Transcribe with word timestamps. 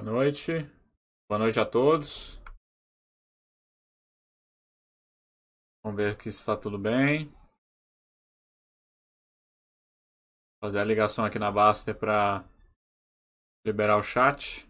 Boa 0.00 0.12
noite. 0.12 0.52
Boa 1.28 1.38
noite 1.38 1.60
a 1.60 1.66
todos. 1.66 2.40
Vamos 5.84 5.98
ver 5.98 6.14
aqui 6.14 6.32
se 6.32 6.38
está 6.38 6.56
tudo 6.56 6.78
bem. 6.78 7.30
Fazer 10.58 10.80
a 10.80 10.84
ligação 10.84 11.22
aqui 11.22 11.38
na 11.38 11.52
Baster 11.52 11.94
para 11.94 12.48
liberar 13.62 13.98
o 13.98 14.02
chat. 14.02 14.66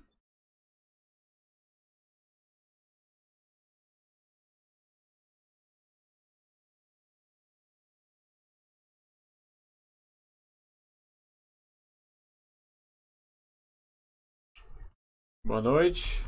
Boa 15.43 15.62
noite. 15.62 16.23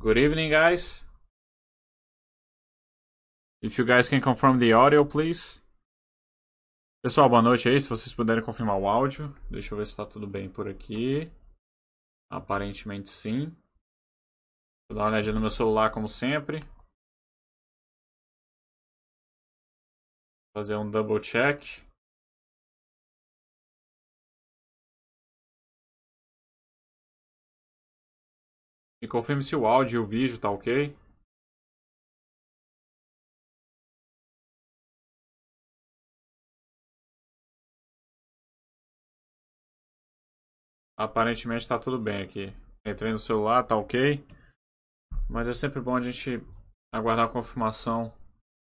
Good 0.00 0.18
evening, 0.18 0.50
guys. 0.50 1.06
If 3.62 3.78
you 3.78 3.86
guys 3.86 4.08
can 4.08 4.20
confirm 4.20 4.58
the 4.58 4.72
audio, 4.72 5.04
please. 5.04 5.62
Pessoal, 7.02 7.28
boa 7.28 7.40
noite 7.40 7.68
aí. 7.68 7.80
Se 7.80 7.88
vocês 7.88 8.12
puderem 8.12 8.44
confirmar 8.44 8.78
o 8.78 8.88
áudio. 8.88 9.32
Deixa 9.48 9.72
eu 9.72 9.78
ver 9.78 9.86
se 9.86 9.92
está 9.92 10.04
tudo 10.04 10.26
bem 10.26 10.50
por 10.50 10.68
aqui. 10.68 11.30
Aparentemente 12.28 13.08
sim. 13.08 13.56
Vou 14.88 14.96
dar 14.96 15.04
uma 15.04 15.10
olhadinha 15.12 15.34
no 15.34 15.40
meu 15.40 15.50
celular, 15.50 15.92
como 15.92 16.08
sempre. 16.08 16.58
Fazer 20.52 20.76
um 20.76 20.90
double 20.90 21.20
check. 21.20 21.62
Me 29.06 29.08
confirme 29.08 29.44
se 29.44 29.54
o 29.54 29.64
áudio 29.64 30.00
e 30.00 30.04
o 30.04 30.04
vídeo 30.04 30.36
tá 30.36 30.50
ok. 30.50 30.92
Aparentemente 40.98 41.62
está 41.62 41.78
tudo 41.78 42.00
bem 42.00 42.20
aqui. 42.20 42.52
Entrei 42.84 43.12
no 43.12 43.18
celular, 43.20 43.62
tá 43.62 43.76
ok. 43.76 44.26
Mas 45.30 45.46
é 45.46 45.52
sempre 45.52 45.80
bom 45.80 45.94
a 45.94 46.00
gente 46.00 46.44
aguardar 46.92 47.26
a 47.26 47.32
confirmação 47.32 48.12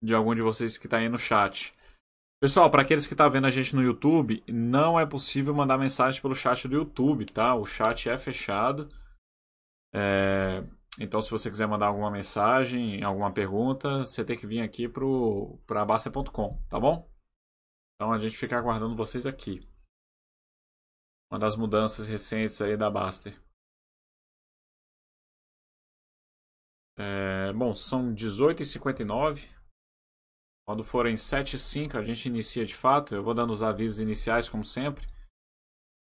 de 0.03 0.13
algum 0.13 0.35
de 0.35 0.43
vocês 0.43 0.77
que 0.77 0.89
está 0.89 0.97
aí 0.97 1.09
no 1.09 1.21
chat. 1.21 1.73
Pessoal, 2.41 2.69
para 2.69 2.83
aqueles 2.83 3.07
que 3.07 3.15
estão 3.15 3.27
tá 3.27 3.33
vendo 3.33 3.47
a 3.47 3.51
gente 3.51 3.77
no 3.77 3.83
YouTube, 3.83 4.43
não 4.49 4.99
é 4.99 5.07
possível 5.07 5.55
mandar 5.55 5.79
mensagem 5.79 6.21
pelo 6.21 6.35
chat 6.35 6.67
do 6.67 6.75
YouTube, 6.75 7.27
tá? 7.27 7.55
O 7.55 7.65
chat 7.65 8.09
é 8.09 8.19
fechado. 8.19 8.89
É, 9.95 10.63
então, 10.99 11.23
se 11.23 11.31
você 11.31 11.51
quiser 11.51 11.67
mandar 11.67 11.87
alguma 11.87 12.11
mensagem, 12.11 13.03
alguma 13.03 13.33
pergunta, 13.33 14.01
você 14.01 14.25
tem 14.25 14.39
que 14.39 14.47
vir 14.47 14.61
aqui 14.61 14.89
para 14.89 15.85
Baster.com, 15.85 16.63
tá 16.69 16.79
bom? 16.79 17.11
Então 17.95 18.13
a 18.13 18.19
gente 18.19 18.37
fica 18.37 18.59
aguardando 18.59 18.97
vocês 18.97 19.27
aqui. 19.27 19.67
Uma 21.31 21.39
das 21.39 21.57
mudanças 21.57 22.09
recentes 22.09 22.61
aí 22.61 22.77
da 22.77 22.91
Baster. 22.91 23.41
É, 26.99 27.53
bom, 27.53 27.75
são 27.75 28.15
18h59. 28.15 29.49
Quando 30.67 30.85
forem 30.85 31.15
7h05 31.15 31.97
a 31.97 32.05
gente 32.05 32.27
inicia 32.27 32.67
de 32.67 32.75
fato. 32.75 33.15
Eu 33.15 33.23
vou 33.23 33.35
dando 33.35 33.53
os 33.53 33.63
avisos 33.63 33.99
iniciais, 33.99 34.49
como 34.49 34.65
sempre. 34.65 35.07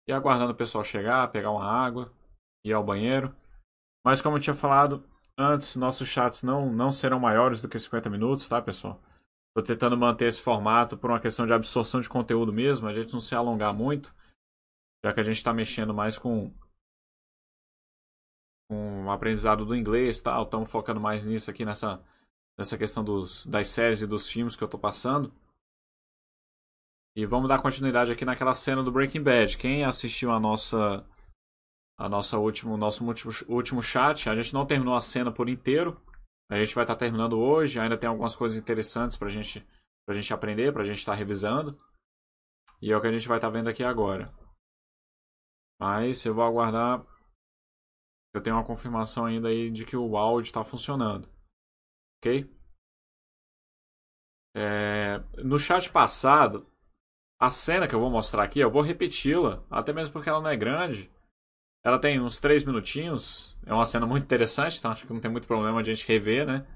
E 0.08 0.12
aguardando 0.12 0.52
o 0.52 0.56
pessoal 0.56 0.84
chegar, 0.84 1.30
pegar 1.32 1.50
uma 1.50 1.64
água, 1.64 2.12
ir 2.64 2.72
ao 2.72 2.84
banheiro. 2.84 3.34
Mas 4.06 4.22
como 4.22 4.36
eu 4.36 4.40
tinha 4.40 4.54
falado 4.54 5.02
antes, 5.36 5.74
nossos 5.74 6.06
chats 6.06 6.44
não, 6.44 6.72
não 6.72 6.92
serão 6.92 7.18
maiores 7.18 7.60
do 7.60 7.68
que 7.68 7.76
50 7.76 8.08
minutos, 8.08 8.46
tá, 8.46 8.62
pessoal? 8.62 9.02
Estou 9.48 9.64
tentando 9.64 9.96
manter 9.96 10.26
esse 10.26 10.40
formato 10.40 10.96
por 10.96 11.10
uma 11.10 11.18
questão 11.18 11.44
de 11.44 11.52
absorção 11.52 12.00
de 12.00 12.08
conteúdo 12.08 12.52
mesmo, 12.52 12.86
a 12.86 12.92
gente 12.92 13.12
não 13.12 13.18
se 13.18 13.34
alongar 13.34 13.74
muito, 13.74 14.14
já 15.04 15.12
que 15.12 15.18
a 15.18 15.24
gente 15.24 15.38
está 15.38 15.52
mexendo 15.52 15.92
mais 15.92 16.16
com, 16.16 16.54
com 18.70 19.06
o 19.06 19.10
aprendizado 19.10 19.66
do 19.66 19.74
inglês, 19.74 20.22
tal. 20.22 20.44
Estamos 20.44 20.70
focando 20.70 21.00
mais 21.00 21.24
nisso 21.24 21.50
aqui 21.50 21.64
nessa, 21.64 22.00
nessa 22.56 22.78
questão 22.78 23.02
dos, 23.02 23.44
das 23.44 23.66
séries 23.66 24.02
e 24.02 24.06
dos 24.06 24.28
filmes 24.28 24.54
que 24.54 24.62
eu 24.62 24.66
estou 24.66 24.78
passando. 24.78 25.34
E 27.16 27.26
vamos 27.26 27.48
dar 27.48 27.60
continuidade 27.60 28.12
aqui 28.12 28.24
naquela 28.24 28.54
cena 28.54 28.84
do 28.84 28.92
Breaking 28.92 29.24
Bad. 29.24 29.58
Quem 29.58 29.82
assistiu 29.82 30.30
a 30.30 30.38
nossa 30.38 31.04
a 31.98 32.08
nossa 32.08 32.38
último, 32.38 32.76
nosso 32.76 33.04
último, 33.04 33.32
último 33.48 33.82
chat. 33.82 34.28
A 34.28 34.34
gente 34.34 34.52
não 34.52 34.66
terminou 34.66 34.94
a 34.94 35.00
cena 35.00 35.32
por 35.32 35.48
inteiro. 35.48 36.00
A 36.50 36.58
gente 36.58 36.74
vai 36.74 36.84
estar 36.84 36.94
tá 36.94 37.00
terminando 37.00 37.38
hoje. 37.38 37.80
Ainda 37.80 37.96
tem 37.96 38.08
algumas 38.08 38.36
coisas 38.36 38.58
interessantes 38.58 39.16
para 39.16 39.28
gente, 39.28 39.66
a 40.08 40.14
gente 40.14 40.32
aprender, 40.32 40.72
para 40.72 40.82
a 40.82 40.86
gente 40.86 40.98
estar 40.98 41.12
tá 41.12 41.18
revisando. 41.18 41.80
E 42.82 42.92
é 42.92 42.96
o 42.96 43.00
que 43.00 43.06
a 43.06 43.12
gente 43.12 43.26
vai 43.26 43.38
estar 43.38 43.48
tá 43.48 43.52
vendo 43.52 43.68
aqui 43.68 43.82
agora. 43.82 44.32
Mas 45.80 46.24
eu 46.24 46.34
vou 46.34 46.44
aguardar. 46.44 47.04
Eu 48.34 48.42
tenho 48.42 48.56
uma 48.56 48.66
confirmação 48.66 49.24
ainda 49.24 49.48
aí 49.48 49.70
de 49.70 49.86
que 49.86 49.96
o 49.96 50.16
áudio 50.16 50.48
está 50.48 50.62
funcionando. 50.62 51.28
Ok? 52.18 52.54
É, 54.54 55.18
no 55.42 55.58
chat 55.58 55.90
passado, 55.90 56.70
a 57.38 57.50
cena 57.50 57.88
que 57.88 57.94
eu 57.94 58.00
vou 58.00 58.10
mostrar 58.10 58.42
aqui, 58.42 58.58
eu 58.58 58.70
vou 58.70 58.82
repeti-la, 58.82 59.64
até 59.70 59.92
mesmo 59.92 60.12
porque 60.12 60.28
ela 60.28 60.40
não 60.40 60.50
é 60.50 60.56
grande. 60.56 61.10
Ela 61.86 62.00
tem 62.00 62.20
uns 62.20 62.40
três 62.40 62.64
minutinhos. 62.64 63.56
É 63.64 63.72
uma 63.72 63.86
cena 63.86 64.04
muito 64.04 64.24
interessante, 64.24 64.76
então 64.76 64.90
acho 64.90 65.06
que 65.06 65.12
não 65.12 65.20
tem 65.20 65.30
muito 65.30 65.46
problema 65.46 65.78
a 65.78 65.84
gente 65.84 66.04
rever, 66.04 66.44
né? 66.44 66.66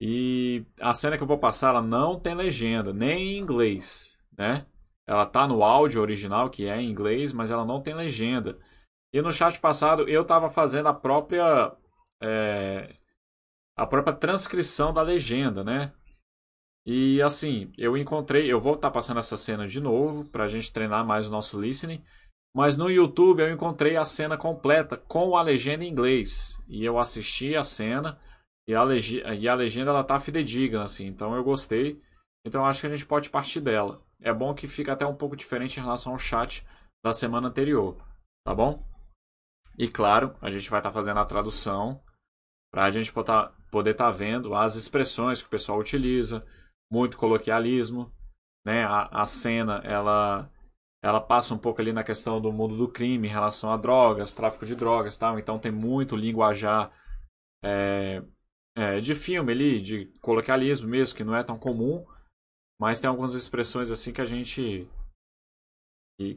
E 0.00 0.66
a 0.80 0.92
cena 0.92 1.16
que 1.16 1.22
eu 1.22 1.26
vou 1.26 1.38
passar, 1.38 1.68
ela 1.68 1.80
não 1.80 2.18
tem 2.18 2.34
legenda, 2.34 2.92
nem 2.92 3.36
em 3.36 3.38
inglês, 3.38 4.20
né? 4.36 4.66
Ela 5.06 5.24
tá 5.24 5.46
no 5.46 5.62
áudio 5.62 6.02
original, 6.02 6.50
que 6.50 6.66
é 6.66 6.80
em 6.80 6.90
inglês, 6.90 7.32
mas 7.32 7.52
ela 7.52 7.64
não 7.64 7.80
tem 7.80 7.94
legenda. 7.94 8.58
E 9.12 9.22
no 9.22 9.32
chat 9.32 9.60
passado 9.60 10.08
eu 10.08 10.22
estava 10.22 10.50
fazendo 10.50 10.88
a 10.88 10.94
própria 10.94 11.72
é, 12.20 12.96
a 13.76 13.86
própria 13.86 14.16
transcrição 14.16 14.92
da 14.92 15.00
legenda, 15.00 15.62
né? 15.62 15.92
E 16.84 17.22
assim, 17.22 17.72
eu 17.78 17.96
encontrei, 17.96 18.52
eu 18.52 18.60
vou 18.60 18.74
estar 18.74 18.88
tá 18.88 18.94
passando 18.94 19.18
essa 19.18 19.36
cena 19.36 19.68
de 19.68 19.80
novo 19.80 20.24
para 20.24 20.42
a 20.42 20.48
gente 20.48 20.72
treinar 20.72 21.06
mais 21.06 21.28
o 21.28 21.30
nosso 21.30 21.60
listening. 21.60 22.02
Mas 22.54 22.76
no 22.76 22.90
YouTube 22.90 23.40
eu 23.40 23.52
encontrei 23.52 23.96
a 23.96 24.04
cena 24.04 24.36
completa 24.36 24.96
com 24.96 25.36
a 25.36 25.42
legenda 25.42 25.84
em 25.84 25.88
inglês. 25.88 26.60
E 26.66 26.84
eu 26.84 26.98
assisti 26.98 27.54
a 27.54 27.64
cena 27.64 28.18
e 28.68 28.74
a, 28.74 28.84
e 29.34 29.48
a 29.48 29.54
legenda 29.54 29.90
ela 29.90 30.04
tá 30.04 30.18
fidedigna, 30.18 30.82
assim. 30.82 31.06
Então 31.06 31.34
eu 31.34 31.44
gostei. 31.44 32.02
Então 32.44 32.62
eu 32.62 32.66
acho 32.66 32.80
que 32.80 32.86
a 32.86 32.90
gente 32.90 33.06
pode 33.06 33.30
partir 33.30 33.60
dela. 33.60 34.02
É 34.20 34.32
bom 34.32 34.54
que 34.54 34.66
fica 34.66 34.92
até 34.92 35.06
um 35.06 35.14
pouco 35.14 35.36
diferente 35.36 35.78
em 35.78 35.82
relação 35.82 36.12
ao 36.12 36.18
chat 36.18 36.66
da 37.04 37.12
semana 37.12 37.48
anterior. 37.48 37.96
Tá 38.44 38.54
bom? 38.54 38.82
E 39.78 39.88
claro, 39.88 40.34
a 40.40 40.50
gente 40.50 40.68
vai 40.68 40.80
estar 40.80 40.90
tá 40.90 40.94
fazendo 40.94 41.20
a 41.20 41.24
tradução 41.24 42.02
para 42.72 42.84
a 42.84 42.90
gente 42.90 43.12
poder 43.12 43.90
estar 43.90 44.06
tá 44.06 44.10
vendo 44.10 44.54
as 44.54 44.74
expressões 44.74 45.40
que 45.40 45.46
o 45.46 45.50
pessoal 45.50 45.78
utiliza, 45.78 46.44
muito 46.90 47.16
coloquialismo, 47.16 48.12
né? 48.66 48.84
A, 48.84 49.22
a 49.22 49.26
cena 49.26 49.80
ela 49.84 50.50
ela 51.02 51.20
passa 51.20 51.54
um 51.54 51.58
pouco 51.58 51.80
ali 51.80 51.92
na 51.92 52.02
questão 52.02 52.40
do 52.40 52.52
mundo 52.52 52.76
do 52.76 52.88
crime 52.88 53.28
em 53.28 53.30
relação 53.30 53.72
a 53.72 53.76
drogas, 53.76 54.34
tráfico 54.34 54.66
de 54.66 54.74
drogas 54.74 55.16
tal. 55.16 55.38
Então 55.38 55.58
tem 55.58 55.70
muito 55.70 56.16
linguajar 56.16 56.92
é, 57.64 58.22
é, 58.76 59.00
de 59.00 59.14
filme 59.14 59.52
ali, 59.52 59.80
de 59.80 60.06
coloquialismo 60.20 60.88
mesmo, 60.88 61.16
que 61.16 61.24
não 61.24 61.36
é 61.36 61.44
tão 61.44 61.58
comum. 61.58 62.04
Mas 62.80 63.00
tem 63.00 63.08
algumas 63.08 63.34
expressões 63.34 63.90
assim 63.90 64.12
que 64.12 64.20
a 64.20 64.26
gente. 64.26 64.88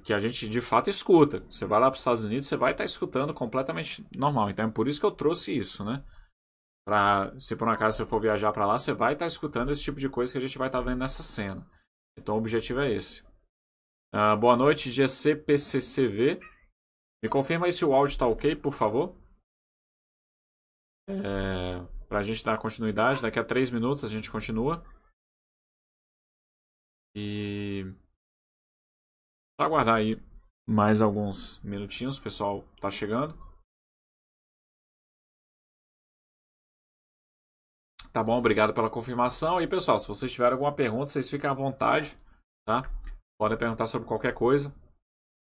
Que, 0.04 0.14
a 0.14 0.20
gente 0.20 0.48
de 0.48 0.62
fato 0.62 0.92
escuta. 0.92 1.40
Você 1.50 1.66
vai 1.66 1.80
lá 1.80 1.90
para 1.90 1.96
os 1.96 2.02
Estados 2.02 2.24
Unidos, 2.24 2.48
você 2.48 2.56
vai 2.56 2.72
estar 2.72 2.84
tá 2.84 2.86
escutando 2.86 3.34
completamente 3.34 4.06
normal. 4.16 4.52
Então 4.52 4.68
é 4.68 4.72
por 4.72 4.88
isso 4.88 5.00
que 5.00 5.06
eu 5.06 5.12
trouxe 5.12 5.58
isso, 5.58 5.84
né? 5.84 6.04
Pra, 6.86 7.34
se 7.38 7.56
por 7.56 7.68
um 7.68 7.72
acaso 7.72 7.98
você 7.98 8.06
for 8.06 8.22
viajar 8.22 8.52
para 8.52 8.66
lá, 8.66 8.78
você 8.78 8.94
vai 8.94 9.14
estar 9.14 9.26
tá 9.26 9.28
escutando 9.28 9.72
esse 9.72 9.82
tipo 9.82 10.00
de 10.00 10.10
coisa 10.10 10.32
que 10.32 10.38
a 10.38 10.42
gente 10.42 10.58
vai 10.58 10.68
estar 10.68 10.80
tá 10.80 10.86
vendo 10.86 11.00
nessa 11.00 11.24
cena. 11.24 11.68
Então 12.18 12.36
o 12.36 12.38
objetivo 12.38 12.80
é 12.80 12.92
esse. 12.92 13.24
Uh, 14.14 14.36
boa 14.38 14.58
noite, 14.58 14.92
GCPCCV. 14.92 16.38
Me 17.24 17.30
confirma 17.30 17.66
aí 17.66 17.72
se 17.72 17.86
o 17.86 17.94
áudio 17.94 18.12
está 18.12 18.28
ok, 18.28 18.58
por 18.58 18.74
favor. 18.74 19.16
É, 21.08 21.80
Para 22.10 22.20
a 22.20 22.24
gente 22.24 22.44
dar 22.44 22.58
continuidade, 22.58 23.22
daqui 23.22 23.40
a 23.40 23.44
três 23.44 23.72
minutos 23.72 24.04
a 24.04 24.10
gente 24.10 24.30
continua. 24.30 24.84
E. 27.16 27.86
Só 29.58 29.66
aguardar 29.66 29.96
aí 29.96 30.22
mais 30.68 31.02
alguns 31.02 31.62
minutinhos, 31.64 32.18
o 32.18 32.24
pessoal 32.24 32.64
tá 32.82 32.92
chegando. 32.92 33.34
Tá 38.12 38.22
bom, 38.22 38.38
obrigado 38.38 38.74
pela 38.74 38.90
confirmação. 38.90 39.62
E 39.62 39.68
pessoal, 39.68 39.98
se 39.98 40.08
vocês 40.08 40.34
tiverem 40.34 40.54
alguma 40.54 40.76
pergunta, 40.76 41.12
vocês 41.12 41.30
fiquem 41.30 41.50
à 41.50 41.54
vontade, 41.54 42.18
tá? 42.66 42.84
Podem 43.42 43.58
perguntar 43.58 43.88
sobre 43.88 44.08
qualquer 44.08 44.36
coisa. 44.36 44.72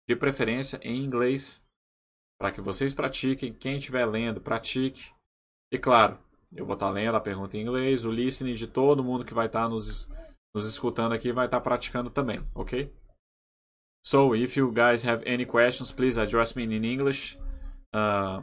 de 0.08 0.16
preferência 0.16 0.80
em 0.82 1.04
inglês, 1.04 1.62
para 2.40 2.50
que 2.50 2.62
vocês 2.62 2.94
pratiquem. 2.94 3.52
Quem 3.52 3.76
estiver 3.76 4.06
lendo, 4.06 4.40
pratique. 4.40 5.12
E 5.70 5.78
claro, 5.78 6.18
eu 6.50 6.64
vou 6.64 6.72
estar 6.72 6.88
lendo 6.88 7.14
a 7.14 7.20
pergunta 7.20 7.58
em 7.58 7.60
inglês, 7.60 8.06
o 8.06 8.10
listening 8.10 8.54
de 8.54 8.66
todo 8.66 9.04
mundo 9.04 9.22
que 9.22 9.34
vai 9.34 9.46
estar 9.46 9.68
nos, 9.68 10.08
nos 10.54 10.66
escutando 10.66 11.12
aqui 11.12 11.30
vai 11.30 11.44
estar 11.44 11.60
praticando 11.60 12.08
também, 12.08 12.42
ok? 12.54 12.90
So, 14.02 14.34
if 14.34 14.56
you 14.56 14.72
guys 14.72 15.04
have 15.04 15.22
any 15.30 15.44
questions, 15.44 15.92
please 15.92 16.18
address 16.18 16.54
me 16.54 16.64
in 16.64 16.84
English. 16.84 17.38
Uh, 17.94 18.42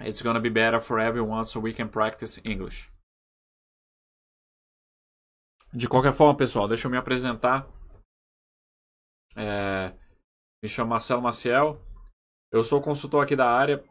it's 0.00 0.22
gonna 0.22 0.40
be 0.40 0.50
better 0.50 0.80
for 0.80 1.00
everyone 1.00 1.46
so 1.46 1.58
we 1.58 1.72
can 1.72 1.88
practice 1.88 2.40
English. 2.44 2.88
De 5.72 5.88
qualquer 5.88 6.12
forma, 6.12 6.36
pessoal, 6.36 6.68
deixa 6.68 6.86
eu 6.86 6.90
me 6.92 6.96
apresentar. 6.96 7.66
É, 9.36 9.94
me 10.62 10.68
chamo 10.68 10.90
Marcelo 10.90 11.22
Maciel. 11.22 11.80
Eu 12.50 12.62
sou 12.62 12.82
consultor 12.82 13.24
aqui 13.24 13.34
da 13.34 13.50
área 13.50 13.82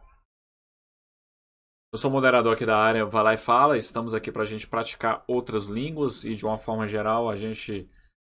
eu 1.93 1.97
sou 1.97 2.09
moderador 2.09 2.53
aqui 2.53 2.65
da 2.65 2.77
área 2.77 3.05
Vai 3.05 3.21
Lá 3.21 3.33
e 3.33 3.37
Fala. 3.37 3.77
Estamos 3.77 4.13
aqui 4.13 4.31
para 4.31 4.43
a 4.43 4.45
gente 4.45 4.65
praticar 4.65 5.25
outras 5.27 5.67
línguas 5.67 6.23
e, 6.23 6.35
de 6.35 6.45
uma 6.45 6.57
forma 6.57 6.87
geral, 6.87 7.29
a 7.29 7.35
gente 7.35 7.89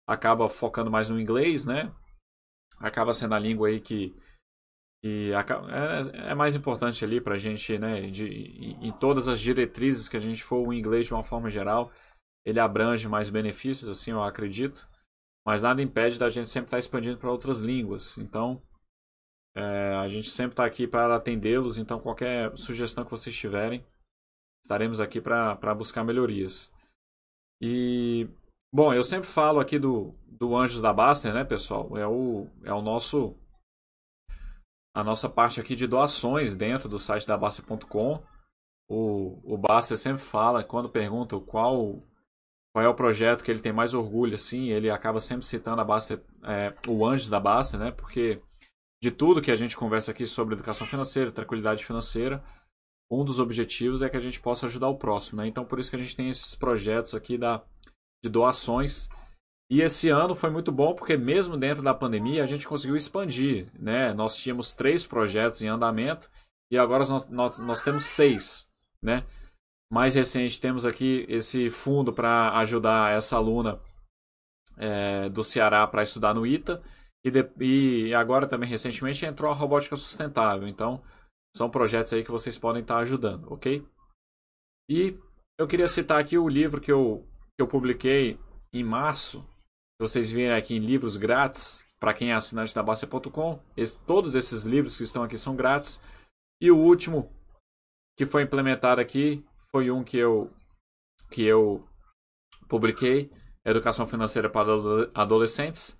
acaba 0.08 0.48
focando 0.48 0.90
mais 0.90 1.10
no 1.10 1.20
inglês, 1.20 1.66
né? 1.66 1.94
Acaba 2.78 3.12
sendo 3.12 3.34
a 3.34 3.38
língua 3.38 3.68
aí 3.68 3.78
que, 3.78 4.16
que 5.04 5.30
é, 5.34 6.30
é 6.30 6.34
mais 6.34 6.56
importante 6.56 7.04
ali 7.04 7.20
para 7.20 7.34
a 7.34 7.38
gente, 7.38 7.78
né? 7.78 8.10
De, 8.10 8.78
em 8.80 8.92
todas 8.92 9.28
as 9.28 9.38
diretrizes 9.38 10.08
que 10.08 10.16
a 10.16 10.20
gente 10.20 10.42
for, 10.42 10.66
o 10.66 10.72
inglês, 10.72 11.06
de 11.06 11.12
uma 11.12 11.22
forma 11.22 11.50
geral, 11.50 11.92
ele 12.46 12.58
abrange 12.58 13.06
mais 13.10 13.28
benefícios, 13.28 13.90
assim, 13.90 14.10
eu 14.10 14.22
acredito. 14.22 14.88
Mas 15.46 15.62
nada 15.62 15.82
impede 15.82 16.18
da 16.18 16.28
gente 16.28 16.50
sempre 16.50 16.66
estar 16.68 16.76
tá 16.76 16.80
expandindo 16.80 17.18
para 17.18 17.30
outras 17.30 17.60
línguas. 17.60 18.18
Então, 18.18 18.62
é, 19.54 19.94
a 19.96 20.08
gente 20.08 20.30
sempre 20.30 20.52
está 20.52 20.64
aqui 20.64 20.86
para 20.86 21.16
atendê-los, 21.16 21.78
então 21.78 21.98
qualquer 21.98 22.56
sugestão 22.56 23.04
que 23.04 23.10
vocês 23.10 23.36
tiverem, 23.36 23.84
estaremos 24.62 25.00
aqui 25.00 25.20
para 25.20 25.74
buscar 25.74 26.04
melhorias. 26.04 26.70
E, 27.60 28.28
bom, 28.72 28.94
eu 28.94 29.02
sempre 29.02 29.28
falo 29.28 29.60
aqui 29.60 29.78
do, 29.78 30.14
do 30.26 30.56
Anjos 30.56 30.80
da 30.80 30.92
Baster, 30.92 31.34
né, 31.34 31.44
pessoal? 31.44 31.96
É 31.96 32.06
o, 32.06 32.48
é 32.64 32.72
o 32.72 32.80
nosso. 32.80 33.36
A 34.94 35.04
nossa 35.04 35.28
parte 35.28 35.60
aqui 35.60 35.76
de 35.76 35.86
doações 35.86 36.56
dentro 36.56 36.88
do 36.88 36.98
site 36.98 37.26
da 37.26 37.36
Baster.com. 37.36 38.22
O, 38.88 39.54
o 39.54 39.56
Baster 39.56 39.96
sempre 39.96 40.22
fala, 40.22 40.64
quando 40.64 40.88
perguntam 40.88 41.40
qual, 41.40 42.02
qual 42.72 42.84
é 42.84 42.88
o 42.88 42.94
projeto 42.94 43.42
que 43.42 43.50
ele 43.50 43.60
tem 43.60 43.72
mais 43.72 43.94
orgulho, 43.94 44.34
assim, 44.34 44.68
ele 44.68 44.90
acaba 44.90 45.20
sempre 45.20 45.44
citando 45.46 45.80
a 45.80 45.84
Baster, 45.84 46.22
é, 46.44 46.72
o 46.86 47.04
Anjos 47.04 47.28
da 47.28 47.40
Baster, 47.40 47.80
né? 47.80 47.90
Porque 47.90 48.40
de 49.02 49.10
tudo 49.10 49.42
que 49.42 49.50
a 49.50 49.56
gente 49.56 49.76
conversa 49.76 50.12
aqui 50.12 50.26
sobre 50.26 50.54
educação 50.54 50.86
financeira, 50.86 51.32
tranquilidade 51.32 51.84
financeira, 51.84 52.42
um 53.10 53.24
dos 53.24 53.40
objetivos 53.40 54.02
é 54.02 54.08
que 54.08 54.16
a 54.16 54.20
gente 54.20 54.40
possa 54.40 54.66
ajudar 54.66 54.88
o 54.88 54.98
próximo, 54.98 55.40
né? 55.40 55.48
Então 55.48 55.64
por 55.64 55.80
isso 55.80 55.90
que 55.90 55.96
a 55.96 55.98
gente 55.98 56.14
tem 56.14 56.28
esses 56.28 56.54
projetos 56.54 57.14
aqui 57.14 57.36
da, 57.36 57.62
de 58.22 58.30
doações. 58.30 59.08
E 59.68 59.80
esse 59.80 60.08
ano 60.08 60.34
foi 60.34 60.50
muito 60.50 60.70
bom 60.70 60.94
porque 60.94 61.16
mesmo 61.16 61.56
dentro 61.56 61.82
da 61.82 61.94
pandemia 61.94 62.42
a 62.42 62.46
gente 62.46 62.68
conseguiu 62.68 62.96
expandir, 62.96 63.66
né? 63.76 64.12
Nós 64.14 64.36
tínhamos 64.36 64.74
três 64.74 65.06
projetos 65.06 65.62
em 65.62 65.68
andamento 65.68 66.30
e 66.70 66.78
agora 66.78 67.04
nós, 67.06 67.28
nós, 67.28 67.58
nós 67.58 67.82
temos 67.82 68.04
seis, 68.04 68.68
né? 69.02 69.24
Mais 69.92 70.14
recente 70.14 70.60
temos 70.60 70.86
aqui 70.86 71.26
esse 71.28 71.68
fundo 71.68 72.12
para 72.12 72.56
ajudar 72.58 73.12
essa 73.12 73.36
aluna 73.36 73.80
é, 74.76 75.28
do 75.28 75.42
Ceará 75.42 75.86
para 75.86 76.02
estudar 76.02 76.32
no 76.32 76.46
ITA 76.46 76.80
e, 77.24 77.30
de, 77.30 77.50
e 77.58 78.14
agora 78.14 78.46
também 78.46 78.68
recentemente 78.68 79.26
entrou 79.26 79.50
a 79.50 79.54
robótica 79.54 79.96
sustentável. 79.96 80.68
Então, 80.68 81.02
são 81.56 81.68
projetos 81.68 82.12
aí 82.12 82.24
que 82.24 82.30
vocês 82.30 82.58
podem 82.58 82.82
estar 82.82 82.98
ajudando, 82.98 83.52
ok? 83.52 83.84
E 84.88 85.18
eu 85.58 85.66
queria 85.66 85.88
citar 85.88 86.20
aqui 86.20 86.38
o 86.38 86.48
livro 86.48 86.80
que 86.80 86.90
eu, 86.90 87.26
que 87.58 87.62
eu 87.62 87.66
publiquei 87.66 88.38
em 88.72 88.84
março. 88.84 89.40
Se 89.40 90.08
vocês 90.08 90.30
virem 90.30 90.52
aqui 90.56 90.74
em 90.76 90.78
livros 90.78 91.16
grátis, 91.16 91.84
para 91.98 92.14
quem 92.14 92.30
é 92.30 92.34
assinante 92.34 92.74
da 92.74 92.82
Basta.com, 92.82 93.60
todos 94.06 94.34
esses 94.34 94.62
livros 94.62 94.96
que 94.96 95.02
estão 95.02 95.22
aqui 95.22 95.36
são 95.36 95.54
grátis. 95.54 96.00
E 96.62 96.70
o 96.70 96.78
último 96.78 97.30
que 98.16 98.24
foi 98.24 98.44
implementado 98.44 99.00
aqui 99.00 99.44
foi 99.72 99.90
um 99.90 100.02
que 100.02 100.16
eu, 100.16 100.50
que 101.30 101.42
eu 101.44 101.86
publiquei, 102.68 103.30
Educação 103.64 104.06
Financeira 104.06 104.48
para 104.48 104.70
Adolescentes. 105.14 105.98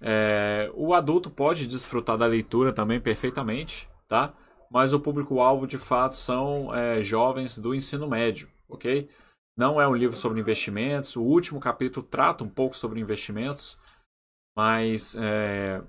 É, 0.00 0.70
o 0.74 0.94
adulto 0.94 1.30
pode 1.30 1.66
desfrutar 1.66 2.16
da 2.16 2.26
leitura 2.26 2.72
também 2.72 3.00
perfeitamente, 3.00 3.88
tá? 4.08 4.34
Mas 4.70 4.92
o 4.92 5.00
público-alvo 5.00 5.66
de 5.66 5.78
fato 5.78 6.16
são 6.16 6.74
é, 6.74 7.02
jovens 7.02 7.58
do 7.58 7.74
ensino 7.74 8.08
médio, 8.08 8.48
ok? 8.68 9.08
Não 9.56 9.80
é 9.80 9.86
um 9.86 9.94
livro 9.94 10.16
sobre 10.16 10.40
investimentos. 10.40 11.16
O 11.16 11.22
último 11.22 11.60
capítulo 11.60 12.06
trata 12.06 12.44
um 12.44 12.48
pouco 12.48 12.76
sobre 12.76 13.00
investimentos, 13.00 13.78
mas 14.56 15.14
é, 15.16 15.82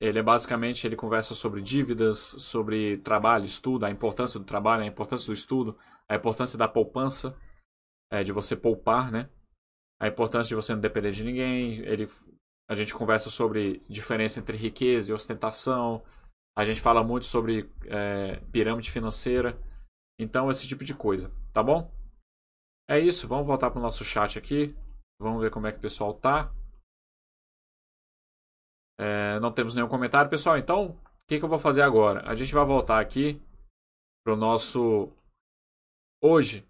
ele 0.00 0.18
é 0.18 0.22
basicamente 0.22 0.86
ele 0.86 0.96
conversa 0.96 1.34
sobre 1.34 1.62
dívidas, 1.62 2.18
sobre 2.18 2.98
trabalho, 2.98 3.44
estudo, 3.44 3.86
a 3.86 3.90
importância 3.90 4.38
do 4.38 4.44
trabalho, 4.44 4.82
a 4.82 4.86
importância 4.86 5.26
do 5.26 5.32
estudo, 5.32 5.78
a 6.08 6.14
importância 6.14 6.58
da 6.58 6.68
poupança, 6.68 7.36
é, 8.10 8.22
de 8.22 8.32
você 8.32 8.54
poupar, 8.54 9.10
né? 9.10 9.28
A 10.00 10.06
importância 10.06 10.48
de 10.48 10.54
você 10.54 10.72
não 10.74 10.80
depender 10.80 11.12
de 11.12 11.24
ninguém. 11.24 11.78
Ele 11.80 12.06
a 12.68 12.74
gente 12.74 12.92
conversa 12.92 13.30
sobre 13.30 13.80
diferença 13.88 14.40
entre 14.40 14.56
riqueza 14.56 15.10
e 15.10 15.14
ostentação. 15.14 16.02
A 16.56 16.64
gente 16.64 16.80
fala 16.80 17.04
muito 17.04 17.26
sobre 17.26 17.70
é, 17.84 18.36
pirâmide 18.50 18.90
financeira. 18.90 19.56
Então, 20.18 20.50
esse 20.50 20.66
tipo 20.66 20.84
de 20.84 20.94
coisa, 20.94 21.30
tá 21.52 21.62
bom? 21.62 21.90
É 22.88 22.98
isso, 22.98 23.28
vamos 23.28 23.46
voltar 23.46 23.70
para 23.70 23.78
o 23.78 23.82
nosso 23.82 24.04
chat 24.04 24.38
aqui. 24.38 24.74
Vamos 25.20 25.40
ver 25.40 25.50
como 25.50 25.66
é 25.66 25.72
que 25.72 25.78
o 25.78 25.82
pessoal 25.82 26.12
tá. 26.12 26.52
É, 28.98 29.38
não 29.40 29.52
temos 29.52 29.74
nenhum 29.74 29.88
comentário, 29.88 30.30
pessoal. 30.30 30.56
Então, 30.56 30.88
o 30.88 31.26
que, 31.28 31.38
que 31.38 31.44
eu 31.44 31.48
vou 31.48 31.58
fazer 31.58 31.82
agora? 31.82 32.22
A 32.28 32.34
gente 32.34 32.54
vai 32.54 32.64
voltar 32.64 33.00
aqui 33.00 33.42
para 34.24 34.32
o 34.32 34.36
nosso. 34.36 35.08
Hoje, 36.22 36.66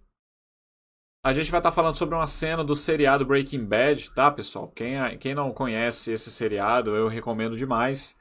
a 1.24 1.32
gente 1.32 1.50
vai 1.50 1.60
estar 1.60 1.70
tá 1.70 1.74
falando 1.74 1.96
sobre 1.96 2.14
uma 2.14 2.26
cena 2.26 2.64
do 2.64 2.76
seriado 2.76 3.24
Breaking 3.24 3.64
Bad, 3.64 4.12
tá, 4.14 4.30
pessoal? 4.30 4.68
Quem, 4.68 5.18
quem 5.18 5.34
não 5.34 5.52
conhece 5.52 6.12
esse 6.12 6.30
seriado, 6.30 6.94
eu 6.94 7.08
recomendo 7.08 7.56
demais. 7.56 8.18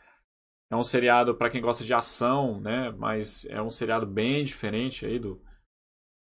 É 0.71 0.75
um 0.75 0.83
seriado 0.83 1.35
para 1.35 1.50
quem 1.50 1.62
gosta 1.62 1.83
de 1.83 1.93
ação, 1.93 2.59
né? 2.59 2.91
Mas 2.91 3.45
é 3.45 3.62
um 3.62 3.69
seriado 3.69 4.07
bem 4.07 4.43
diferente 4.43 5.05
aí 5.05 5.19
do, 5.19 5.39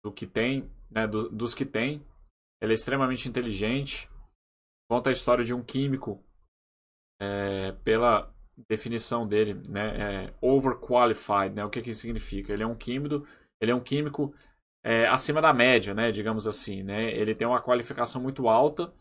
do 0.04 0.12
que 0.12 0.26
tem, 0.26 0.70
né? 0.90 1.06
Do, 1.06 1.28
dos 1.28 1.54
que 1.54 1.64
tem. 1.64 2.06
Ele 2.62 2.72
é 2.72 2.74
extremamente 2.74 3.28
inteligente. 3.28 4.08
Conta 4.88 5.10
a 5.10 5.12
história 5.12 5.44
de 5.44 5.52
um 5.52 5.62
químico 5.62 6.24
é, 7.20 7.72
pela 7.84 8.32
definição 8.68 9.26
dele, 9.26 9.54
né? 9.68 10.26
É 10.26 10.34
overqualified, 10.40 11.54
né? 11.54 11.64
O 11.64 11.70
que 11.70 11.82
que 11.82 11.94
significa? 11.94 12.52
Ele 12.52 12.62
é 12.62 12.66
um 12.66 12.74
químico, 12.74 13.26
ele 13.60 13.70
é 13.70 13.74
um 13.74 13.80
químico 13.80 14.34
é, 14.82 15.06
acima 15.06 15.40
da 15.40 15.52
média, 15.52 15.94
né, 15.94 16.10
digamos 16.10 16.46
assim. 16.46 16.82
Né? 16.82 17.10
Ele 17.12 17.34
tem 17.34 17.46
uma 17.46 17.60
qualificação 17.60 18.22
muito 18.22 18.48
alta, 18.48 18.92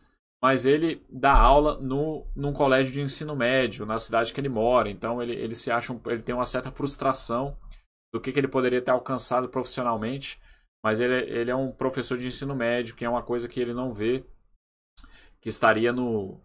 mas 0.41 0.65
ele 0.65 1.03
dá 1.09 1.33
aula 1.33 1.79
no, 1.79 2.25
num 2.35 2.53
colégio 2.53 2.93
de 2.93 3.01
ensino 3.01 3.35
médio, 3.35 3.85
na 3.85 3.99
cidade 3.99 4.33
que 4.33 4.39
ele 4.39 4.49
mora. 4.49 4.89
Então 4.89 5.21
ele, 5.21 5.33
ele 5.33 5.55
se 5.55 5.71
acha 5.71 5.93
um, 5.93 6.01
ele 6.07 6.21
tem 6.21 6.35
uma 6.35 6.45
certa 6.45 6.71
frustração 6.71 7.57
do 8.13 8.21
que, 8.21 8.31
que 8.31 8.39
ele 8.39 8.47
poderia 8.47 8.81
ter 8.81 8.91
alcançado 8.91 9.49
profissionalmente, 9.49 10.39
mas 10.83 10.99
ele, 10.99 11.15
ele 11.31 11.51
é 11.51 11.55
um 11.55 11.71
professor 11.71 12.17
de 12.17 12.27
ensino 12.27 12.55
médio, 12.55 12.95
que 12.95 13.05
é 13.05 13.09
uma 13.09 13.23
coisa 13.23 13.47
que 13.47 13.59
ele 13.59 13.73
não 13.73 13.93
vê, 13.93 14.25
que 15.41 15.49
estaria 15.49 15.91
no. 15.91 16.39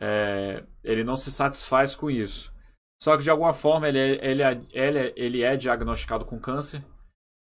É, 0.00 0.64
ele 0.84 1.02
não 1.02 1.16
se 1.16 1.30
satisfaz 1.30 1.94
com 1.94 2.10
isso. 2.10 2.52
Só 3.00 3.16
que 3.16 3.22
de 3.22 3.30
alguma 3.30 3.54
forma 3.54 3.88
ele, 3.88 3.98
é, 3.98 4.30
ele, 4.30 4.42
é, 4.42 4.60
ele, 4.72 4.98
é, 4.98 5.12
ele 5.16 5.42
é 5.42 5.56
diagnosticado 5.56 6.24
com 6.24 6.38
câncer 6.38 6.84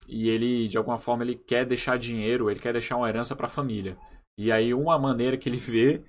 e 0.07 0.29
ele 0.29 0.69
de 0.69 0.77
alguma 0.77 0.99
forma 0.99 1.23
ele 1.23 1.37
quer 1.37 1.65
deixar 1.65 1.99
dinheiro, 1.99 2.51
ele 2.51 2.61
quer 2.61 2.73
deixar 2.73 2.97
uma 2.97 3.09
herança 3.09 3.35
para 3.35 3.47
a 3.47 3.51
família. 3.51 3.97
E 4.39 4.51
aí 4.51 4.75
uma 4.75 4.99
maneira 4.99 5.37
que 5.37 5.49
ele 5.49 5.57
vê 5.57 6.03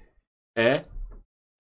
é 0.57 0.85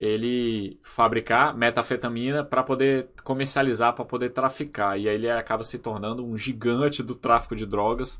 ele 0.01 0.79
fabricar 0.83 1.55
metafetamina 1.55 2.43
para 2.43 2.63
poder 2.63 3.09
comercializar, 3.23 3.93
para 3.93 4.03
poder 4.03 4.31
traficar. 4.31 4.99
E 4.99 5.07
aí 5.07 5.13
ele 5.13 5.29
acaba 5.29 5.63
se 5.63 5.77
tornando 5.77 6.25
um 6.25 6.35
gigante 6.35 7.03
do 7.03 7.13
tráfico 7.13 7.55
de 7.55 7.67
drogas. 7.67 8.19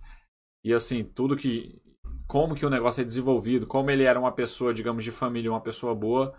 E 0.63 0.71
assim, 0.71 1.03
tudo 1.03 1.35
que 1.35 1.81
como 2.31 2.55
que 2.55 2.65
o 2.65 2.69
negócio 2.69 3.01
é 3.01 3.03
desenvolvido, 3.03 3.67
como 3.67 3.91
ele 3.91 4.05
era 4.05 4.17
uma 4.17 4.31
pessoa, 4.31 4.73
digamos, 4.73 5.03
de 5.03 5.11
família, 5.11 5.51
uma 5.51 5.59
pessoa 5.59 5.93
boa, 5.93 6.33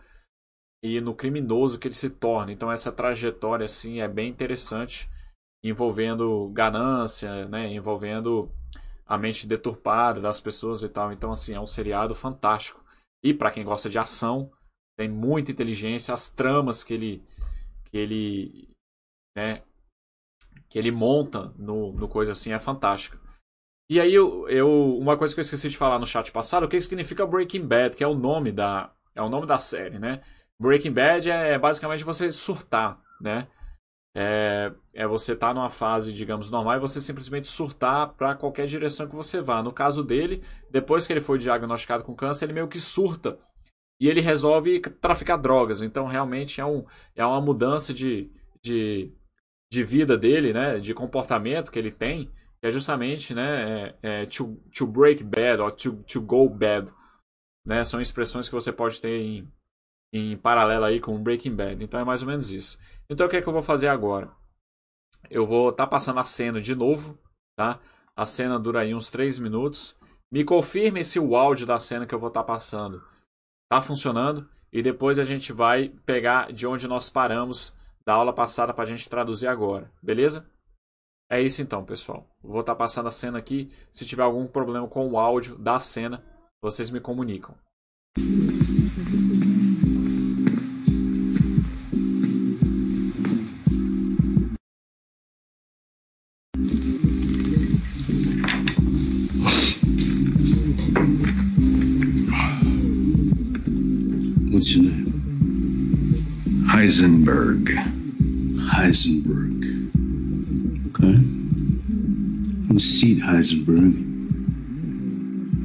e 0.82 1.02
no 1.02 1.14
criminoso 1.14 1.78
que 1.78 1.86
ele 1.86 1.94
se 1.94 2.08
torna. 2.08 2.50
Então 2.50 2.72
essa 2.72 2.90
trajetória 2.90 3.66
assim 3.66 4.00
é 4.00 4.08
bem 4.08 4.30
interessante 4.30 5.06
envolvendo 5.62 6.48
ganância, 6.48 7.46
né, 7.46 7.70
envolvendo 7.74 8.50
a 9.04 9.18
mente 9.18 9.46
deturpada 9.46 10.18
das 10.18 10.40
pessoas 10.40 10.82
e 10.82 10.88
tal. 10.88 11.12
Então, 11.12 11.30
assim, 11.30 11.52
é 11.52 11.60
um 11.60 11.66
seriado 11.66 12.14
fantástico. 12.14 12.82
E 13.22 13.34
para 13.34 13.50
quem 13.50 13.62
gosta 13.62 13.90
de 13.90 13.98
ação, 13.98 14.50
tem 14.96 15.10
muita 15.10 15.52
inteligência, 15.52 16.14
as 16.14 16.30
tramas 16.30 16.82
que 16.82 16.94
ele 16.94 17.22
que 17.84 17.98
ele, 17.98 18.70
né, 19.36 19.62
que 20.70 20.78
ele 20.78 20.90
monta 20.90 21.52
no, 21.58 21.92
no 21.92 22.08
coisa 22.08 22.32
assim 22.32 22.50
é 22.50 22.58
fantástica. 22.58 23.20
E 23.92 24.00
aí 24.00 24.14
eu, 24.14 24.48
eu, 24.48 24.96
uma 24.96 25.18
coisa 25.18 25.34
que 25.34 25.40
eu 25.40 25.42
esqueci 25.42 25.68
de 25.68 25.76
falar 25.76 25.98
no 25.98 26.06
chat 26.06 26.32
passado, 26.32 26.64
o 26.64 26.68
que 26.68 26.80
significa 26.80 27.26
Breaking 27.26 27.66
Bad, 27.66 27.94
que 27.94 28.02
é 28.02 28.06
o 28.06 28.14
nome 28.14 28.50
da 28.50 28.90
é 29.14 29.20
o 29.20 29.28
nome 29.28 29.46
da 29.46 29.58
série, 29.58 29.98
né? 29.98 30.22
Breaking 30.58 30.92
Bad 30.92 31.30
é, 31.30 31.52
é 31.52 31.58
basicamente 31.58 32.02
você 32.02 32.32
surtar, 32.32 32.98
né? 33.20 33.46
É, 34.16 34.72
é 34.94 35.06
você 35.06 35.34
estar 35.34 35.48
tá 35.48 35.52
numa 35.52 35.68
fase, 35.68 36.10
digamos, 36.10 36.48
normal 36.48 36.76
e 36.76 36.80
você 36.80 37.02
simplesmente 37.02 37.46
surtar 37.48 38.14
para 38.14 38.34
qualquer 38.34 38.66
direção 38.66 39.06
que 39.06 39.14
você 39.14 39.42
vá. 39.42 39.62
No 39.62 39.74
caso 39.74 40.02
dele, 40.02 40.42
depois 40.70 41.06
que 41.06 41.12
ele 41.12 41.20
foi 41.20 41.36
diagnosticado 41.36 42.02
com 42.02 42.14
câncer, 42.14 42.46
ele 42.46 42.54
meio 42.54 42.68
que 42.68 42.80
surta 42.80 43.38
e 44.00 44.08
ele 44.08 44.22
resolve 44.22 44.80
traficar 45.02 45.36
drogas. 45.36 45.82
Então, 45.82 46.06
realmente 46.06 46.62
é, 46.62 46.64
um, 46.64 46.82
é 47.14 47.26
uma 47.26 47.42
mudança 47.42 47.92
de, 47.92 48.30
de, 48.62 49.12
de 49.70 49.84
vida 49.84 50.16
dele, 50.16 50.54
né? 50.54 50.78
De 50.78 50.94
comportamento 50.94 51.70
que 51.70 51.78
ele 51.78 51.92
tem, 51.92 52.32
que 52.62 52.68
é 52.68 52.70
justamente, 52.70 53.34
né? 53.34 53.88
É, 54.02 54.22
é 54.22 54.26
to, 54.26 54.54
to 54.72 54.86
break 54.86 55.24
bad 55.24 55.60
ou 55.60 55.72
to, 55.72 55.96
to 56.04 56.20
go 56.20 56.48
bad, 56.48 56.94
né? 57.66 57.84
São 57.84 58.00
expressões 58.00 58.48
que 58.48 58.54
você 58.54 58.72
pode 58.72 59.00
ter 59.00 59.20
em, 59.20 59.52
em 60.14 60.36
paralelo 60.36 60.84
aí 60.84 61.00
com 61.00 61.20
Breaking 61.20 61.56
Bad. 61.56 61.82
Então 61.82 61.98
é 61.98 62.04
mais 62.04 62.22
ou 62.22 62.28
menos 62.28 62.52
isso. 62.52 62.78
Então 63.10 63.26
o 63.26 63.30
que 63.30 63.36
é 63.36 63.42
que 63.42 63.48
eu 63.48 63.52
vou 63.52 63.62
fazer 63.62 63.88
agora? 63.88 64.30
Eu 65.28 65.44
vou 65.44 65.70
estar 65.70 65.86
tá 65.86 65.90
passando 65.90 66.20
a 66.20 66.24
cena 66.24 66.60
de 66.60 66.72
novo, 66.72 67.18
tá? 67.58 67.80
A 68.14 68.24
cena 68.24 68.60
dura 68.60 68.82
aí 68.82 68.94
uns 68.94 69.10
3 69.10 69.40
minutos. 69.40 69.96
Me 70.30 70.44
confirme 70.44 71.02
se 71.02 71.18
o 71.18 71.34
áudio 71.34 71.66
da 71.66 71.80
cena 71.80 72.06
que 72.06 72.14
eu 72.14 72.18
vou 72.18 72.28
estar 72.28 72.42
tá 72.42 72.46
passando 72.46 73.02
está 73.64 73.82
funcionando 73.82 74.48
e 74.72 74.82
depois 74.82 75.18
a 75.18 75.24
gente 75.24 75.52
vai 75.52 75.88
pegar 76.06 76.52
de 76.52 76.64
onde 76.64 76.86
nós 76.86 77.10
paramos 77.10 77.74
da 78.06 78.14
aula 78.14 78.32
passada 78.32 78.72
para 78.72 78.84
a 78.84 78.86
gente 78.86 79.08
traduzir 79.08 79.48
agora, 79.48 79.90
beleza? 80.00 80.46
É 81.32 81.40
isso 81.40 81.62
então, 81.62 81.82
pessoal. 81.82 82.28
Vou 82.42 82.60
estar 82.60 82.74
tá 82.74 82.78
passando 82.78 83.08
a 83.08 83.10
cena 83.10 83.38
aqui. 83.38 83.70
Se 83.90 84.04
tiver 84.04 84.22
algum 84.22 84.46
problema 84.46 84.86
com 84.86 85.08
o 85.08 85.18
áudio 85.18 85.56
da 85.56 85.80
cena, 85.80 86.22
vocês 86.60 86.90
me 86.90 87.00
comunicam. 87.00 87.54
What's 104.50 104.70
your 104.74 104.84
name? 104.84 106.68
Heisenberg. 106.70 107.70
Heisenberg. 108.76 109.51
Okay. 111.02 111.18
Have 112.68 112.76
a 112.76 112.80
seat, 112.80 113.18
Heisenberg. 113.18 113.92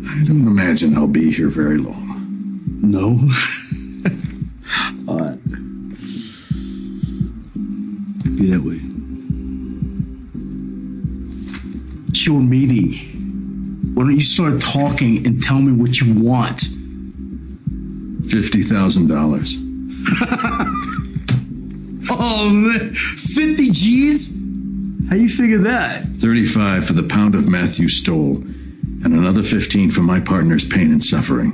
I 0.10 0.24
don't 0.24 0.48
imagine 0.48 0.98
I'll 0.98 1.06
be 1.06 1.32
here 1.32 1.50
very 1.50 1.78
long. 1.78 2.80
No? 2.82 3.20
All 5.08 5.20
right. 5.20 5.38
Be 8.36 8.50
that 8.50 8.64
way. 8.64 8.82
It's 12.10 12.26
your 12.26 12.42
meeting. 12.42 12.94
Why 13.94 14.04
don't 14.04 14.16
you 14.16 14.24
start 14.24 14.60
talking 14.60 15.24
and 15.28 15.44
tell 15.44 15.60
me 15.60 15.72
what 15.72 16.02
you 16.02 16.14
want? 16.16 16.64
$50,000. 18.28 19.64
Oh, 22.10 22.50
man. 22.50 22.94
50 22.94 23.70
G's? 23.72 24.37
How 25.10 25.16
you 25.16 25.30
figure 25.30 25.60
that? 25.60 26.04
35 26.04 26.86
for 26.86 26.92
the 26.92 27.04
pound 27.04 27.34
of 27.34 27.48
meth 27.48 27.80
you 27.80 27.88
stole, 27.88 28.36
and 28.36 29.06
another 29.06 29.42
15 29.42 29.90
for 29.90 30.02
my 30.02 30.20
partner's 30.20 30.66
pain 30.66 30.92
and 30.92 31.02
suffering. 31.02 31.52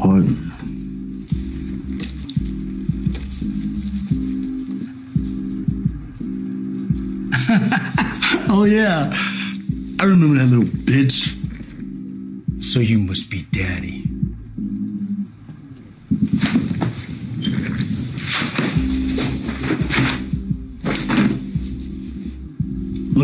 Pardon. 0.00 0.52
oh, 8.48 8.64
yeah. 8.64 9.10
I 10.00 10.04
remember 10.04 10.38
that 10.38 10.46
little 10.46 10.64
bitch. 10.64 11.42
So 12.64 12.80
you 12.80 12.98
must 12.98 13.30
be 13.30 13.42
daddy. 13.42 14.13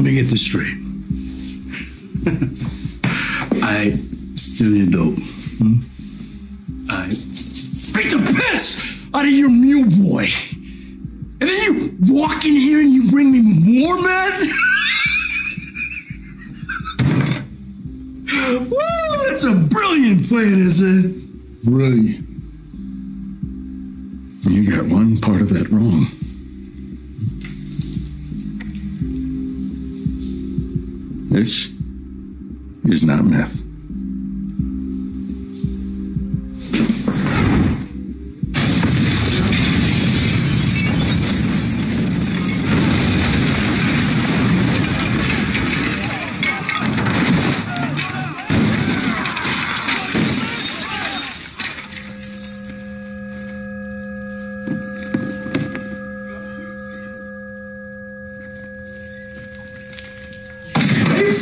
Let 0.00 0.06
me 0.06 0.14
get 0.14 0.30
this 0.30 0.40
straight. 0.40 0.78
I 3.62 4.00
steal 4.34 4.74
your 4.74 4.86
dope. 4.86 5.18
Hmm? 5.58 5.80
I 6.88 7.08
break 7.92 8.10
the 8.10 8.18
piss 8.34 8.82
out 9.12 9.26
of 9.26 9.30
your 9.30 9.50
mule 9.50 9.90
boy. 9.90 10.26
And 11.38 11.42
then 11.42 11.60
you 11.60 11.94
walk 12.14 12.46
in 12.46 12.56
here 12.56 12.80
and 12.80 12.94
you 12.94 13.10
bring 13.10 13.30
me 13.30 13.42
more 13.42 14.00
men? 14.00 14.40
Woo, 18.70 19.28
that's 19.28 19.44
a 19.44 19.54
brilliant 19.54 20.26
plan, 20.30 20.60
isn't 20.60 21.04
it? 21.04 21.62
Brilliant. 21.62 22.26
You 24.50 24.64
got 24.74 24.86
one 24.86 25.20
part 25.20 25.42
of 25.42 25.50
that 25.50 25.68
wrong. 25.68 26.06
This 31.40 31.70
is 32.84 33.02
not 33.02 33.24
meth. 33.24 33.69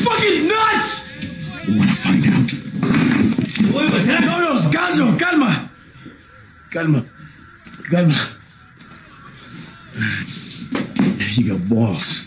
Fucking 0.09 0.49
nuts? 0.49 0.91
I 1.67 1.77
want 1.77 1.91
to 1.91 1.97
find 1.97 2.27
out. 2.27 2.53
No, 4.23 4.41
no, 4.41 4.57
Scanzo, 4.59 5.19
calma. 5.19 5.71
Calma. 6.71 7.05
Calma. 7.91 8.19
You 11.35 11.59
got 11.59 11.69
balls. 11.69 12.25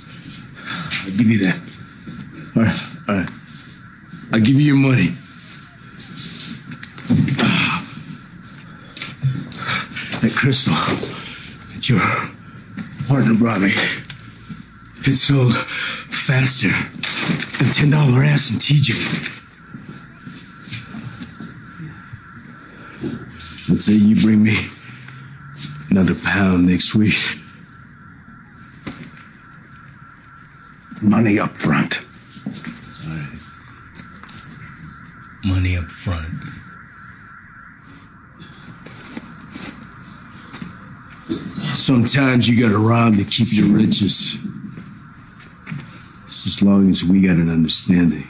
I'll 1.04 1.18
give 1.18 1.28
you 1.28 1.40
that. 1.46 1.60
All 2.56 2.64
right, 2.64 2.80
all 3.08 3.16
right. 3.16 3.30
I'll 4.34 4.40
give 4.40 4.56
you 4.56 4.68
your 4.74 4.76
money. 4.76 5.14
Ah. 7.40 7.84
That 10.22 10.34
crystal 10.36 10.74
that 10.74 11.90
your 11.90 12.00
partner 13.08 13.34
brought 13.34 13.62
me, 13.62 13.74
it 15.06 15.16
sold 15.16 15.56
faster 16.10 16.72
than 17.64 17.92
$10 17.92 18.28
ass 18.28 18.50
and 18.50 18.60
TJ. 18.60 19.38
Let's 23.70 23.86
say 23.86 23.94
you 23.94 24.16
bring 24.16 24.42
me 24.42 24.68
another 25.90 26.16
pound 26.16 26.66
next 26.66 26.96
week. 26.96 27.16
Money 31.02 31.40
up 31.40 31.56
front. 31.58 32.02
Money 35.44 35.78
up 35.78 35.90
front. 35.90 36.34
Sometimes 41.74 42.48
you 42.48 42.60
gotta 42.60 42.78
rob 42.78 43.18
to 43.18 43.24
keep 43.24 43.52
your 43.54 43.68
riches. 43.68 44.38
As 46.62 46.66
long 46.66 46.92
as 46.92 47.04
we 47.04 47.22
got 47.22 47.38
an 47.38 47.50
understanding. 47.50 48.22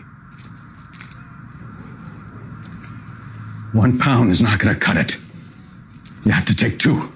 One 3.74 4.00
pound 4.00 4.32
is 4.32 4.42
not 4.42 4.58
going 4.58 4.74
to 4.74 4.80
cut 4.80 4.96
it. 4.96 5.18
You 6.24 6.32
have 6.32 6.46
to 6.46 6.56
take 6.56 6.80
two. 6.80 7.12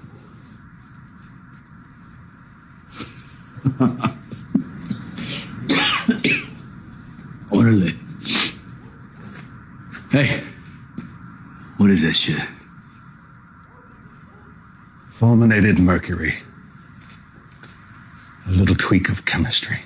Orderly. 7.50 7.94
Hey, 10.10 10.42
what 11.78 11.86
What 11.86 11.92
is 11.92 12.02
that 12.02 12.14
shit? 12.14 12.42
Fulminated 15.08 15.78
mercury. 15.78 16.34
A 18.48 18.50
little 18.50 18.74
tweak 18.74 19.08
of 19.08 19.24
chemistry. 19.24 19.78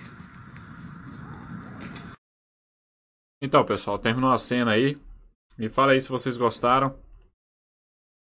Então, 3.43 3.65
pessoal, 3.65 3.99
terminou 3.99 4.31
a 4.31 4.37
cena 4.37 4.73
aí. 4.73 5.01
Me 5.57 5.71
fala 5.71 5.93
aí 5.93 6.01
se 6.01 6.11
vocês 6.11 6.37
gostaram. 6.37 6.99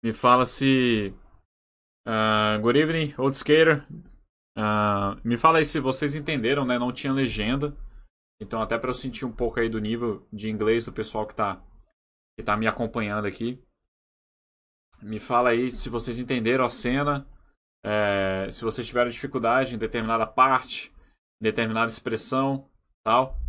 Me 0.04 0.12
fala 0.12 0.44
se. 0.44 1.14
Uh, 2.08 2.60
good 2.60 2.80
evening, 2.80 3.14
Old 3.18 3.38
Skater. 3.38 3.86
Uh, 4.58 5.16
me 5.24 5.38
fala 5.38 5.60
aí 5.60 5.66
se 5.66 5.80
vocês 5.80 6.16
entenderam, 6.16 6.66
né? 6.66 6.80
Não 6.80 6.92
tinha 6.92 7.14
legenda. 7.14 7.78
Então, 8.42 8.60
até 8.60 8.76
para 8.78 8.90
eu 8.90 8.96
sentir 8.96 9.24
um 9.24 9.32
pouco 9.32 9.60
aí 9.60 9.70
do 9.70 9.80
nível 9.80 10.28
de 10.34 10.50
inglês 10.50 10.86
do 10.86 10.92
pessoal 10.92 11.28
que 11.28 11.36
tá, 11.36 11.62
que 12.36 12.44
tá 12.44 12.58
me 12.58 12.66
acompanhando 12.66 13.28
aqui. 13.28 13.64
Me 15.00 15.20
fala 15.20 15.50
aí 15.50 15.72
se 15.72 15.90
vocês 15.90 16.18
entenderam 16.18 16.66
a 16.66 16.72
cena. 16.72 17.28
É, 17.86 18.50
se 18.52 18.64
vocês 18.64 18.88
tiveram 18.88 19.12
dificuldade 19.12 19.76
em 19.76 19.78
determinada 19.78 20.26
parte, 20.26 20.92
em 21.40 21.44
determinada 21.44 21.92
expressão, 21.92 22.68
tal 23.04 23.44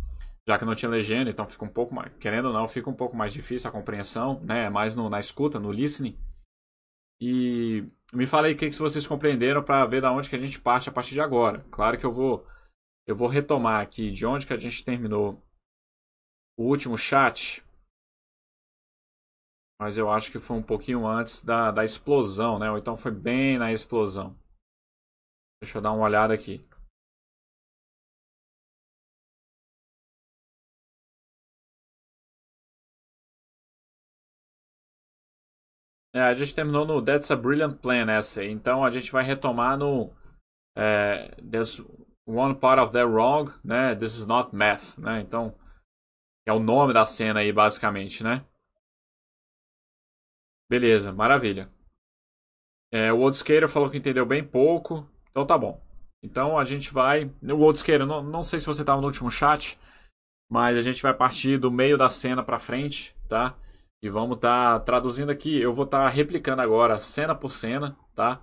já 0.47 0.59
que 0.59 0.65
não 0.65 0.75
tinha 0.75 0.89
legenda, 0.89 1.29
então 1.29 1.47
fica 1.47 1.65
um 1.65 1.69
pouco 1.69 1.93
mais, 1.93 2.13
querendo 2.17 2.45
ou 2.45 2.53
não, 2.53 2.67
fica 2.67 2.89
um 2.89 2.93
pouco 2.93 3.15
mais 3.15 3.33
difícil 3.33 3.69
a 3.69 3.73
compreensão, 3.73 4.39
né? 4.41 4.69
Mais 4.69 4.95
no, 4.95 5.09
na 5.09 5.19
escuta, 5.19 5.59
no 5.59 5.71
listening. 5.71 6.17
E 7.19 7.83
me 8.13 8.27
fala 8.27 8.47
aí 8.47 8.53
o 8.53 8.57
que, 8.57 8.69
que 8.69 8.77
vocês 8.77 9.07
compreenderam 9.07 9.63
para 9.63 9.85
ver 9.85 10.01
da 10.01 10.11
onde 10.11 10.29
que 10.29 10.35
a 10.35 10.39
gente 10.39 10.59
parte 10.59 10.89
a 10.89 10.91
partir 10.91 11.13
de 11.13 11.21
agora. 11.21 11.65
Claro 11.71 11.97
que 11.97 12.05
eu 12.05 12.11
vou 12.11 12.45
eu 13.07 13.15
vou 13.15 13.27
retomar 13.27 13.81
aqui 13.81 14.11
de 14.11 14.25
onde 14.25 14.47
que 14.47 14.53
a 14.53 14.57
gente 14.57 14.83
terminou 14.83 15.41
o 16.57 16.63
último 16.63 16.97
chat. 16.97 17.63
Mas 19.79 19.97
eu 19.97 20.09
acho 20.09 20.31
que 20.31 20.39
foi 20.39 20.57
um 20.57 20.63
pouquinho 20.63 21.05
antes 21.05 21.43
da, 21.43 21.69
da 21.69 21.83
explosão, 21.83 22.57
né? 22.57 22.71
Ou 22.71 22.77
então 22.77 22.97
foi 22.97 23.11
bem 23.11 23.57
na 23.57 23.71
explosão. 23.71 24.37
Deixa 25.61 25.77
eu 25.77 25.81
dar 25.81 25.91
uma 25.91 26.05
olhada 26.05 26.33
aqui. 26.33 26.65
É, 36.15 36.21
a 36.21 36.33
gente 36.33 36.55
terminou 36.55 36.85
no 36.85 37.01
That's 37.03 37.29
a 37.29 37.35
Brilliant 37.35 37.81
Plan 37.81 38.09
essa. 38.09 38.41
Então 38.41 38.85
a 38.85 38.89
gente 38.89 39.11
vai 39.11 39.21
retomar 39.21 39.77
no 39.77 40.15
é, 40.73 41.35
There's 41.41 41.81
one 42.25 42.55
part 42.55 42.81
of 42.81 42.93
that 42.93 43.05
wrong, 43.05 43.51
né? 43.61 43.93
This 43.93 44.15
is 44.15 44.25
not 44.25 44.55
math, 44.55 44.97
né? 44.97 45.19
Então 45.19 45.53
é 46.47 46.53
o 46.53 46.59
nome 46.59 46.93
da 46.93 47.05
cena 47.05 47.41
aí 47.41 47.51
basicamente, 47.51 48.23
né? 48.23 48.45
Beleza, 50.69 51.11
maravilha. 51.11 51.69
É, 52.93 53.11
o 53.11 53.19
Old 53.19 53.35
Skater 53.35 53.67
falou 53.67 53.89
que 53.89 53.97
entendeu 53.97 54.25
bem 54.25 54.41
pouco, 54.41 55.05
então 55.29 55.45
tá 55.45 55.57
bom. 55.57 55.83
Então 56.23 56.57
a 56.57 56.63
gente 56.63 56.93
vai. 56.93 57.25
O 57.43 57.59
Old 57.59 57.77
Skater, 57.77 58.05
não, 58.05 58.23
não 58.23 58.41
sei 58.41 58.61
se 58.61 58.65
você 58.65 58.83
estava 58.83 59.01
no 59.01 59.07
último 59.07 59.29
chat, 59.29 59.77
mas 60.49 60.77
a 60.77 60.81
gente 60.81 61.03
vai 61.03 61.13
partir 61.13 61.57
do 61.57 61.69
meio 61.69 61.97
da 61.97 62.07
cena 62.09 62.41
para 62.41 62.57
frente, 62.57 63.13
tá? 63.27 63.53
E 64.05 64.09
vamos 64.09 64.35
estar 64.35 64.77
tá 64.77 64.85
traduzindo 64.85 65.31
aqui. 65.31 65.59
Eu 65.59 65.73
vou 65.73 65.85
estar 65.85 66.03
tá 66.03 66.09
replicando 66.09 66.61
agora 66.61 66.99
cena 66.99 67.33
por 67.33 67.51
cena, 67.51 67.97
tá? 68.13 68.39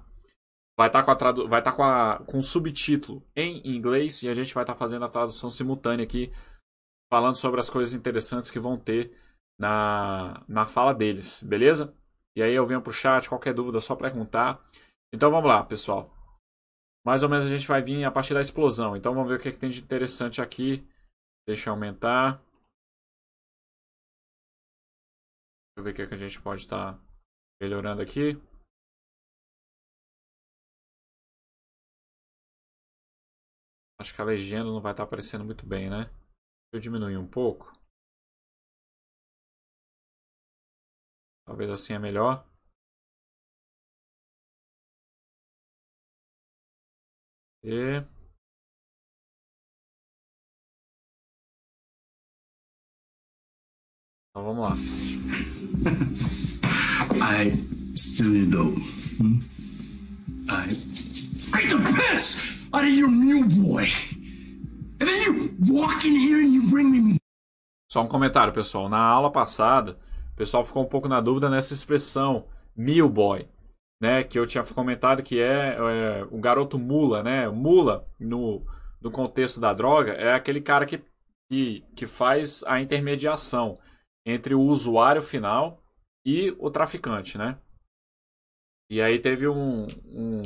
Vai 0.76 0.88
estar 0.88 0.98
tá 0.98 1.04
com, 1.04 1.10
a 1.12 1.14
tradu 1.14 1.48
vai 1.48 1.62
tá 1.62 1.70
com, 1.70 1.84
a, 1.84 2.18
com 2.26 2.42
subtítulo 2.42 3.24
em 3.36 3.64
inglês 3.64 4.24
e 4.24 4.28
a 4.28 4.34
gente 4.34 4.52
vai 4.52 4.64
estar 4.64 4.72
tá 4.72 4.78
fazendo 4.80 5.04
a 5.04 5.08
tradução 5.08 5.48
simultânea 5.48 6.02
aqui, 6.02 6.32
falando 7.08 7.36
sobre 7.36 7.60
as 7.60 7.70
coisas 7.70 7.94
interessantes 7.94 8.50
que 8.50 8.58
vão 8.58 8.76
ter 8.76 9.16
na, 9.56 10.42
na 10.48 10.66
fala 10.66 10.92
deles, 10.92 11.40
beleza? 11.44 11.94
E 12.34 12.42
aí 12.42 12.52
eu 12.52 12.66
venho 12.66 12.82
pro 12.82 12.92
chat, 12.92 13.28
qualquer 13.28 13.54
dúvida 13.54 13.78
é 13.78 13.80
só 13.80 13.94
perguntar. 13.94 14.60
Então 15.14 15.30
vamos 15.30 15.48
lá, 15.48 15.62
pessoal. 15.62 16.12
Mais 17.06 17.22
ou 17.22 17.28
menos 17.28 17.46
a 17.46 17.48
gente 17.48 17.68
vai 17.68 17.80
vir 17.80 18.04
a 18.04 18.10
partir 18.10 18.34
da 18.34 18.40
explosão. 18.40 18.96
Então 18.96 19.14
vamos 19.14 19.28
ver 19.28 19.36
o 19.36 19.38
que, 19.38 19.48
é 19.48 19.52
que 19.52 19.58
tem 19.60 19.70
de 19.70 19.80
interessante 19.80 20.42
aqui. 20.42 20.84
Deixa 21.46 21.70
eu 21.70 21.74
aumentar. 21.74 22.42
Eu 25.76 25.82
ver 25.82 25.90
o 25.90 25.94
que, 25.94 26.02
é 26.02 26.06
que 26.06 26.14
a 26.14 26.16
gente 26.18 26.40
pode 26.40 26.62
estar 26.62 26.94
tá 26.94 27.00
melhorando 27.60 28.02
aqui. 28.02 28.36
Acho 33.98 34.14
que 34.14 34.20
a 34.20 34.24
legenda 34.24 34.64
não 34.64 34.80
vai 34.80 34.92
estar 34.92 35.04
tá 35.04 35.06
aparecendo 35.06 35.44
muito 35.44 35.64
bem, 35.66 35.88
né? 35.88 36.10
Eu 36.72 36.80
diminuir 36.80 37.16
um 37.16 37.28
pouco. 37.28 37.72
Talvez 41.46 41.70
assim 41.70 41.92
é 41.94 41.98
melhor. 41.98 42.46
E... 47.64 48.21
Então 54.34 54.44
vamos 54.44 54.62
lá. 54.62 54.74
I 57.20 57.52
still 57.94 58.48
don't. 58.48 58.80
Hmm? 59.18 59.40
I 60.48 60.68
beat 61.52 61.68
the 61.68 61.76
piss 61.92 62.38
out 62.72 62.82
of 62.82 62.94
your 62.94 63.10
mule 63.10 63.46
boy. 63.46 63.84
And 65.00 65.06
then 65.06 65.20
you 65.22 65.54
walk 65.68 66.06
in 66.06 66.16
here 66.16 66.38
and 66.38 66.54
you 66.54 66.62
bring 66.70 66.90
me. 66.90 67.18
Só 67.90 68.00
um 68.00 68.08
comentário, 68.08 68.54
pessoal. 68.54 68.88
Na 68.88 69.00
aula 69.00 69.30
passada, 69.30 69.98
o 70.32 70.36
pessoal 70.36 70.64
ficou 70.64 70.82
um 70.82 70.88
pouco 70.88 71.08
na 71.08 71.20
dúvida 71.20 71.50
nessa 71.50 71.74
expressão 71.74 72.46
mule 72.74 73.10
boy, 73.10 73.46
né? 74.00 74.24
Que 74.24 74.38
eu 74.38 74.46
tinha 74.46 74.64
comentado 74.64 75.22
que 75.22 75.42
é, 75.42 75.76
é 75.76 76.26
o 76.30 76.38
garoto 76.38 76.78
mula, 76.78 77.22
né? 77.22 77.50
Mula 77.50 78.08
no, 78.18 78.64
no 78.98 79.10
contexto 79.10 79.60
da 79.60 79.74
droga 79.74 80.12
é 80.12 80.32
aquele 80.32 80.62
cara 80.62 80.86
que, 80.86 81.04
que, 81.50 81.84
que 81.94 82.06
faz 82.06 82.64
a 82.66 82.80
intermediação 82.80 83.78
entre 84.26 84.54
o 84.54 84.60
usuário 84.60 85.22
final 85.22 85.82
e 86.24 86.50
o 86.58 86.70
traficante, 86.70 87.36
né? 87.36 87.58
E 88.90 89.00
aí 89.00 89.18
teve 89.18 89.48
um, 89.48 89.86
um, 90.06 90.42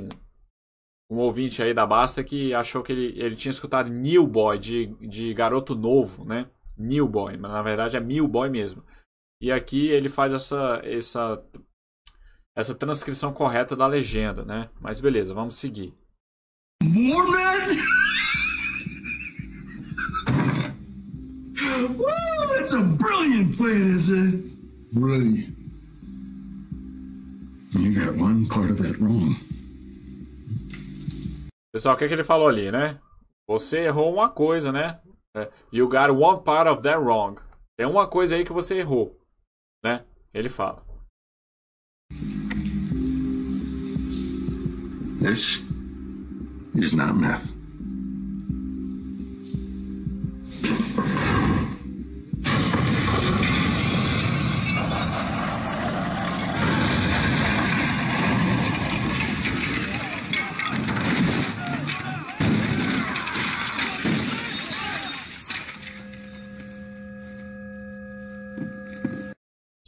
um 1.11 1.17
ouvinte 1.19 1.63
aí 1.63 1.75
da 1.75 1.85
Basta 1.87 2.23
que 2.23 2.55
achou 2.55 2.83
que 2.83 2.93
ele, 2.93 3.21
ele 3.21 3.37
tinha 3.37 3.51
escutado 3.51 3.91
New 3.91 4.27
Boy, 4.27 4.59
de, 4.59 4.87
de 5.09 5.35
garoto 5.35 5.75
novo, 5.75 6.25
né? 6.25 6.51
New 6.77 7.09
Boy, 7.09 7.37
mas 7.37 7.51
na 7.51 7.63
verdade 7.63 7.97
é 7.97 8.01
New 8.01 8.29
Boy 8.29 8.49
mesmo. 8.49 8.85
E 9.41 9.53
aqui 9.53 9.89
ele 9.89 10.09
faz 10.09 10.33
essa, 10.33 10.81
essa, 10.85 11.45
essa 12.57 12.75
transcrição 12.75 13.33
correta 13.33 13.77
da 13.77 13.87
legenda, 13.87 14.45
né? 14.45 14.71
Mas 14.81 15.01
beleza, 15.01 15.35
vamos 15.35 15.57
seguir. 15.57 15.95
More 16.83 17.27
Woo, 21.77 22.57
that's 22.57 22.73
a 22.73 22.83
brilliant 22.83 23.57
plan, 23.57 23.97
is 23.97 24.09
it? 24.11 24.95
Brilliant. 24.95 25.55
You 27.73 27.95
got 27.95 28.17
one 28.17 28.47
part 28.47 28.71
of 28.71 28.79
that 28.83 28.99
wrong. 28.99 29.37
Pessoal, 31.73 31.95
o 31.95 31.99
que, 31.99 32.05
é 32.05 32.09
que 32.09 32.15
ele 32.15 32.25
falou 32.25 32.49
ali, 32.49 32.73
né? 32.73 32.99
Você 33.47 33.81
errou 33.81 34.13
uma 34.13 34.31
coisa, 34.31 34.73
né? 34.73 34.99
É, 35.37 35.51
you 35.71 35.87
got 35.87 36.11
one 36.11 36.43
part 36.43 36.67
of 36.69 36.83
that 36.83 36.99
wrong. 36.99 37.39
Tem 37.77 37.87
uma 37.87 38.09
coisa 38.09 38.35
aí 38.35 38.45
que 38.45 38.53
você 38.53 38.79
errou, 38.79 39.15
né? 39.85 40.03
Ele 40.33 40.49
fala. 40.49 40.83
This 45.21 45.61
is 46.75 46.95
not 46.95 47.15
meth. 47.15 47.53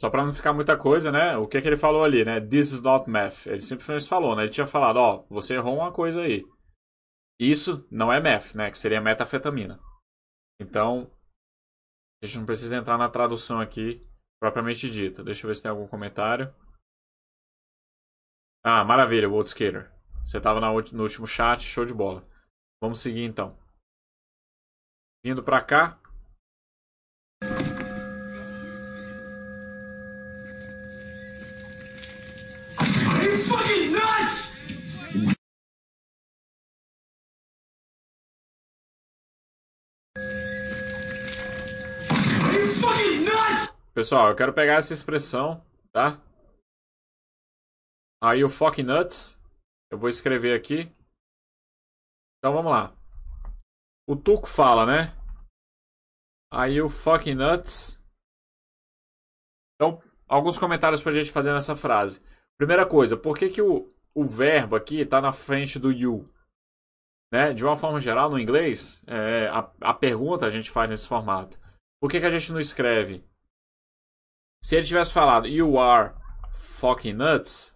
Só 0.09 0.11
para 0.11 0.25
não 0.25 0.33
ficar 0.33 0.53
muita 0.53 0.75
coisa, 0.75 1.11
né? 1.11 1.37
O 1.37 1.47
que, 1.47 1.61
que 1.61 1.67
ele 1.67 1.77
falou 1.77 2.03
ali, 2.03 2.25
né? 2.25 2.41
This 2.41 2.71
is 2.71 2.81
not 2.81 3.07
math. 3.07 3.45
Ele 3.45 3.61
simplesmente 3.61 4.09
falou, 4.09 4.35
né? 4.35 4.41
Ele 4.41 4.51
tinha 4.51 4.65
falado, 4.65 4.97
ó, 4.97 5.23
você 5.29 5.53
errou 5.53 5.75
uma 5.75 5.91
coisa 5.91 6.23
aí. 6.23 6.43
Isso 7.39 7.87
não 7.91 8.11
é 8.11 8.19
math, 8.19 8.55
né? 8.55 8.71
Que 8.71 8.79
seria 8.79 8.99
metafetamina. 8.99 9.79
Então, 10.59 11.11
a 12.23 12.25
gente 12.25 12.39
não 12.39 12.45
precisa 12.47 12.75
entrar 12.75 12.97
na 12.97 13.07
tradução 13.07 13.61
aqui 13.61 14.03
propriamente 14.41 14.89
dita. 14.89 15.23
Deixa 15.23 15.45
eu 15.45 15.49
ver 15.49 15.55
se 15.55 15.61
tem 15.61 15.69
algum 15.69 15.87
comentário. 15.87 16.51
Ah, 18.63 18.83
maravilha, 18.83 19.29
World 19.29 19.49
Skater. 19.49 19.93
Você 20.25 20.39
estava 20.39 20.59
no 20.59 20.73
último 20.73 21.27
chat, 21.27 21.61
show 21.61 21.85
de 21.85 21.93
bola. 21.93 22.27
Vamos 22.81 22.99
seguir 22.99 23.25
então. 23.25 23.55
Vindo 25.23 25.43
para 25.43 25.63
cá, 25.63 25.98
Pessoal, 43.99 44.29
eu 44.29 44.35
quero 44.37 44.53
pegar 44.53 44.75
essa 44.75 44.93
expressão, 44.93 45.61
tá? 45.91 46.21
Are 48.23 48.39
you 48.39 48.47
fucking 48.47 48.83
nuts? 48.83 49.37
Eu 49.91 49.97
vou 49.99 50.07
escrever 50.07 50.57
aqui. 50.57 50.89
Então 52.37 52.53
vamos 52.53 52.71
lá. 52.71 52.95
O 54.07 54.15
Tuco 54.15 54.47
fala, 54.47 54.85
né? 54.85 55.13
Are 56.49 56.71
you 56.71 56.87
fucking 56.87 57.35
nuts? 57.35 58.01
Então, 59.75 60.01
alguns 60.29 60.57
comentários 60.57 61.01
pra 61.01 61.11
gente 61.11 61.33
fazer 61.33 61.51
nessa 61.51 61.75
frase. 61.75 62.21
Primeira 62.57 62.87
coisa, 62.87 63.17
por 63.17 63.37
que, 63.37 63.49
que 63.49 63.61
o, 63.61 63.93
o 64.15 64.25
verbo 64.25 64.77
aqui 64.77 65.01
está 65.01 65.19
na 65.19 65.33
frente 65.33 65.77
do 65.77 65.91
you? 65.91 66.33
Né? 67.33 67.53
De 67.53 67.65
uma 67.65 67.75
forma 67.75 67.99
geral, 67.99 68.29
no 68.29 68.39
inglês, 68.39 69.03
é, 69.07 69.49
a, 69.49 69.69
a 69.81 69.93
pergunta 69.93 70.45
a 70.45 70.49
gente 70.49 70.71
faz 70.71 70.89
nesse 70.89 71.05
formato. 71.05 71.59
Por 72.01 72.09
que, 72.09 72.21
que 72.21 72.25
a 72.25 72.29
gente 72.29 72.53
não 72.53 72.61
escreve? 72.61 73.27
Se 74.61 74.75
ele 74.75 74.85
tivesse 74.85 75.13
falado 75.13 75.47
You 75.47 75.79
are 75.79 76.13
fucking 76.53 77.13
nuts, 77.13 77.75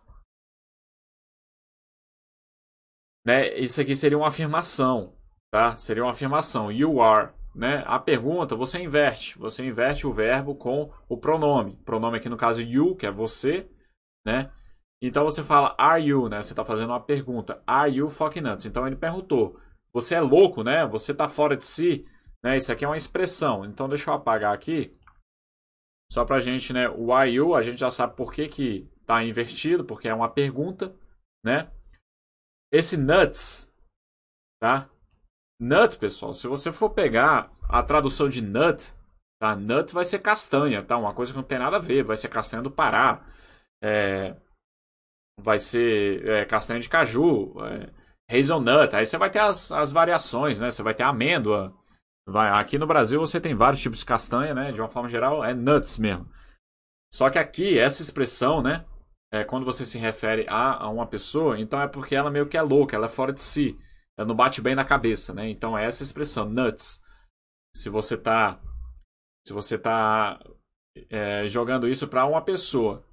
né? 3.25 3.55
Isso 3.57 3.79
aqui 3.79 3.95
seria 3.95 4.17
uma 4.17 4.27
afirmação, 4.27 5.17
tá? 5.51 5.75
Seria 5.75 6.03
uma 6.03 6.11
afirmação. 6.11 6.71
You 6.71 7.01
are, 7.01 7.33
né? 7.55 7.83
A 7.87 7.97
pergunta 7.99 8.55
você 8.55 8.79
inverte, 8.79 9.37
você 9.37 9.65
inverte 9.65 10.05
o 10.05 10.11
verbo 10.11 10.55
com 10.55 10.91
o 11.07 11.17
pronome. 11.17 11.77
Pronome 11.85 12.17
aqui 12.17 12.27
no 12.27 12.37
caso 12.37 12.61
you, 12.61 12.95
que 12.95 13.05
é 13.05 13.11
você, 13.11 13.69
né? 14.25 14.51
Então 15.01 15.23
você 15.23 15.43
fala 15.43 15.75
are 15.77 16.03
you, 16.03 16.29
né? 16.29 16.41
Você 16.41 16.53
está 16.53 16.65
fazendo 16.65 16.89
uma 16.89 16.99
pergunta. 16.99 17.61
Are 17.65 17.91
you 17.91 18.09
fucking 18.09 18.41
nuts? 18.41 18.65
Então 18.65 18.85
ele 18.85 18.95
perguntou. 18.95 19.59
Você 19.93 20.15
é 20.15 20.21
louco, 20.21 20.63
né? 20.63 20.85
Você 20.87 21.11
está 21.11 21.29
fora 21.29 21.55
de 21.55 21.63
si, 21.63 22.05
né? 22.43 22.57
Isso 22.57 22.71
aqui 22.71 22.83
é 22.83 22.87
uma 22.87 22.97
expressão. 22.97 23.63
Então 23.65 23.87
deixa 23.87 24.09
eu 24.09 24.13
apagar 24.15 24.53
aqui. 24.53 24.91
Só 26.13 26.23
pra 26.23 26.39
gente, 26.39 26.71
né? 26.71 26.87
O 26.89 27.23
you, 27.23 27.55
a 27.55 27.63
gente 27.63 27.79
já 27.79 27.89
sabe 27.89 28.15
por 28.15 28.31
que 28.31 28.47
que 28.47 28.87
tá 29.03 29.23
invertido, 29.23 29.83
porque 29.83 30.07
é 30.07 30.13
uma 30.13 30.29
pergunta, 30.29 30.95
né? 31.43 31.71
Esse 32.71 32.95
nuts, 32.95 33.73
tá? 34.61 34.87
Nut, 35.59 35.97
pessoal, 35.97 36.35
se 36.35 36.47
você 36.47 36.71
for 36.71 36.91
pegar 36.91 37.51
a 37.67 37.81
tradução 37.81 38.29
de 38.29 38.43
nut, 38.43 38.93
tá? 39.41 39.55
Nut 39.55 39.91
vai 39.91 40.05
ser 40.05 40.19
castanha, 40.19 40.85
tá? 40.85 40.99
Uma 40.99 41.15
coisa 41.15 41.31
que 41.31 41.37
não 41.37 41.43
tem 41.43 41.57
nada 41.57 41.77
a 41.77 41.79
ver, 41.79 42.03
vai 42.03 42.15
ser 42.15 42.29
castanha 42.29 42.61
do 42.61 42.69
Pará. 42.69 43.25
É, 43.83 44.35
vai 45.41 45.57
ser 45.57 46.27
é, 46.27 46.45
castanha 46.45 46.79
de 46.79 46.89
caju, 46.89 47.55
é, 47.65 48.37
hazelnut. 48.37 48.95
Aí 48.95 49.07
você 49.07 49.17
vai 49.17 49.31
ter 49.31 49.39
as, 49.39 49.71
as 49.71 49.91
variações, 49.91 50.59
né? 50.59 50.69
Você 50.69 50.83
vai 50.83 50.93
ter 50.93 51.01
amêndoa. 51.01 51.75
Vai, 52.27 52.49
aqui 52.49 52.77
no 52.77 52.87
Brasil 52.87 53.19
você 53.19 53.39
tem 53.39 53.53
vários 53.53 53.81
tipos 53.81 53.99
de 53.99 54.05
castanha, 54.05 54.53
né? 54.53 54.71
De 54.71 54.81
uma 54.81 54.87
forma 54.87 55.09
geral, 55.09 55.43
é 55.43 55.53
nuts 55.53 55.97
mesmo. 55.97 56.29
Só 57.13 57.29
que 57.29 57.37
aqui, 57.37 57.77
essa 57.77 58.01
expressão, 58.01 58.61
né? 58.61 58.85
É, 59.31 59.43
quando 59.43 59.65
você 59.65 59.85
se 59.85 59.97
refere 59.97 60.45
a, 60.47 60.83
a 60.83 60.89
uma 60.89 61.07
pessoa, 61.07 61.59
então 61.59 61.81
é 61.81 61.87
porque 61.87 62.15
ela 62.15 62.29
meio 62.29 62.47
que 62.47 62.57
é 62.57 62.61
louca, 62.61 62.95
ela 62.95 63.07
é 63.07 63.09
fora 63.09 63.33
de 63.33 63.41
si. 63.41 63.77
Ela 64.17 64.27
não 64.27 64.35
bate 64.35 64.61
bem 64.61 64.75
na 64.75 64.85
cabeça, 64.85 65.33
né? 65.33 65.49
Então 65.49 65.77
é 65.77 65.85
essa 65.85 66.03
expressão, 66.03 66.49
nuts. 66.49 67.01
Se 67.75 67.89
você 67.89 68.15
tá. 68.17 68.61
Se 69.45 69.53
você 69.53 69.77
tá 69.77 70.39
é, 71.09 71.47
jogando 71.47 71.87
isso 71.87 72.07
para 72.07 72.25
uma 72.25 72.41
pessoa 72.41 73.03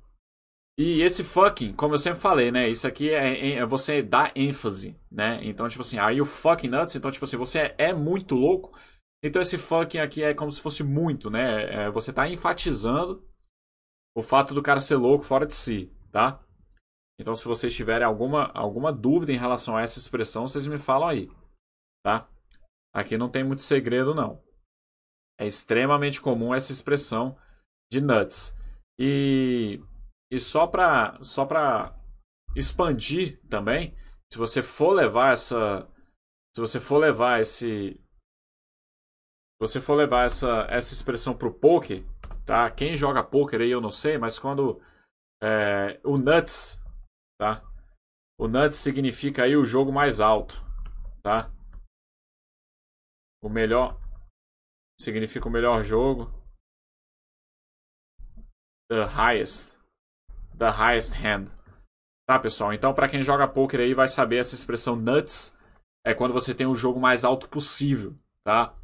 e 0.82 1.02
esse 1.02 1.22
fucking, 1.22 1.74
como 1.74 1.92
eu 1.92 1.98
sempre 1.98 2.20
falei, 2.20 2.50
né? 2.50 2.66
Isso 2.66 2.86
aqui 2.86 3.10
é, 3.10 3.56
é, 3.56 3.66
você 3.66 4.02
dar 4.02 4.32
ênfase, 4.34 4.96
né? 5.12 5.38
Então, 5.42 5.68
tipo 5.68 5.82
assim, 5.82 5.98
are 5.98 6.16
you 6.16 6.24
fucking 6.24 6.68
nuts? 6.68 6.96
Então, 6.96 7.10
tipo 7.10 7.22
assim, 7.26 7.36
você 7.36 7.58
é, 7.58 7.74
é 7.76 7.92
muito 7.92 8.34
louco. 8.34 8.72
Então, 9.22 9.42
esse 9.42 9.58
fucking 9.58 9.98
aqui 9.98 10.22
é 10.22 10.34
como 10.34 10.50
se 10.50 10.60
fosse 10.60 10.82
muito, 10.82 11.30
né? 11.30 11.84
É, 11.84 11.90
você 11.90 12.12
tá 12.12 12.28
enfatizando 12.28 13.26
o 14.16 14.22
fato 14.22 14.54
do 14.54 14.62
cara 14.62 14.80
ser 14.80 14.96
louco 14.96 15.24
fora 15.24 15.46
de 15.46 15.54
si, 15.54 15.92
tá? 16.10 16.38
Então, 17.20 17.36
se 17.36 17.44
vocês 17.44 17.74
tiverem 17.74 18.06
alguma, 18.06 18.50
alguma 18.52 18.92
dúvida 18.92 19.32
em 19.32 19.38
relação 19.38 19.76
a 19.76 19.82
essa 19.82 19.98
expressão, 19.98 20.46
vocês 20.46 20.66
me 20.66 20.78
falam 20.78 21.08
aí, 21.08 21.30
tá? 22.02 22.28
Aqui 22.94 23.18
não 23.18 23.30
tem 23.30 23.44
muito 23.44 23.62
segredo, 23.62 24.14
não. 24.14 24.42
É 25.38 25.46
extremamente 25.46 26.20
comum 26.20 26.54
essa 26.54 26.72
expressão 26.72 27.36
de 27.90 28.00
nuts. 28.00 28.54
E 28.98 29.80
e 30.32 30.38
só 30.38 30.66
para 30.66 31.22
só 31.22 31.44
para 31.44 31.96
expandir 32.54 33.40
também, 33.48 33.94
se 34.32 34.38
você 34.38 34.62
for 34.62 34.92
levar 34.92 35.32
essa 35.32 35.88
se 36.54 36.60
você 36.60 36.78
for 36.78 36.98
levar 36.98 37.40
esse 37.40 37.58
se 37.58 38.00
você 39.60 39.80
for 39.80 39.94
levar 39.94 40.24
essa 40.24 40.66
essa 40.70 40.94
expressão 40.94 41.36
pro 41.36 41.52
poker, 41.52 42.02
tá? 42.46 42.70
Quem 42.70 42.96
joga 42.96 43.22
poker 43.22 43.60
aí 43.60 43.70
eu 43.70 43.80
não 43.80 43.92
sei, 43.92 44.16
mas 44.16 44.38
quando 44.38 44.80
é, 45.42 46.00
o 46.02 46.16
nuts, 46.16 46.82
tá? 47.38 47.62
O 48.38 48.48
nuts 48.48 48.78
significa 48.78 49.42
aí 49.44 49.54
o 49.56 49.66
jogo 49.66 49.92
mais 49.92 50.18
alto, 50.18 50.54
tá? 51.22 51.50
O 53.42 53.48
melhor 53.48 54.00
significa 54.98 55.48
o 55.48 55.52
melhor 55.52 55.84
jogo. 55.84 56.32
The 58.88 59.04
highest 59.04 59.80
the 60.60 60.70
highest 60.70 61.14
hand. 61.14 61.48
Tá, 62.28 62.38
pessoal? 62.38 62.72
Então, 62.72 62.94
para 62.94 63.08
quem 63.08 63.22
joga 63.22 63.48
poker 63.48 63.80
aí 63.80 63.94
vai 63.94 64.06
saber 64.06 64.36
essa 64.36 64.54
expressão 64.54 64.94
nuts 64.94 65.56
é 66.04 66.14
quando 66.14 66.32
você 66.32 66.54
tem 66.54 66.66
o 66.66 66.76
jogo 66.76 67.00
mais 67.00 67.24
alto 67.24 67.48
possível, 67.48 68.14
tá? 68.44 68.74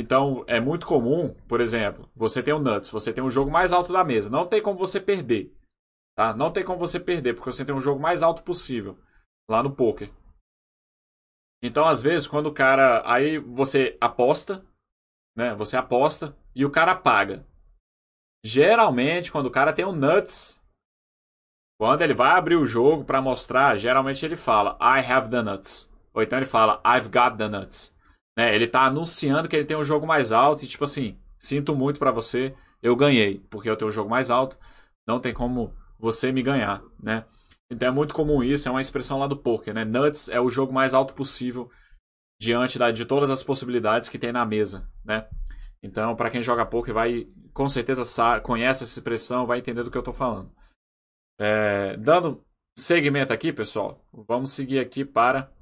Então, 0.00 0.44
é 0.46 0.60
muito 0.60 0.86
comum, 0.86 1.34
por 1.48 1.60
exemplo, 1.60 2.08
você 2.14 2.40
tem 2.40 2.54
o 2.54 2.60
nuts, 2.60 2.88
você 2.88 3.12
tem 3.12 3.24
o 3.24 3.32
jogo 3.32 3.50
mais 3.50 3.72
alto 3.72 3.92
da 3.92 4.04
mesa, 4.04 4.30
não 4.30 4.46
tem 4.46 4.62
como 4.62 4.78
você 4.78 5.00
perder, 5.00 5.52
tá? 6.16 6.32
Não 6.32 6.52
tem 6.52 6.64
como 6.64 6.78
você 6.78 7.00
perder, 7.00 7.34
porque 7.34 7.50
você 7.50 7.64
tem 7.64 7.74
o 7.74 7.80
jogo 7.80 8.00
mais 8.00 8.22
alto 8.22 8.44
possível 8.44 8.96
lá 9.50 9.60
no 9.60 9.74
poker. 9.74 10.08
Então, 11.60 11.84
às 11.84 12.00
vezes, 12.00 12.28
quando 12.28 12.46
o 12.46 12.54
cara, 12.54 13.02
aí 13.04 13.38
você 13.38 13.98
aposta, 14.00 14.64
né? 15.36 15.52
Você 15.56 15.76
aposta 15.76 16.32
e 16.54 16.64
o 16.64 16.70
cara 16.70 16.94
paga. 16.94 17.44
Geralmente, 18.44 19.32
quando 19.32 19.46
o 19.46 19.50
cara 19.50 19.72
tem 19.72 19.84
o 19.84 19.90
nuts, 19.90 20.62
quando 21.76 22.02
ele 22.02 22.14
vai 22.14 22.38
abrir 22.38 22.54
o 22.54 22.64
jogo 22.64 23.04
para 23.04 23.20
mostrar, 23.20 23.76
geralmente 23.76 24.24
ele 24.24 24.36
fala 24.36 24.78
I 24.80 25.04
have 25.04 25.28
the 25.28 25.42
nuts. 25.42 25.92
Ou 26.14 26.22
então 26.22 26.38
ele 26.38 26.46
fala 26.46 26.80
I've 26.86 27.08
got 27.08 27.36
the 27.36 27.48
nuts. 27.48 27.97
Né? 28.38 28.54
Ele 28.54 28.66
está 28.66 28.82
anunciando 28.84 29.48
que 29.48 29.56
ele 29.56 29.64
tem 29.64 29.76
um 29.76 29.82
jogo 29.82 30.06
mais 30.06 30.30
alto 30.30 30.64
e 30.64 30.68
tipo 30.68 30.84
assim, 30.84 31.18
sinto 31.40 31.74
muito 31.74 31.98
para 31.98 32.12
você, 32.12 32.54
eu 32.80 32.94
ganhei, 32.94 33.40
porque 33.50 33.68
eu 33.68 33.76
tenho 33.76 33.88
um 33.88 33.92
jogo 33.92 34.08
mais 34.08 34.30
alto, 34.30 34.56
não 35.08 35.18
tem 35.18 35.34
como 35.34 35.74
você 35.98 36.30
me 36.30 36.40
ganhar, 36.40 36.80
né? 37.02 37.24
Então 37.68 37.88
é 37.88 37.90
muito 37.90 38.14
comum 38.14 38.40
isso, 38.40 38.68
é 38.68 38.70
uma 38.70 38.80
expressão 38.80 39.18
lá 39.18 39.26
do 39.26 39.36
poker, 39.36 39.74
né? 39.74 39.84
Nuts 39.84 40.28
é 40.28 40.40
o 40.40 40.50
jogo 40.50 40.72
mais 40.72 40.94
alto 40.94 41.14
possível 41.14 41.68
diante 42.40 42.78
da, 42.78 42.92
de 42.92 43.04
todas 43.04 43.28
as 43.28 43.42
possibilidades 43.42 44.08
que 44.08 44.20
tem 44.20 44.30
na 44.30 44.46
mesa, 44.46 44.88
né? 45.04 45.28
Então, 45.82 46.14
para 46.14 46.30
quem 46.30 46.40
joga 46.40 46.64
poker 46.64 46.94
vai 46.94 47.28
com 47.52 47.68
certeza 47.68 48.04
sabe, 48.04 48.44
conhece 48.44 48.84
essa 48.84 48.98
expressão, 49.00 49.46
vai 49.46 49.58
entender 49.58 49.82
do 49.82 49.90
que 49.90 49.96
eu 49.96 50.00
estou 50.00 50.14
falando. 50.14 50.54
É, 51.40 51.96
dando 51.96 52.44
segmento 52.78 53.32
aqui, 53.32 53.52
pessoal, 53.52 54.00
vamos 54.12 54.52
seguir 54.52 54.78
aqui 54.78 55.04
para 55.04 55.52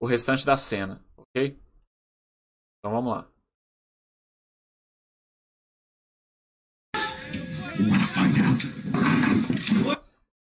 o 0.00 0.06
restante 0.06 0.44
da 0.44 0.56
cena, 0.56 1.04
ok? 1.16 1.56
Então 2.86 2.94
vamos 2.94 3.12
lá. 3.12 3.28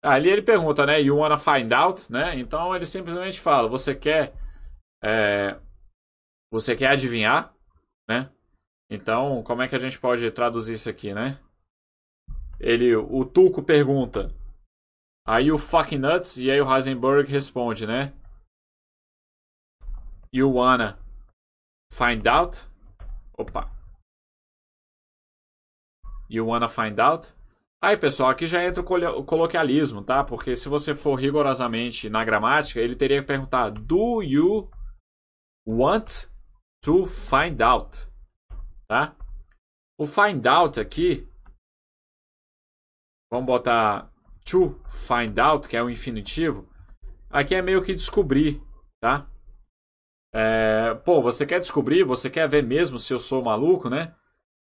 Ali 0.03 0.29
ele 0.29 0.41
pergunta, 0.41 0.85
né? 0.85 1.01
You 1.01 1.15
wanna 1.15 1.37
find 1.37 1.71
out, 1.71 2.11
né? 2.11 2.37
Então 2.37 2.75
ele 2.75 2.85
simplesmente 2.85 3.39
fala: 3.39 3.69
Você 3.69 3.95
quer, 3.95 4.35
é, 5.01 5.57
você 6.51 6.75
quer 6.75 6.87
adivinhar, 6.87 7.55
né? 8.09 8.29
Então 8.89 9.41
como 9.43 9.61
é 9.61 9.69
que 9.69 9.75
a 9.77 9.79
gente 9.79 9.97
pode 9.97 10.29
traduzir 10.31 10.73
isso 10.73 10.89
aqui, 10.89 11.13
né? 11.13 11.39
Ele, 12.59 12.93
o 12.93 13.23
Tuco 13.23 13.63
pergunta: 13.63 14.35
Are 15.25 15.45
you 15.45 15.57
fucking 15.57 15.99
nuts? 15.99 16.35
E 16.35 16.51
aí 16.51 16.59
o 16.59 16.69
Heisenberg 16.69 17.31
responde, 17.31 17.87
né? 17.87 18.11
You 20.33 20.55
wanna 20.55 21.02
find 21.93 22.27
out? 22.27 22.67
Opa. 23.37 23.69
You 26.29 26.47
wanna 26.47 26.67
find 26.67 26.99
out? 26.99 27.31
Aí, 27.81 27.97
pessoal, 27.97 28.29
aqui 28.29 28.47
já 28.47 28.63
entra 28.63 28.81
o 28.81 29.23
coloquialismo, 29.23 30.01
tá? 30.01 30.23
Porque 30.23 30.55
se 30.55 30.69
você 30.69 30.95
for 30.95 31.15
rigorosamente 31.15 32.09
na 32.09 32.23
gramática, 32.23 32.79
ele 32.79 32.95
teria 32.95 33.21
que 33.21 33.27
perguntar: 33.27 33.69
Do 33.69 34.21
you 34.23 34.69
want 35.67 36.27
to 36.81 37.05
find 37.05 37.61
out? 37.61 38.07
Tá? 38.87 39.15
O 39.97 40.07
find 40.07 40.45
out 40.47 40.79
aqui 40.79 41.27
Vamos 43.33 43.47
botar 43.47 44.11
to 44.45 44.79
find 44.87 45.39
out, 45.39 45.67
que 45.67 45.75
é 45.75 45.81
o 45.81 45.89
infinitivo. 45.89 46.69
Aqui 47.31 47.55
é 47.55 47.63
meio 47.63 47.83
que 47.83 47.95
descobrir, 47.95 48.61
tá? 49.01 49.27
É, 50.33 50.95
pô, 51.05 51.21
você 51.21 51.45
quer 51.45 51.59
descobrir? 51.59 52.03
Você 52.03 52.29
quer 52.29 52.49
ver 52.49 52.63
mesmo 52.63 52.97
se 52.97 53.13
eu 53.13 53.19
sou 53.19 53.43
maluco, 53.43 53.89
né? 53.89 54.15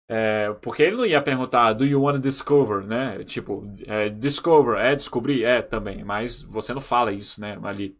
É, 0.10 0.53
porque 0.62 0.84
ele 0.84 0.95
não 0.95 1.06
ia 1.06 1.21
perguntar, 1.21 1.73
do 1.73 1.84
you 1.86 2.01
want 2.01 2.15
to 2.15 2.21
discover, 2.21 2.86
né? 2.86 3.23
Tipo, 3.25 3.69
é, 3.86 4.08
discover, 4.08 4.77
é 4.77 4.95
descobrir? 4.95 5.43
É 5.43 5.62
também, 5.62 6.03
mas 6.06 6.41
você 6.41 6.73
não 6.73 6.80
fala 6.80 7.12
isso, 7.12 7.41
né? 7.41 7.60
Ali. 7.63 7.97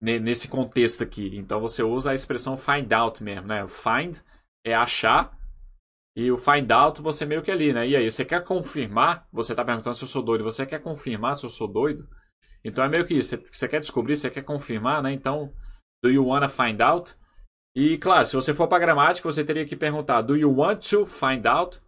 Nesse 0.00 0.46
contexto 0.46 1.02
aqui. 1.02 1.36
Então 1.36 1.60
você 1.60 1.82
usa 1.82 2.12
a 2.12 2.14
expressão 2.14 2.56
find 2.56 2.92
out 2.92 3.20
mesmo, 3.20 3.48
né? 3.48 3.66
Find 3.66 4.18
é 4.64 4.72
achar. 4.72 5.36
E 6.16 6.30
o 6.30 6.36
find 6.36 6.70
out 6.70 7.02
você 7.02 7.26
meio 7.26 7.42
que 7.42 7.50
ali, 7.50 7.72
né? 7.72 7.86
E 7.88 7.96
aí, 7.96 8.10
você 8.10 8.24
quer 8.24 8.44
confirmar? 8.44 9.26
Você 9.32 9.54
tá 9.54 9.64
perguntando 9.64 9.96
se 9.96 10.04
eu 10.04 10.08
sou 10.08 10.22
doido. 10.22 10.44
Você 10.44 10.64
quer 10.64 10.80
confirmar 10.80 11.36
se 11.36 11.44
eu 11.44 11.50
sou 11.50 11.66
doido? 11.66 12.08
Então 12.64 12.84
é 12.84 12.88
meio 12.88 13.04
que 13.04 13.14
isso. 13.14 13.36
Você 13.50 13.68
quer 13.68 13.80
descobrir, 13.80 14.16
você 14.16 14.30
quer 14.30 14.42
confirmar, 14.42 15.02
né? 15.02 15.12
Então, 15.12 15.52
do 16.02 16.10
you 16.10 16.26
wanna 16.26 16.48
find 16.48 16.80
out? 16.80 17.16
E 17.76 17.98
claro, 17.98 18.26
se 18.26 18.34
você 18.34 18.52
for 18.52 18.68
para 18.68 18.78
gramática, 18.78 19.30
você 19.30 19.44
teria 19.44 19.66
que 19.66 19.76
perguntar: 19.76 20.22
Do 20.22 20.36
you 20.36 20.54
want 20.54 20.88
to 20.90 21.06
find 21.06 21.46
out? 21.46 21.80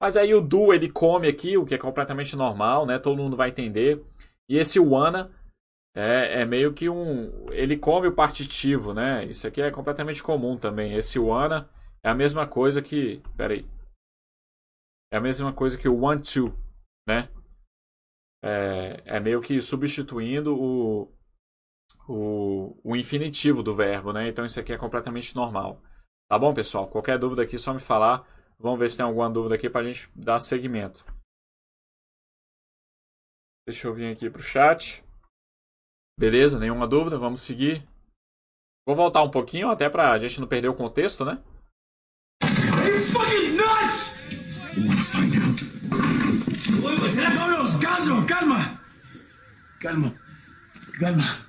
Mas 0.00 0.16
aí 0.16 0.32
o 0.32 0.40
do 0.40 0.72
ele 0.72 0.88
come 0.88 1.26
aqui, 1.26 1.56
o 1.56 1.66
que 1.66 1.74
é 1.74 1.78
completamente 1.78 2.36
normal, 2.36 2.86
né? 2.86 2.98
Todo 2.98 3.20
mundo 3.20 3.36
vai 3.36 3.48
entender. 3.48 4.04
E 4.48 4.56
esse 4.56 4.78
wanna 4.78 5.30
é, 5.94 6.42
é 6.42 6.44
meio 6.44 6.72
que 6.72 6.88
um. 6.88 7.46
Ele 7.50 7.76
come 7.76 8.06
o 8.06 8.14
partitivo, 8.14 8.94
né? 8.94 9.24
Isso 9.24 9.46
aqui 9.46 9.60
é 9.60 9.70
completamente 9.70 10.22
comum 10.22 10.56
também. 10.56 10.94
Esse 10.94 11.18
wanna 11.18 11.68
é 12.04 12.08
a 12.08 12.14
mesma 12.14 12.46
coisa 12.46 12.80
que. 12.80 13.20
Pera 13.36 13.54
aí. 13.54 13.66
É 15.12 15.16
a 15.16 15.20
mesma 15.20 15.52
coisa 15.52 15.76
que 15.76 15.88
o 15.88 15.98
want 15.98 16.32
to, 16.34 16.56
né? 17.08 17.28
É, 18.44 19.02
é 19.16 19.20
meio 19.20 19.40
que 19.40 19.60
substituindo 19.60 20.56
o, 20.56 21.10
o, 22.08 22.76
o 22.82 22.96
infinitivo 22.96 23.62
do 23.62 23.74
verbo, 23.74 24.12
né? 24.12 24.28
Então 24.28 24.44
isso 24.44 24.58
aqui 24.58 24.72
é 24.72 24.78
completamente 24.78 25.36
normal. 25.36 25.82
Tá 26.28 26.38
bom, 26.38 26.52
pessoal? 26.54 26.88
Qualquer 26.88 27.18
dúvida 27.18 27.42
aqui, 27.42 27.58
só 27.58 27.74
me 27.74 27.80
falar. 27.80 28.26
Vamos 28.58 28.78
ver 28.78 28.90
se 28.90 28.96
tem 28.96 29.06
alguma 29.06 29.30
dúvida 29.30 29.54
aqui 29.54 29.68
para 29.70 29.82
a 29.82 29.84
gente 29.84 30.10
dar 30.16 30.38
seguimento. 30.38 31.04
Deixa 33.66 33.86
eu 33.86 33.94
vir 33.94 34.12
aqui 34.12 34.30
para 34.30 34.40
o 34.40 34.42
chat. 34.42 35.04
Beleza? 36.18 36.58
Nenhuma 36.58 36.88
dúvida? 36.88 37.18
Vamos 37.18 37.42
seguir. 37.42 37.86
Vou 38.86 38.96
voltar 38.96 39.22
um 39.22 39.30
pouquinho 39.30 39.70
até 39.70 39.88
para 39.88 40.10
a 40.10 40.18
gente 40.18 40.40
não 40.40 40.48
perder 40.48 40.68
o 40.68 40.74
contexto, 40.74 41.24
né? 41.24 41.42
You 42.42 42.98
fucking 43.12 43.56
nuts? 43.56 44.14
You 44.74 45.04
find 45.04 45.36
out? 45.36 45.78
Calma. 48.26 48.80
Calma. 49.80 50.14
Calma. 50.98 51.47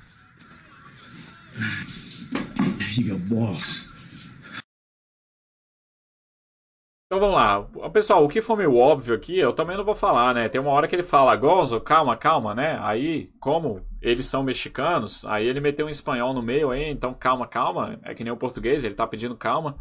Então 7.11 7.19
vamos 7.19 7.35
lá. 7.35 7.89
Pessoal, 7.89 8.23
o 8.23 8.29
que 8.29 8.39
for 8.39 8.55
meio 8.55 8.75
óbvio 8.75 9.15
aqui, 9.15 9.35
eu 9.37 9.51
também 9.51 9.75
não 9.75 9.83
vou 9.83 9.95
falar, 9.95 10.31
né? 10.35 10.47
Tem 10.47 10.61
uma 10.61 10.69
hora 10.69 10.87
que 10.87 10.95
ele 10.95 11.01
fala, 11.01 11.35
Gonzo, 11.35 11.81
calma, 11.81 12.15
calma, 12.15 12.53
né? 12.53 12.77
Aí, 12.83 13.33
como 13.39 13.83
eles 13.99 14.27
são 14.27 14.43
mexicanos, 14.43 15.25
aí 15.25 15.47
ele 15.47 15.59
meteu 15.59 15.87
um 15.87 15.89
espanhol 15.89 16.35
no 16.35 16.43
meio 16.43 16.69
aí, 16.69 16.87
então 16.87 17.11
calma, 17.13 17.47
calma. 17.47 17.99
É 18.03 18.13
que 18.13 18.23
nem 18.23 18.31
o 18.31 18.37
português, 18.37 18.83
ele 18.83 18.93
tá 18.93 19.07
pedindo 19.07 19.35
calma. 19.35 19.75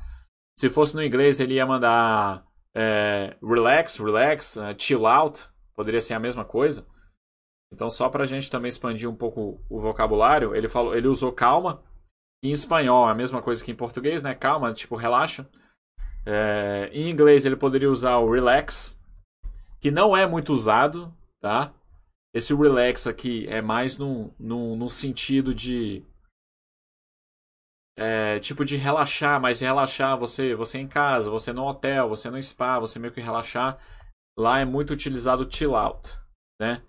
Se 0.59 0.71
fosse 0.71 0.95
no 0.97 1.05
inglês, 1.05 1.39
ele 1.39 1.55
ia 1.55 1.67
mandar 1.67 2.45
é, 2.75 3.37
relax, 3.43 3.99
relax, 3.99 4.57
uh, 4.57 4.75
chill 4.79 5.07
out. 5.07 5.45
Poderia 5.77 6.01
ser 6.01 6.15
a 6.15 6.19
mesma 6.19 6.47
coisa. 6.47 6.87
Então, 7.73 7.91
só 7.91 8.09
para 8.09 8.25
a 8.25 8.27
gente 8.27 8.51
também 8.51 8.69
expandir 8.69 9.09
um 9.09 9.15
pouco 9.15 9.61
o 9.69 9.81
vocabulário, 9.81 10.55
ele 10.55 10.69
falou, 10.69 10.97
ele 10.97 11.09
usou 11.09 11.33
calma. 11.33 11.83
Em 12.43 12.53
espanhol, 12.53 13.09
é 13.09 13.11
a 13.11 13.15
mesma 13.15 13.43
coisa 13.43 13.65
que 13.65 13.73
em 13.73 13.77
português, 13.77 14.23
né? 14.23 14.35
Calma, 14.35 14.73
tipo 14.73 14.95
relaxa. 14.95 15.49
É, 16.25 16.89
em 16.93 17.11
inglês, 17.11 17.45
ele 17.45 17.57
poderia 17.57 17.91
usar 17.91 18.19
o 18.19 18.31
relax, 18.31 18.99
que 19.81 19.91
não 19.91 20.17
é 20.17 20.27
muito 20.27 20.53
usado, 20.53 21.13
tá? 21.41 21.75
Esse 22.33 22.55
relax 22.55 23.07
aqui 23.07 23.47
é 23.49 23.61
mais 23.61 23.99
no 23.99 24.89
sentido 24.89 25.55
de 25.55 26.05
é, 27.99 28.39
tipo 28.39 28.65
de 28.65 28.77
relaxar, 28.77 29.41
mas 29.41 29.61
relaxar 29.61 30.17
você, 30.17 30.55
você 30.55 30.79
em 30.79 30.87
casa, 30.87 31.29
você 31.29 31.53
no 31.53 31.67
hotel, 31.67 32.09
você 32.09 32.31
no 32.31 32.41
spa, 32.41 32.79
você 32.79 32.97
meio 32.97 33.13
que 33.13 33.21
relaxar. 33.21 33.77
Lá 34.39 34.61
é 34.61 34.65
muito 34.65 34.93
utilizado 34.93 35.49
chill 35.51 35.75
out, 35.75 36.17
né? 36.61 36.81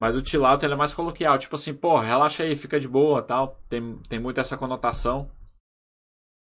Mas 0.00 0.14
o 0.14 0.24
chill 0.24 0.44
out 0.44 0.64
ele 0.64 0.74
é 0.74 0.76
mais 0.76 0.92
coloquial, 0.92 1.38
tipo 1.38 1.54
assim, 1.54 1.74
pô, 1.74 1.98
relaxa 1.98 2.42
aí, 2.42 2.54
fica 2.54 2.78
de 2.78 2.86
boa, 2.86 3.22
tal. 3.22 3.60
Tem, 3.68 3.98
tem 4.02 4.18
muito 4.18 4.40
essa 4.40 4.56
conotação. 4.56 5.30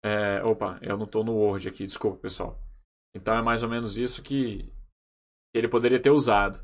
É, 0.04 0.42
opa, 0.42 0.78
eu 0.82 0.96
não 0.96 1.06
tô 1.06 1.22
no 1.22 1.34
Word 1.34 1.68
aqui, 1.68 1.86
desculpa, 1.86 2.18
pessoal. 2.18 2.60
Então 3.14 3.34
é 3.34 3.42
mais 3.42 3.62
ou 3.62 3.68
menos 3.68 3.96
isso 3.96 4.22
que 4.22 4.72
ele 5.54 5.68
poderia 5.68 6.00
ter 6.00 6.10
usado. 6.10 6.60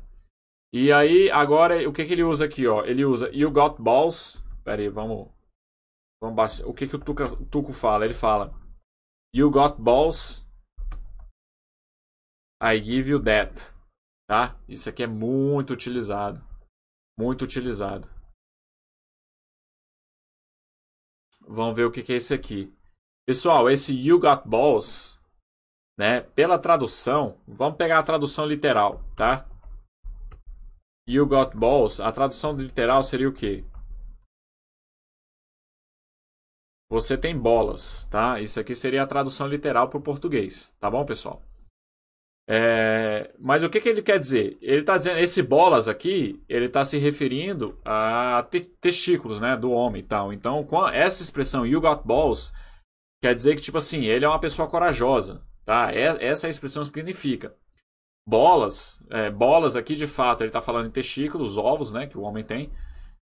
E 0.73 0.91
aí, 0.91 1.29
agora, 1.31 1.87
o 1.87 1.93
que, 1.93 2.05
que 2.05 2.13
ele 2.13 2.23
usa 2.23 2.45
aqui, 2.45 2.67
ó? 2.67 2.83
Ele 2.83 3.05
usa 3.05 3.29
You 3.29 3.51
got 3.51 3.81
balls. 3.81 4.43
Pera 4.63 4.81
aí, 4.81 4.89
vamos 4.89 5.29
Vamos 6.23 6.37
baixar. 6.37 6.65
O 6.65 6.73
que, 6.73 6.87
que 6.87 6.95
o 6.95 6.99
Tuca, 6.99 7.25
Tuco 7.51 7.73
fala? 7.73 8.05
Ele 8.05 8.13
fala: 8.13 8.49
You 9.35 9.51
got 9.51 9.75
balls. 9.77 10.47
I 12.61 12.79
give 12.81 13.09
you 13.09 13.21
that. 13.21 13.73
Tá? 14.25 14.57
Isso 14.65 14.87
aqui 14.87 15.03
é 15.03 15.07
muito 15.07 15.73
utilizado. 15.73 16.41
Muito 17.17 17.43
utilizado. 17.43 18.09
Vamos 21.41 21.75
ver 21.75 21.85
o 21.85 21.91
que, 21.91 22.11
é 22.11 22.15
esse 22.15 22.33
aqui. 22.33 22.73
Pessoal, 23.25 23.69
esse 23.69 23.93
You 23.93 24.19
got 24.19 24.47
balls, 24.47 25.19
né? 25.97 26.21
Pela 26.21 26.57
tradução, 26.57 27.39
vamos 27.47 27.77
pegar 27.77 27.99
a 27.99 28.03
tradução 28.03 28.45
literal, 28.45 29.03
tá? 29.15 29.45
You 31.07 31.27
got 31.27 31.55
balls, 31.55 31.99
a 31.99 32.11
tradução 32.11 32.55
literal 32.55 33.03
seria 33.03 33.29
o 33.29 33.33
quê? 33.33 33.65
você 36.93 37.17
tem 37.17 37.35
bolas, 37.35 38.05
tá? 38.11 38.39
Isso 38.39 38.59
aqui 38.59 38.75
seria 38.75 39.01
a 39.01 39.07
tradução 39.07 39.47
literal 39.47 39.89
para 39.89 39.97
o 39.97 40.01
português, 40.01 40.71
tá 40.79 40.91
bom, 40.91 41.03
pessoal? 41.03 41.41
É, 42.47 43.33
mas 43.39 43.63
o 43.63 43.69
que, 43.69 43.79
que 43.79 43.87
ele 43.87 44.01
quer 44.01 44.19
dizer? 44.19 44.57
Ele 44.61 44.81
está 44.81 44.97
dizendo, 44.97 45.19
esse 45.19 45.41
bolas 45.41 45.87
aqui, 45.87 46.43
ele 46.49 46.65
está 46.65 46.83
se 46.83 46.97
referindo 46.97 47.79
a 47.85 48.45
te 48.51 48.59
testículos, 48.59 49.39
né, 49.39 49.55
do 49.55 49.71
homem 49.71 50.01
e 50.01 50.05
tal. 50.05 50.33
Então, 50.33 50.65
essa 50.89 51.23
expressão 51.23 51.65
you 51.65 51.79
got 51.79 52.01
balls, 52.05 52.53
quer 53.21 53.33
dizer 53.33 53.55
que, 53.55 53.61
tipo 53.61 53.77
assim, 53.77 54.05
ele 54.05 54.25
é 54.25 54.27
uma 54.27 54.39
pessoa 54.39 54.67
corajosa, 54.67 55.41
tá? 55.65 55.93
É, 55.93 56.25
essa 56.25 56.47
é 56.47 56.49
a 56.49 56.51
expressão 56.51 56.83
que 56.83 56.89
significa. 56.89 57.55
Bolas, 58.27 59.03
é, 59.09 59.29
bolas 59.29 59.75
aqui, 59.75 59.95
de 59.95 60.07
fato, 60.07 60.41
ele 60.41 60.49
está 60.49 60.61
falando 60.61 60.87
em 60.87 60.91
testículos, 60.91 61.57
ovos, 61.57 61.91
né, 61.91 62.07
que 62.07 62.17
o 62.17 62.21
homem 62.21 62.43
tem. 62.43 62.71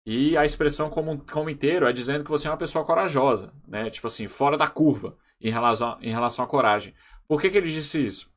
E 0.06 0.36
a 0.36 0.44
expressão 0.44 0.88
como, 0.88 1.18
como 1.26 1.50
inteiro 1.50 1.86
é 1.86 1.92
dizendo 1.92 2.22
que 2.22 2.30
você 2.30 2.46
é 2.46 2.50
uma 2.50 2.56
pessoa 2.56 2.84
corajosa, 2.84 3.52
né? 3.66 3.90
Tipo 3.90 4.06
assim, 4.06 4.28
fora 4.28 4.56
da 4.56 4.68
curva 4.68 5.16
em 5.40 5.50
relação, 5.50 5.98
em 6.00 6.10
relação 6.10 6.44
à 6.44 6.48
coragem. 6.48 6.94
Por 7.26 7.40
que, 7.40 7.50
que 7.50 7.58
ele 7.58 7.68
disse 7.68 8.06
isso? 8.06 8.30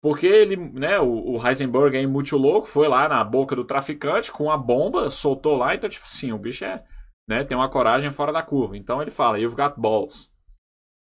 Porque 0.00 0.26
ele, 0.26 0.56
né, 0.56 0.98
o, 1.00 1.36
o 1.36 1.46
Heisenberg 1.46 1.96
é 1.96 2.06
muito 2.06 2.36
louco, 2.36 2.68
foi 2.68 2.86
lá 2.86 3.08
na 3.08 3.22
boca 3.24 3.56
do 3.56 3.64
traficante 3.64 4.30
com 4.30 4.50
a 4.50 4.56
bomba, 4.56 5.10
soltou 5.10 5.56
lá, 5.56 5.74
então, 5.74 5.90
tipo 5.90 6.04
assim, 6.06 6.32
o 6.32 6.38
bicho 6.38 6.64
é, 6.64 6.84
né, 7.28 7.44
tem 7.44 7.56
uma 7.56 7.68
coragem 7.68 8.10
fora 8.10 8.32
da 8.32 8.42
curva. 8.42 8.76
Então 8.76 9.02
ele 9.02 9.10
fala, 9.10 9.38
you've 9.38 9.56
got 9.56 9.74
balls. 9.76 10.32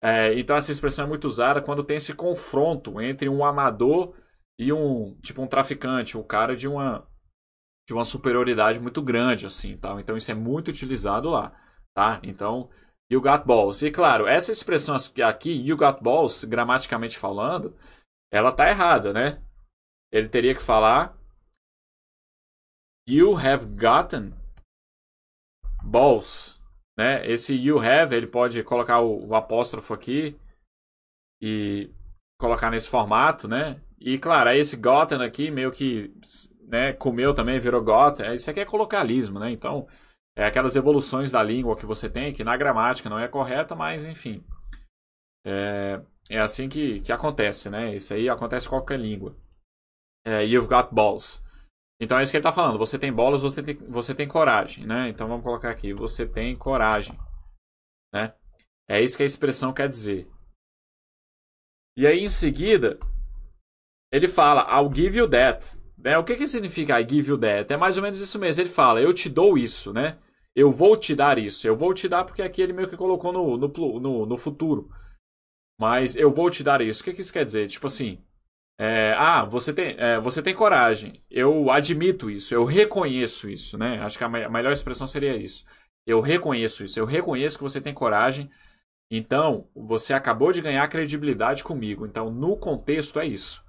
É, 0.02 0.34
então 0.39 0.56
essa 0.56 0.72
expressão 0.72 1.06
é 1.06 1.08
muito 1.10 1.26
usada 1.26 1.62
quando 1.62 1.84
tem 1.84 1.98
esse 1.98 2.13
confronto 2.13 3.02
entre 3.02 3.28
um 3.28 3.44
amador 3.44 4.15
e 4.58 4.72
um, 4.72 5.18
tipo, 5.22 5.42
um 5.42 5.48
traficante, 5.48 6.18
um 6.18 6.24
cara 6.24 6.56
de 6.56 6.68
uma, 6.68 7.06
de 7.88 7.94
uma 7.94 8.06
superioridade 8.06 8.80
muito 8.80 9.02
grande, 9.02 9.46
assim, 9.46 9.78
tal. 9.78 10.00
Então 10.00 10.15
isso 10.15 10.32
é 10.32 10.34
muito 10.34 10.70
utilizado 10.70 11.30
lá, 11.30 11.54
tá? 11.94 12.20
Então, 12.24 12.70
you 13.12 13.22
got 13.22 13.46
balls. 13.46 13.82
E 13.82 13.92
claro, 13.92 14.26
essa 14.26 14.52
expressão 14.52 14.96
aqui, 15.26 15.52
you 15.52 15.76
got 15.76 16.02
balls, 16.02 16.46
gramaticamente 16.46 17.18
falando, 17.18 17.76
ela 18.32 18.52
tá 18.52 18.70
errada, 18.70 19.13
né? 19.13 19.42
Ele 20.12 20.30
teria 20.30 20.56
que 20.56 20.62
falar 20.62 21.18
you 23.08 23.36
have 23.36 23.65
gotten 23.65 24.34
balls, 25.84 26.62
né? 26.98 27.26
Esse 27.28 27.56
you 27.56 27.80
have, 27.80 28.15
ele 28.15 28.28
pode 28.28 28.63
colocar 28.63 29.00
o, 29.00 29.28
o 29.28 29.36
apóstrofo 29.36 29.94
aqui 29.94 30.39
e 31.42 31.92
colocar 32.39 32.70
nesse 32.70 32.88
formato, 32.88 33.48
né? 33.48 33.82
E 34.00 34.18
claro, 34.18 34.52
esse 34.52 34.78
gotten 34.78 35.22
aqui 35.22 35.52
meio 35.52 35.72
que 35.72 36.13
né, 36.70 36.94
comeu 36.94 37.34
também, 37.34 37.60
virou 37.60 37.84
gota. 37.84 38.26
É, 38.26 38.36
isso 38.36 38.50
aqui 38.50 38.60
é 38.60 38.65
colocalismo, 38.65 39.39
né? 39.39 39.52
Então, 39.52 39.88
é 40.38 40.46
aquelas 40.46 40.76
evoluções 40.76 41.32
da 41.32 41.42
língua 41.42 41.76
que 41.76 41.86
você 41.86 42.10
tem, 42.10 42.32
que 42.32 42.44
na 42.44 42.56
gramática 42.56 43.10
não 43.10 43.20
é 43.20 43.28
correta, 43.28 43.76
mas 43.76 44.06
enfim. 44.06 44.44
É, 45.46 46.00
é 46.30 46.39
assim 46.39 46.70
que, 46.70 47.02
que 47.02 47.12
acontece, 47.12 47.70
né? 47.70 47.96
Isso 47.96 48.13
aí 48.13 48.30
acontece 48.30 48.68
em 48.68 48.70
qualquer 48.70 49.00
língua. 49.00 49.36
É, 50.26 50.46
you've 50.46 50.68
got 50.68 50.94
balls. 50.94 51.44
Então 52.00 52.18
é 52.18 52.22
isso 52.22 52.32
que 52.32 52.38
ele 52.38 52.48
está 52.48 52.54
falando. 52.54 52.78
Você 52.78 53.00
tem 53.00 53.12
bolas, 53.12 53.42
você 53.42 53.63
tem, 53.63 53.76
você 53.76 54.13
tem 54.13 54.28
coragem, 54.28 54.86
né? 54.86 55.10
Então 55.10 55.28
vamos 55.28 55.44
colocar 55.44 55.72
aqui. 55.72 55.94
Você 55.94 56.28
tem 56.28 56.56
coragem, 56.56 57.18
né? 58.13 58.34
É 58.88 59.02
isso 59.02 59.18
que 59.18 59.24
a 59.24 59.26
expressão 59.26 59.74
quer 59.74 59.89
dizer. 59.89 60.30
E 61.98 62.06
aí 62.06 62.24
em 62.24 62.30
seguida, 62.30 63.00
ele 64.12 64.28
fala, 64.28 64.62
I'll 64.72 64.94
give 64.94 65.18
you 65.18 65.30
that. 65.30 65.78
Né? 65.98 66.18
O 66.18 66.24
que, 66.24 66.36
que 66.36 66.48
significa 66.48 67.00
I 67.00 67.08
give 67.08 67.30
you 67.30 67.38
that? 67.39 67.74
É 67.74 67.76
mais 67.76 67.98
ou 67.98 68.04
menos 68.04 68.20
isso 68.20 68.39
mesmo. 68.39 68.62
Ele 68.62 68.70
fala, 68.70 69.02
eu 69.02 69.13
te 69.13 69.30
dou 69.30 69.58
isso, 69.58 69.92
né? 69.92 70.18
Eu 70.56 70.72
vou 70.72 70.96
te 70.96 71.15
dar 71.15 71.38
isso. 71.38 71.68
Eu 71.68 71.76
vou 71.76 71.94
te 71.94 72.08
dar 72.08 72.24
porque 72.24 72.42
aqui 72.42 72.62
ele 72.62 72.74
meio 72.74 72.89
que 72.89 72.96
colocou 72.96 73.34
no, 73.34 73.58
no, 73.58 74.00
no, 74.00 74.26
no 74.26 74.38
futuro. 74.38 74.89
Mas 75.80 76.15
eu 76.15 76.30
vou 76.30 76.50
te 76.52 76.63
dar 76.63 76.82
isso. 76.82 77.02
O 77.02 77.06
que, 77.06 77.13
que 77.13 77.22
isso 77.22 77.32
quer 77.32 77.46
dizer? 77.46 77.68
Tipo 77.68 77.88
assim, 77.88 78.22
é, 78.78 79.13
ah, 79.18 79.46
você 79.46 79.74
tem, 79.74 79.96
é, 79.98 80.20
você 80.20 80.42
tem 80.42 80.54
coragem. 80.54 81.24
Eu 81.30 81.72
admito 81.72 82.30
isso. 82.30 82.54
Eu 82.54 82.65
reconheço 82.65 83.50
isso, 83.50 83.78
né? 83.78 84.02
Acho 84.02 84.18
que 84.18 84.24
a 84.24 84.30
melhor 84.30 84.74
expressão 84.74 85.08
seria 85.08 85.36
isso. 85.36 85.65
Eu 86.06 86.20
reconheço 86.20 86.84
isso. 86.84 87.00
Eu 87.00 87.06
reconheço 87.06 87.58
que 87.58 87.63
você 87.63 87.80
tem 87.80 87.94
coragem. 87.94 88.50
Então, 89.12 89.68
você 89.74 90.13
acabou 90.13 90.52
de 90.52 90.62
ganhar 90.62 90.88
credibilidade 90.88 91.63
comigo. 91.63 92.06
Então, 92.06 92.30
no 92.30 92.58
contexto 92.58 93.20
é 93.20 93.26
isso. 93.26 93.63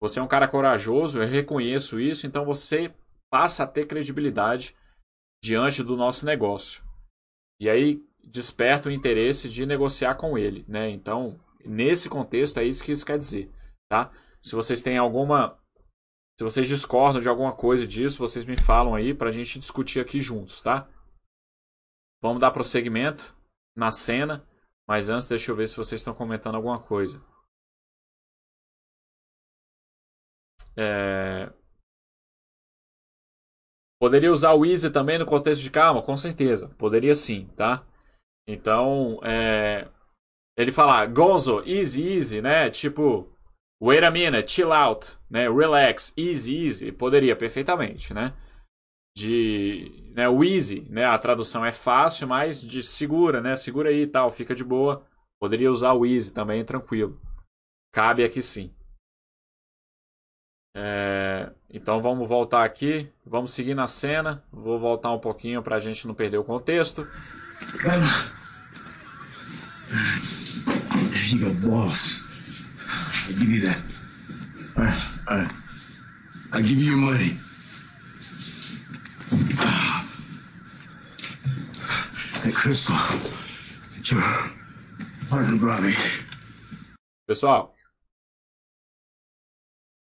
Você 0.00 0.18
é 0.18 0.22
um 0.22 0.28
cara 0.28 0.46
corajoso, 0.46 1.20
eu 1.20 1.26
reconheço 1.26 1.98
isso, 1.98 2.26
então 2.26 2.44
você 2.44 2.94
passa 3.30 3.64
a 3.64 3.66
ter 3.66 3.86
credibilidade 3.86 4.76
diante 5.42 5.82
do 5.82 5.96
nosso 5.96 6.26
negócio. 6.26 6.84
E 7.58 7.68
aí 7.68 8.02
desperta 8.22 8.88
o 8.88 8.92
interesse 8.92 9.48
de 9.48 9.64
negociar 9.64 10.14
com 10.16 10.36
ele, 10.36 10.64
né? 10.68 10.90
Então, 10.90 11.38
nesse 11.66 12.08
contexto 12.08 12.58
é 12.58 12.64
isso 12.64 12.84
que 12.84 12.92
isso 12.92 13.04
quer 13.04 13.18
dizer, 13.18 13.50
tá? 13.88 14.12
Se 14.42 14.54
vocês 14.54 14.82
têm 14.82 14.98
alguma 14.98 15.58
se 16.38 16.44
vocês 16.44 16.68
discordam 16.68 17.20
de 17.20 17.28
alguma 17.28 17.56
coisa 17.56 17.86
disso, 17.86 18.18
vocês 18.18 18.44
me 18.44 18.60
falam 18.60 18.94
aí 18.94 19.14
para 19.14 19.30
a 19.30 19.32
gente 19.32 19.58
discutir 19.58 20.00
aqui 20.00 20.20
juntos, 20.20 20.60
tá? 20.60 20.86
Vamos 22.22 22.40
dar 22.40 22.50
prosseguimento 22.50 23.34
na 23.74 23.90
cena, 23.90 24.46
mas 24.86 25.08
antes 25.08 25.26
deixa 25.26 25.50
eu 25.50 25.56
ver 25.56 25.66
se 25.66 25.76
vocês 25.76 26.00
estão 26.00 26.14
comentando 26.14 26.56
alguma 26.56 26.78
coisa. 26.78 27.24
É... 30.76 31.50
Poderia 33.98 34.30
usar 34.30 34.52
o 34.52 34.66
easy 34.66 34.90
também 34.90 35.18
no 35.18 35.24
contexto 35.24 35.62
de 35.62 35.70
calma? 35.70 36.02
Com 36.02 36.16
certeza. 36.18 36.68
Poderia 36.76 37.14
sim, 37.14 37.46
tá? 37.56 37.86
Então, 38.46 39.18
é... 39.24 39.90
ele 40.56 40.72
fala 40.72 41.04
Gonzo, 41.06 41.62
easy, 41.66 42.02
easy, 42.02 42.40
né? 42.40 42.70
Tipo, 42.70 43.28
wait 43.80 44.02
a 44.02 44.10
minute, 44.10 44.50
chill 44.50 44.72
out, 44.72 45.18
né? 45.28 45.48
Relax, 45.48 46.14
easy, 46.16 46.64
easy. 46.64 46.92
Poderia 46.92 47.36
perfeitamente, 47.36 48.14
né? 48.14 48.32
De, 49.14 50.12
né? 50.14 50.28
O 50.28 50.42
easy, 50.42 50.86
né? 50.88 51.04
A 51.04 51.18
tradução 51.18 51.64
é 51.64 51.72
fácil, 51.72 52.26
mas 52.26 52.62
de 52.62 52.82
segura, 52.82 53.40
né? 53.40 53.54
Segura 53.54 53.90
aí 53.90 54.02
e 54.02 54.06
tal, 54.06 54.30
fica 54.30 54.54
de 54.54 54.64
boa. 54.64 55.06
Poderia 55.38 55.70
usar 55.70 55.92
o 55.92 56.06
easy 56.06 56.32
também, 56.32 56.64
tranquilo. 56.64 57.20
Cabe 57.92 58.24
aqui 58.24 58.42
sim. 58.42 58.74
É, 60.74 61.50
então 61.70 62.02
vamos 62.02 62.28
voltar 62.28 62.62
aqui, 62.62 63.10
vamos 63.24 63.52
seguir 63.52 63.74
na 63.74 63.88
cena. 63.88 64.44
Vou 64.50 64.78
voltar 64.78 65.12
um 65.12 65.18
pouquinho 65.18 65.62
para 65.62 65.76
a 65.76 65.80
gente 65.80 66.06
não 66.06 66.14
perder 66.14 66.38
o 66.38 66.44
contexto. 66.44 67.06
Cara, 67.80 68.04
you 71.32 71.40
got 71.40 71.60
balls. 71.60 72.20
I 72.88 73.32
give 73.38 73.48
you 73.48 73.60
that. 73.62 73.78
All 74.76 74.84
right. 75.36 75.52
I 76.52 76.62
give 76.62 76.78
you 76.78 76.90
your 76.92 76.96
money. 76.96 77.36
Hey, 82.42 82.52
Crystal, 82.52 82.96
it's 83.98 84.10
your 84.10 84.22
partner. 85.28 85.92
Pessoal, 87.26 87.74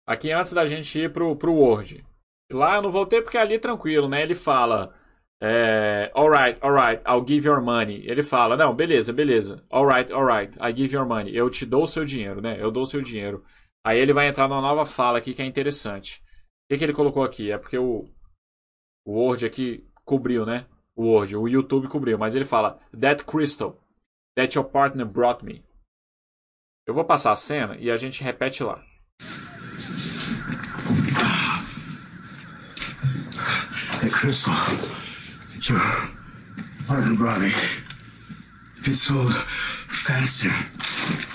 Aqui 0.07 0.31
antes 0.31 0.53
da 0.53 0.65
gente 0.67 0.97
ir 0.99 1.13
pro, 1.13 1.35
pro 1.35 1.53
Word. 1.53 2.05
Lá 2.53 2.77
eu 2.77 2.83
não 2.83 2.91
voltei 2.91 3.21
porque 3.21 3.37
ali 3.37 3.59
tranquilo, 3.59 4.09
né? 4.09 4.23
Ele 4.23 4.37
fala. 4.37 4.95
É, 5.43 6.11
alright, 6.15 6.59
alright, 6.63 7.03
I'll 7.07 7.27
give 7.27 7.47
your 7.47 7.61
money. 7.61 8.03
Ele 8.07 8.23
fala, 8.23 8.57
não, 8.57 8.75
beleza, 8.75 9.13
beleza. 9.13 9.65
Alright, 9.71 10.13
alright, 10.13 10.57
I 10.61 10.75
give 10.75 10.95
your 10.95 11.07
money. 11.07 11.35
Eu 11.35 11.51
te 11.51 11.67
dou 11.67 11.83
o 11.83 11.87
seu 11.87 12.05
dinheiro, 12.05 12.41
né? 12.41 12.57
Eu 12.61 12.71
dou 12.71 12.85
o 12.85 12.87
seu 12.87 13.03
dinheiro. 13.03 13.45
Aí 13.85 13.99
ele 13.99 14.13
vai 14.13 14.29
entrar 14.29 14.49
numa 14.49 14.61
nova 14.61 14.87
fala 14.87 15.19
aqui 15.19 15.35
que 15.35 15.43
é 15.43 15.47
interessante. 15.47 16.23
O 16.65 16.69
que, 16.69 16.79
que 16.79 16.85
ele 16.85 16.93
colocou 16.93 17.23
aqui? 17.23 17.53
É 17.53 17.59
porque 17.59 17.79
o, 17.79 18.05
o 19.05 19.13
Word 19.13 19.47
aqui 19.47 19.87
cobriu, 20.05 20.45
né? 20.45 20.67
O 20.95 21.05
Word, 21.05 21.37
o 21.37 21.47
YouTube 21.47 21.89
cobriu. 21.89 22.19
Mas 22.19 22.35
ele 22.35 22.45
fala, 22.45 22.81
That 22.99 23.25
crystal 23.25 23.79
that 24.37 24.55
your 24.55 24.65
partner 24.65 25.07
brought 25.07 25.43
me. 25.45 25.65
Eu 26.87 26.95
vou 26.95 27.05
passar 27.05 27.33
a 27.33 27.37
cena 27.37 27.77
e 27.79 27.91
a 27.91 27.97
gente 27.97 28.23
repete 28.23 28.63
lá. 28.63 28.81
Hey, 34.03 34.11
Crystal, 34.11 34.55
sold 38.95 39.35
faster 39.89 40.51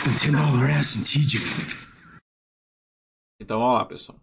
than 0.04 0.13
ten 0.20 0.34
dollar 0.34 0.70
ass 0.70 0.96
in 0.96 1.04
TJ. 1.04 1.39
Então 3.39 3.60
vamos 3.60 3.76
lá, 3.80 3.86
pessoal. 3.86 4.20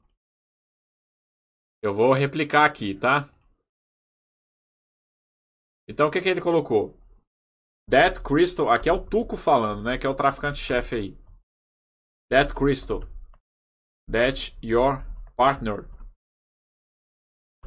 Eu 1.82 1.94
vou 1.94 2.12
replicar 2.12 2.64
aqui, 2.64 2.94
tá? 2.94 3.28
Então 5.88 6.08
o 6.08 6.10
que, 6.10 6.20
que 6.20 6.28
ele 6.28 6.40
colocou? 6.40 6.98
That 7.90 8.22
Crystal, 8.22 8.70
aqui 8.70 8.88
é 8.88 8.92
o 8.92 9.04
Tuco 9.04 9.36
falando, 9.36 9.82
né? 9.82 9.96
Que 9.96 10.06
é 10.06 10.08
o 10.08 10.14
traficante-chefe 10.14 10.94
aí. 10.94 11.18
That 12.30 12.54
Crystal. 12.54 13.00
That 14.10 14.56
your 14.62 15.04
partner 15.36 15.88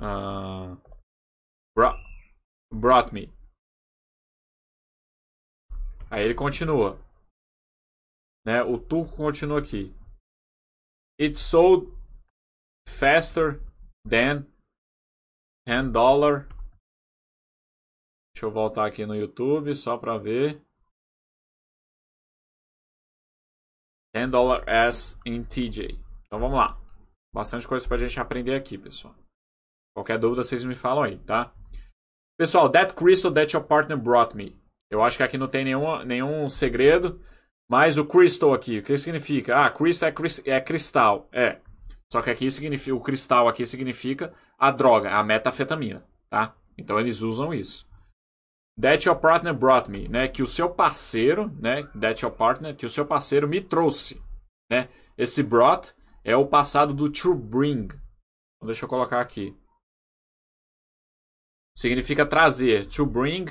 Uh, 0.02 0.76
brought, 2.72 3.14
me. 3.14 3.30
Aí 6.10 6.24
ele 6.24 6.36
continua. 6.36 7.00
Né? 8.46 8.62
O 8.64 8.80
turco 8.80 9.16
continua 9.16 9.60
aqui. 9.60 9.94
It 11.20 11.38
sold 11.40 11.88
faster 12.88 13.62
than 14.08 14.46
10 15.68 15.92
dollar. 15.92 16.48
Deixa 18.34 18.46
eu 18.46 18.52
voltar 18.52 18.88
aqui 18.88 19.06
no 19.06 19.16
YouTube 19.16 19.76
só 19.76 19.98
para 19.98 20.18
ver. 20.18 20.62
10 24.14 24.32
dollar 24.32 24.68
as 24.68 25.20
in 25.26 25.44
TJ. 25.44 26.00
Então 26.26 26.40
vamos 26.40 26.58
lá. 26.58 26.80
Bastante 27.34 27.68
coisa 27.68 27.88
pra 27.88 27.98
gente 27.98 28.20
aprender 28.20 28.56
aqui, 28.56 28.78
pessoal. 28.78 29.16
Qualquer 29.96 30.20
dúvida 30.20 30.44
vocês 30.44 30.66
me 30.66 30.76
falam 30.76 31.04
aí, 31.04 31.18
tá? 31.20 31.54
Pessoal, 32.42 32.68
that 32.70 32.96
crystal 32.96 33.30
that 33.34 33.54
your 33.54 33.64
partner 33.64 33.96
brought 33.96 34.36
me. 34.36 34.56
Eu 34.90 35.04
acho 35.04 35.16
que 35.16 35.22
aqui 35.22 35.38
não 35.38 35.48
tem 35.48 35.64
nenhum, 35.64 36.04
nenhum 36.04 36.50
segredo. 36.50 37.22
Mas 37.70 38.00
o 38.00 38.04
crystal 38.04 38.52
aqui, 38.52 38.80
o 38.80 38.84
que 38.84 38.98
significa? 38.98 39.64
Ah, 39.64 39.70
crystal 39.70 40.10
é, 40.10 40.50
é 40.50 40.60
cristal. 40.60 41.30
É. 41.32 41.60
Só 42.12 42.20
que 42.20 42.32
aqui 42.32 42.50
significa, 42.50 42.96
o 42.96 43.00
cristal 43.00 43.48
aqui 43.48 43.64
significa 43.64 44.34
a 44.58 44.72
droga, 44.72 45.12
a 45.12 45.24
metafetamina, 45.24 46.04
tá? 46.32 46.56
Então 46.76 47.00
eles 47.00 47.22
usam 47.22 47.54
isso. 47.54 47.88
That 48.82 49.08
your 49.08 49.20
partner 49.20 49.54
brought 49.54 49.88
me, 49.88 50.08
né? 50.08 50.28
Que 50.28 50.42
o 50.42 50.48
seu 50.48 50.68
parceiro, 50.68 51.56
né? 51.60 51.84
That 52.00 52.26
your 52.26 52.34
partner, 52.34 52.76
que 52.76 52.88
o 52.88 52.90
seu 52.90 53.06
parceiro 53.06 53.48
me 53.48 53.62
trouxe, 53.62 54.20
né? 54.68 54.90
Esse 55.16 55.44
brought 55.44 55.94
é 56.24 56.36
o 56.36 56.48
passado 56.48 56.92
do 56.92 57.08
to 57.08 57.36
bring. 57.36 57.84
Então, 57.84 58.66
deixa 58.66 58.86
eu 58.86 58.90
colocar 58.90 59.22
aqui 59.22 59.56
significa 61.76 62.26
trazer. 62.26 62.88
To 62.88 63.06
bring, 63.06 63.46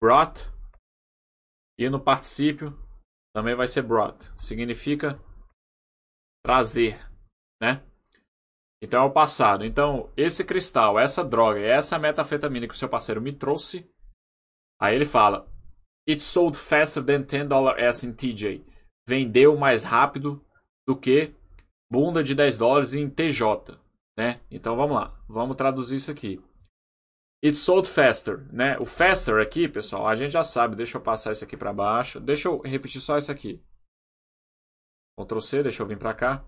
brought. 0.00 0.40
E 1.78 1.88
no 1.88 2.00
particípio 2.00 2.76
também 3.34 3.54
vai 3.54 3.66
ser 3.66 3.82
brought. 3.82 4.30
Significa 4.36 5.18
trazer, 6.44 6.98
né? 7.60 7.84
Então 8.82 9.02
é 9.02 9.06
o 9.06 9.12
passado. 9.12 9.64
Então, 9.64 10.10
esse 10.16 10.44
cristal, 10.44 10.98
essa 10.98 11.22
droga, 11.22 11.60
essa 11.60 11.98
metafetamina 11.98 12.66
que 12.66 12.74
o 12.74 12.76
seu 12.76 12.88
parceiro 12.88 13.20
me 13.20 13.32
trouxe. 13.32 13.88
Aí 14.80 14.94
ele 14.94 15.04
fala: 15.04 15.50
It 16.08 16.22
sold 16.22 16.56
faster 16.56 17.04
than 17.04 17.22
10 17.22 17.48
S 17.78 18.06
in 18.06 18.14
TJ. 18.14 18.64
Vendeu 19.06 19.56
mais 19.56 19.84
rápido 19.84 20.44
do 20.86 20.96
que 20.96 21.34
bunda 21.90 22.22
de 22.22 22.34
10 22.34 22.56
dólares 22.56 22.94
em 22.94 23.08
TJ. 23.08 23.79
Né? 24.20 24.38
Então 24.50 24.76
vamos 24.76 24.96
lá, 24.96 25.18
vamos 25.26 25.56
traduzir 25.56 25.96
isso 25.96 26.10
aqui. 26.10 26.44
It 27.42 27.56
sold 27.56 27.88
faster, 27.88 28.46
né? 28.52 28.78
O 28.78 28.84
faster 28.84 29.40
aqui, 29.40 29.66
pessoal, 29.66 30.06
a 30.06 30.14
gente 30.14 30.32
já 30.32 30.44
sabe. 30.44 30.76
Deixa 30.76 30.98
eu 30.98 31.02
passar 31.02 31.32
isso 31.32 31.42
aqui 31.42 31.56
para 31.56 31.72
baixo. 31.72 32.20
Deixa 32.20 32.48
eu 32.48 32.60
repetir 32.60 33.00
só 33.00 33.16
isso 33.16 33.32
aqui. 33.32 33.64
Ctrl 35.18 35.40
C, 35.40 35.62
deixa 35.62 35.82
eu 35.82 35.86
vir 35.86 35.98
para 35.98 36.12
cá. 36.12 36.44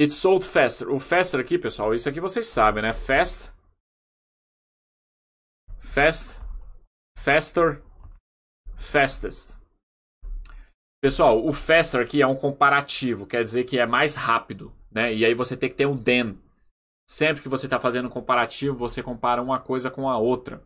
It 0.00 0.12
sold 0.12 0.44
faster. 0.44 0.90
O 0.90 0.98
faster 0.98 1.38
aqui, 1.38 1.56
pessoal, 1.56 1.94
isso 1.94 2.08
aqui 2.08 2.18
vocês 2.18 2.48
sabem, 2.48 2.82
né? 2.82 2.92
Fast. 2.92 3.52
Fast. 5.78 6.42
Faster. 7.16 7.84
Fastest. 8.74 9.60
Pessoal, 11.00 11.46
o 11.46 11.52
faster 11.52 12.00
aqui 12.00 12.20
é 12.20 12.26
um 12.26 12.34
comparativo, 12.34 13.28
quer 13.28 13.44
dizer 13.44 13.62
que 13.62 13.78
é 13.78 13.86
mais 13.86 14.16
rápido, 14.16 14.76
né? 14.98 15.14
E 15.14 15.24
aí 15.24 15.32
você 15.32 15.56
tem 15.56 15.70
que 15.70 15.76
ter 15.76 15.86
um 15.86 15.96
than. 15.96 16.36
Sempre 17.08 17.40
que 17.40 17.48
você 17.48 17.66
está 17.66 17.78
fazendo 17.78 18.06
um 18.06 18.10
comparativo, 18.10 18.76
você 18.76 19.00
compara 19.00 19.40
uma 19.40 19.60
coisa 19.60 19.90
com 19.90 20.08
a 20.08 20.18
outra. 20.18 20.60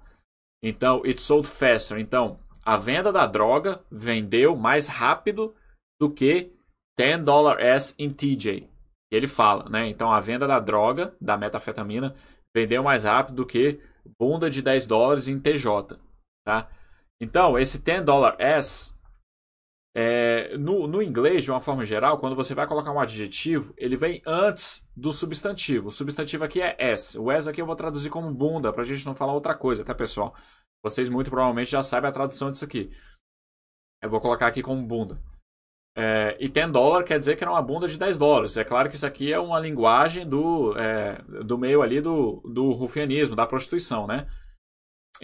Então, 0.64 1.02
it 1.04 1.20
sold 1.20 1.46
faster. 1.46 1.98
Então, 1.98 2.40
a 2.64 2.78
venda 2.78 3.12
da 3.12 3.26
droga 3.26 3.84
vendeu 3.90 4.56
mais 4.56 4.88
rápido 4.88 5.54
do 6.00 6.10
que 6.10 6.50
10 6.98 7.20
S 7.58 7.94
em 7.98 8.08
TJ. 8.08 8.70
Ele 9.10 9.28
fala, 9.28 9.68
né? 9.68 9.86
Então, 9.86 10.10
a 10.10 10.18
venda 10.18 10.46
da 10.46 10.58
droga, 10.58 11.14
da 11.20 11.36
metafetamina, 11.36 12.16
vendeu 12.56 12.82
mais 12.82 13.04
rápido 13.04 13.36
do 13.36 13.46
que 13.46 13.82
bunda 14.18 14.48
de 14.48 14.62
10 14.62 14.86
dólares 14.86 15.28
em 15.28 15.38
TJ, 15.38 15.98
tá? 16.44 16.70
Então, 17.20 17.58
esse 17.58 17.82
10 17.82 18.02
S 18.38 18.94
é, 19.94 20.56
no, 20.56 20.86
no 20.86 21.02
inglês, 21.02 21.44
de 21.44 21.50
uma 21.50 21.60
forma 21.60 21.84
geral, 21.84 22.18
quando 22.18 22.34
você 22.34 22.54
vai 22.54 22.66
colocar 22.66 22.90
um 22.90 23.00
adjetivo, 23.00 23.74
ele 23.76 23.96
vem 23.96 24.22
antes 24.26 24.88
do 24.96 25.12
substantivo. 25.12 25.88
O 25.88 25.90
substantivo 25.90 26.44
aqui 26.44 26.62
é 26.62 26.74
S. 26.78 27.18
O 27.18 27.30
S 27.30 27.48
aqui 27.48 27.60
eu 27.60 27.66
vou 27.66 27.76
traduzir 27.76 28.08
como 28.08 28.32
bunda, 28.32 28.72
pra 28.72 28.84
gente 28.84 29.04
não 29.04 29.14
falar 29.14 29.34
outra 29.34 29.54
coisa, 29.54 29.84
tá, 29.84 29.94
pessoal? 29.94 30.34
Vocês 30.82 31.08
muito 31.08 31.30
provavelmente 31.30 31.70
já 31.70 31.82
sabem 31.82 32.08
a 32.08 32.12
tradução 32.12 32.50
disso 32.50 32.64
aqui. 32.64 32.90
Eu 34.02 34.10
vou 34.10 34.20
colocar 34.20 34.46
aqui 34.46 34.62
como 34.62 34.82
bunda. 34.82 35.20
É, 35.94 36.38
e 36.40 36.48
10 36.48 36.72
dólar 36.72 37.04
quer 37.04 37.18
dizer 37.18 37.36
que 37.36 37.44
era 37.44 37.50
uma 37.50 37.60
bunda 37.60 37.86
de 37.86 37.98
10 37.98 38.16
dólares. 38.16 38.56
É 38.56 38.64
claro 38.64 38.88
que 38.88 38.96
isso 38.96 39.06
aqui 39.06 39.32
é 39.32 39.38
uma 39.38 39.60
linguagem 39.60 40.26
do, 40.26 40.76
é, 40.78 41.22
do 41.44 41.58
meio 41.58 41.82
ali 41.82 42.00
do, 42.00 42.40
do 42.46 42.72
rufianismo, 42.72 43.36
da 43.36 43.46
prostituição, 43.46 44.06
né? 44.06 44.26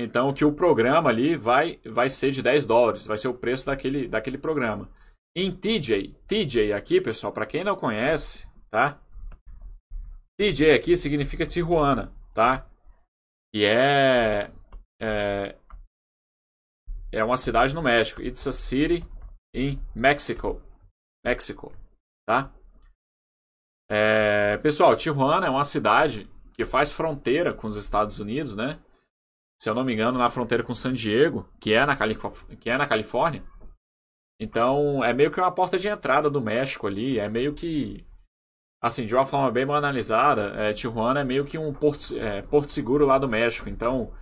Então, 0.01 0.33
que 0.33 0.45
o 0.45 0.53
programa 0.53 1.11
ali 1.11 1.35
vai, 1.35 1.81
vai 1.85 2.09
ser 2.09 2.31
de 2.31 2.41
10 2.41 2.67
dólares, 2.67 3.05
vai 3.05 3.19
ser 3.19 3.27
o 3.27 3.35
preço 3.35 3.67
daquele, 3.67 4.07
daquele 4.07 4.39
programa. 4.39 4.89
Em 5.37 5.51
TJ, 5.51 6.15
TJ 6.29 6.73
aqui, 6.73 7.01
pessoal, 7.01 7.33
para 7.33 7.47
quem 7.47 7.65
não 7.65 7.75
conhece, 7.75 8.49
tá? 8.71 9.01
TJ 10.39 10.73
aqui 10.73 10.97
significa 10.97 11.45
Tijuana, 11.45 12.13
tá? 12.33 12.65
Que 13.53 13.65
é, 13.65 14.53
é 15.03 15.57
é 17.11 17.25
uma 17.25 17.39
cidade 17.39 17.75
no 17.75 17.83
México. 17.83 18.23
It's 18.23 18.47
a 18.47 18.53
city 18.53 19.03
in 19.55 19.81
Mexico. 19.95 20.63
México, 21.25 21.73
tá? 22.27 22.53
É, 23.91 24.59
pessoal, 24.59 24.95
Tijuana 24.95 25.47
é 25.47 25.51
uma 25.51 25.65
cidade 25.65 26.31
que 26.53 26.65
faz 26.65 26.93
fronteira 26.93 27.53
com 27.53 27.67
os 27.67 27.77
Estados 27.77 28.21
Unidos, 28.21 28.55
né? 28.55 28.79
Se 29.59 29.69
eu 29.69 29.75
não 29.75 29.85
me 29.85 29.93
engano, 29.93 30.19
na 30.19 30.31
fronteira 30.31 30.63
com 30.63 30.73
San 30.73 30.93
Diego, 30.93 31.49
que 31.61 31.75
é 31.75 31.85
na, 31.85 31.97
Calif 31.97 32.21
que 32.61 32.71
é 32.71 32.79
na 32.79 32.87
Califórnia. 32.87 33.43
Então, 34.41 35.03
é 35.03 35.13
meio 35.13 35.33
que 35.33 35.41
uma 35.41 35.51
porta 35.51 35.77
de 35.79 35.89
entrada 35.89 36.31
do 36.31 36.41
México 36.41 36.87
ali. 36.87 37.19
É 37.19 37.29
meio 37.29 37.55
que. 37.55 38.07
Assim, 38.81 39.05
de 39.05 39.15
uma 39.15 39.27
forma 39.27 39.51
bem 39.51 39.67
banalizada, 39.67 40.55
é, 40.55 40.73
Tijuana 40.73 41.21
é 41.21 41.25
meio 41.25 41.45
que 41.45 41.59
um 41.59 41.75
porto, 41.75 42.17
é, 42.17 42.43
porto 42.43 42.71
seguro 42.71 43.05
lá 43.05 43.19
do 43.19 43.29
México. 43.29 43.69
Então, 43.69 44.15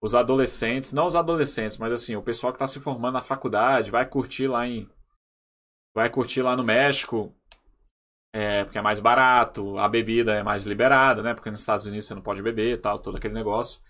os 0.00 0.14
adolescentes, 0.14 0.92
não 0.92 1.06
os 1.06 1.16
adolescentes, 1.16 1.78
mas 1.78 1.92
assim, 1.92 2.14
o 2.14 2.22
pessoal 2.22 2.52
que 2.52 2.56
está 2.56 2.68
se 2.68 2.78
formando 2.78 3.14
na 3.14 3.22
faculdade 3.22 3.90
vai 3.90 4.06
curtir 4.06 4.46
lá 4.46 4.66
em. 4.68 4.88
Vai 5.94 6.08
curtir 6.10 6.42
lá 6.42 6.56
no 6.56 6.62
México. 6.62 7.34
É, 8.32 8.64
porque 8.64 8.78
é 8.78 8.82
mais 8.82 9.00
barato, 9.00 9.78
a 9.78 9.88
bebida 9.88 10.34
é 10.34 10.42
mais 10.42 10.64
liberada, 10.64 11.22
né? 11.22 11.34
Porque 11.34 11.50
nos 11.50 11.60
Estados 11.60 11.86
Unidos 11.86 12.06
você 12.06 12.14
não 12.14 12.22
pode 12.22 12.42
beber 12.42 12.80
tal, 12.80 12.98
todo 12.98 13.16
aquele 13.16 13.34
negócio. 13.34 13.80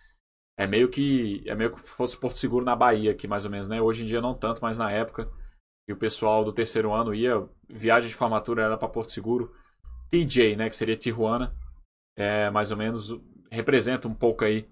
É 0.59 0.67
meio 0.67 0.89
que 0.89 1.43
é 1.47 1.55
meio 1.55 1.71
que 1.71 1.81
fosse 1.81 2.17
Porto 2.19 2.39
Seguro 2.39 2.65
na 2.65 2.75
Bahia 2.75 3.11
aqui, 3.11 3.29
mais 3.29 3.45
ou 3.45 3.51
menos, 3.51 3.69
né? 3.69 3.81
Hoje 3.81 4.03
em 4.03 4.07
dia 4.07 4.21
não 4.21 4.35
tanto, 4.35 4.61
mas 4.63 4.79
na 4.79 4.91
época 4.91 5.31
o 5.89 5.97
pessoal 5.97 6.45
do 6.45 6.53
terceiro 6.53 6.93
ano 6.93 7.15
ia, 7.15 7.49
viagem 7.69 8.09
de 8.09 8.15
formatura 8.15 8.63
era 8.63 8.77
para 8.77 8.89
Porto 8.89 9.13
Seguro. 9.13 9.55
TJ, 10.11 10.57
né, 10.57 10.69
que 10.69 10.77
seria 10.77 10.97
Tijuana, 10.97 11.55
é 12.17 12.51
mais 12.51 12.71
ou 12.71 12.77
menos 12.77 13.21
representa 13.51 14.09
um 14.09 14.15
pouco 14.15 14.45
aí 14.45 14.69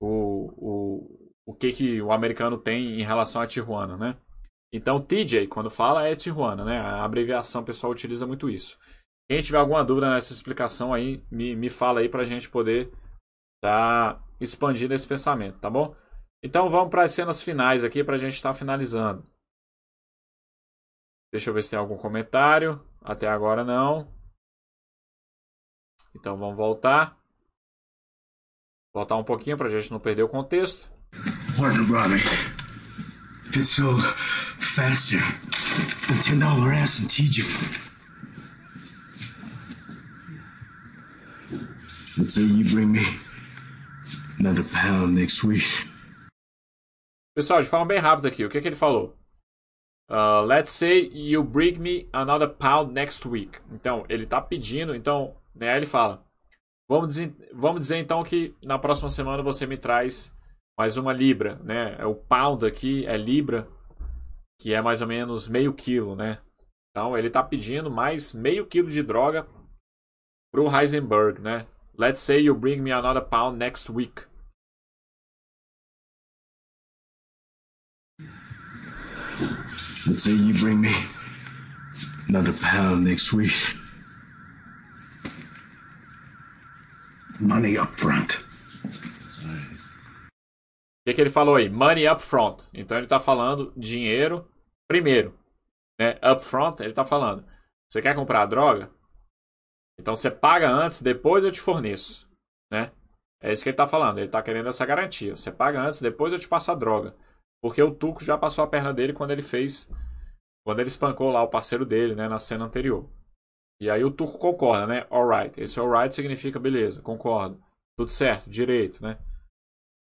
o, 0.00 0.52
o, 0.56 1.32
o 1.46 1.54
que 1.54 1.72
que 1.72 2.02
o 2.02 2.12
americano 2.12 2.58
tem 2.58 3.00
em 3.00 3.04
relação 3.04 3.42
a 3.42 3.46
Tijuana, 3.46 3.96
né? 3.96 4.16
Então 4.72 5.00
TJ, 5.00 5.48
quando 5.48 5.70
fala, 5.70 6.06
é 6.06 6.14
Tijuana, 6.14 6.64
né? 6.64 6.78
A 6.78 7.04
abreviação 7.04 7.62
o 7.62 7.64
pessoal 7.64 7.92
utiliza 7.92 8.26
muito 8.26 8.48
isso. 8.48 8.78
Quem 9.28 9.42
tiver 9.42 9.58
alguma 9.58 9.84
dúvida 9.84 10.10
nessa 10.10 10.32
explicação 10.32 10.92
aí, 10.92 11.22
me, 11.30 11.54
me 11.54 11.70
fala 11.70 12.00
aí 12.00 12.08
pra 12.08 12.24
gente 12.24 12.48
poder 12.48 12.90
tá 13.60 14.22
expandindo 14.40 14.94
esse 14.94 15.06
pensamento, 15.06 15.58
tá 15.58 15.68
bom? 15.68 15.94
Então 16.42 16.70
vamos 16.70 16.90
para 16.90 17.02
as 17.02 17.12
cenas 17.12 17.42
finais 17.42 17.84
aqui 17.84 18.02
para 18.02 18.16
a 18.16 18.18
gente 18.18 18.34
estar 18.34 18.52
tá 18.52 18.58
finalizando. 18.58 19.26
Deixa 21.32 21.50
eu 21.50 21.54
ver 21.54 21.62
se 21.62 21.70
tem 21.70 21.78
algum 21.78 21.96
comentário. 21.96 22.84
Até 23.02 23.28
agora 23.28 23.64
não. 23.64 24.12
Então 26.14 26.36
vamos 26.36 26.56
voltar. 26.56 27.16
Voltar 28.92 29.16
um 29.16 29.24
pouquinho 29.24 29.56
para 29.56 29.68
a 29.68 29.70
gente 29.70 29.90
não 29.92 30.00
perder 30.00 30.24
o 30.24 30.28
contexto. 30.28 30.90
Partner 31.56 31.86
Robbie. 31.86 32.22
It's 33.56 33.70
sold 33.70 34.02
faster 34.58 35.20
than 36.08 36.40
$10 36.40 36.82
ass 36.82 37.00
in 37.00 37.06
TJ. 37.06 37.44
Let's 42.16 42.34
say 42.34 42.42
you 42.42 42.64
bring 42.64 42.92
me 42.92 43.04
Another 44.40 44.64
pound 44.64 45.12
next 45.12 45.46
week. 45.46 45.66
Pessoal, 47.36 47.60
de 47.60 47.68
forma 47.68 47.84
bem 47.84 47.98
rápida 47.98 48.28
aqui, 48.28 48.42
o 48.42 48.48
que, 48.48 48.58
que 48.58 48.68
ele 48.68 48.74
falou? 48.74 49.14
Uh, 50.10 50.40
let's 50.46 50.70
say 50.70 51.10
you 51.12 51.44
bring 51.44 51.78
me 51.78 52.08
another 52.10 52.48
pound 52.48 52.90
next 52.94 53.28
week. 53.28 53.58
Então, 53.70 54.06
ele 54.08 54.24
está 54.24 54.40
pedindo, 54.40 54.94
então, 54.94 55.36
né, 55.54 55.76
ele 55.76 55.84
fala: 55.84 56.24
vamos 56.88 57.08
dizer, 57.08 57.36
vamos 57.52 57.80
dizer 57.80 57.98
então 57.98 58.24
que 58.24 58.56
na 58.64 58.78
próxima 58.78 59.10
semana 59.10 59.42
você 59.42 59.66
me 59.66 59.76
traz 59.76 60.34
mais 60.78 60.96
uma 60.96 61.12
libra, 61.12 61.56
né? 61.56 61.96
É 61.98 62.06
o 62.06 62.14
pound 62.14 62.64
aqui 62.64 63.04
é 63.04 63.18
libra, 63.18 63.68
que 64.58 64.72
é 64.72 64.80
mais 64.80 65.02
ou 65.02 65.06
menos 65.06 65.48
meio 65.48 65.74
quilo, 65.74 66.16
né? 66.16 66.40
Então, 66.92 67.14
ele 67.14 67.28
está 67.28 67.42
pedindo 67.42 67.90
mais 67.90 68.32
meio 68.32 68.66
quilo 68.66 68.88
de 68.88 69.02
droga 69.02 69.46
para 70.50 70.62
o 70.62 70.74
Heisenberg, 70.74 71.42
né? 71.42 71.66
Let's 71.94 72.20
say 72.20 72.40
you 72.40 72.54
bring 72.54 72.80
me 72.80 72.90
another 72.90 73.20
pound 73.20 73.58
next 73.58 73.92
week. 73.92 74.29
Let's 80.06 80.22
say 80.22 80.32
you 80.32 80.54
bring 80.54 80.80
me 80.80 80.94
another 82.28 82.54
pound 82.54 83.04
next 83.04 83.32
week. 83.34 83.52
Money 87.38 87.78
up 87.78 88.00
front. 88.00 88.38
O 91.00 91.06
que, 91.06 91.14
que 91.14 91.20
ele 91.20 91.30
falou 91.30 91.56
aí? 91.56 91.68
Money 91.68 92.08
up 92.08 92.22
front. 92.22 92.62
Então 92.72 92.96
ele 92.96 93.06
está 93.06 93.20
falando 93.20 93.72
dinheiro 93.76 94.48
primeiro. 94.88 95.38
Né? 96.00 96.18
Up 96.32 96.42
front, 96.42 96.80
ele 96.80 96.90
está 96.90 97.04
falando. 97.04 97.44
Você 97.88 98.00
quer 98.00 98.14
comprar 98.14 98.46
droga? 98.46 98.90
Então 99.98 100.16
você 100.16 100.30
paga 100.30 100.70
antes, 100.70 101.02
depois 101.02 101.44
eu 101.44 101.52
te 101.52 101.60
forneço. 101.60 102.26
Né? 102.72 102.90
É 103.42 103.52
isso 103.52 103.62
que 103.62 103.68
ele 103.68 103.74
está 103.74 103.86
falando. 103.86 104.18
Ele 104.18 104.26
está 104.26 104.42
querendo 104.42 104.68
essa 104.68 104.86
garantia. 104.86 105.36
Você 105.36 105.52
paga 105.52 105.80
antes, 105.80 106.00
depois 106.00 106.32
eu 106.32 106.38
te 106.38 106.48
passo 106.48 106.72
a 106.72 106.74
droga. 106.74 107.14
Porque 107.62 107.82
o 107.82 107.94
Tuco 107.94 108.24
já 108.24 108.38
passou 108.38 108.64
a 108.64 108.68
perna 108.68 108.92
dele 108.92 109.12
quando 109.12 109.32
ele 109.32 109.42
fez. 109.42 109.90
Quando 110.64 110.80
ele 110.80 110.88
espancou 110.88 111.30
lá 111.30 111.42
o 111.42 111.48
parceiro 111.48 111.84
dele, 111.84 112.14
né? 112.14 112.28
Na 112.28 112.38
cena 112.38 112.64
anterior. 112.64 113.08
E 113.80 113.88
aí 113.88 114.04
o 114.04 114.10
Tuco 114.10 114.38
concorda, 114.38 114.86
né? 114.86 115.06
Alright. 115.10 115.60
Esse 115.60 115.78
alright 115.80 116.14
significa 116.14 116.58
beleza, 116.58 117.00
concordo. 117.02 117.62
Tudo 117.98 118.10
certo, 118.10 118.48
direito, 118.48 119.02
né? 119.02 119.18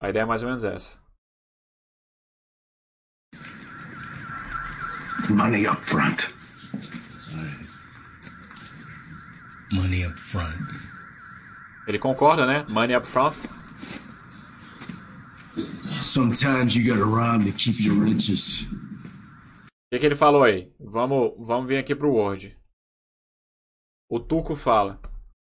A 0.01 0.09
ideia 0.09 0.23
é 0.23 0.27
mais 0.27 0.43
ou 0.43 0.49
menos 0.49 0.65
essa. 0.65 1.01
Money 5.31 5.67
up 5.69 5.85
front. 5.87 6.35
Money 9.73 10.07
up 10.07 10.19
front. 10.19 10.53
Ele 11.87 11.99
concorda, 11.99 12.45
né? 12.45 12.65
Money 12.69 12.97
up 12.97 13.07
front. 13.07 13.35
Sometimes 16.03 16.75
you 16.75 16.85
gotta 16.85 17.05
rob 17.05 17.45
to 17.45 17.53
keep 17.53 17.79
your 17.79 17.95
riches. 17.95 18.63
O 18.65 19.95
que, 19.95 20.01
que 20.01 20.07
ele 20.07 20.17
falou 20.17 20.43
aí? 20.43 20.75
Vamos, 20.81 21.35
vamos 21.39 21.69
vir 21.69 21.79
aqui 21.79 21.95
pro 21.95 22.13
Word. 22.13 22.57
O 24.11 24.19
Tuco 24.19 24.57
fala: 24.57 25.01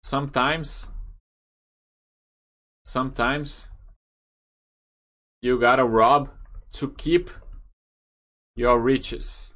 Sometimes. 0.05 0.87
Sometimes. 2.85 3.71
You 5.43 5.57
gotta 5.57 5.83
rob 5.83 6.29
to 6.73 6.93
keep 6.93 7.31
your 8.55 8.79
riches. 8.83 9.55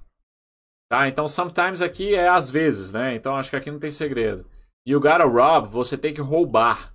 Tá? 0.91 1.07
Então, 1.07 1.27
sometimes 1.27 1.81
aqui 1.81 2.15
é 2.15 2.27
às 2.27 2.49
vezes, 2.49 2.91
né? 2.91 3.13
Então, 3.13 3.35
acho 3.35 3.51
que 3.51 3.55
aqui 3.55 3.69
não 3.69 3.79
tem 3.79 3.91
segredo. 3.91 4.49
You 4.87 4.99
gotta 4.99 5.25
rob, 5.25 5.67
você 5.67 5.95
tem 5.95 6.13
que 6.13 6.21
roubar. 6.21 6.91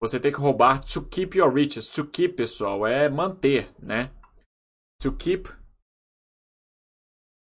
Você 0.00 0.18
tem 0.18 0.32
que 0.32 0.38
roubar 0.38 0.82
to 0.84 1.06
keep 1.06 1.36
your 1.36 1.52
riches. 1.52 1.88
To 1.90 2.06
keep, 2.06 2.34
pessoal, 2.34 2.86
é 2.86 3.08
manter, 3.08 3.74
né? 3.78 4.10
To 5.02 5.14
keep 5.14 5.48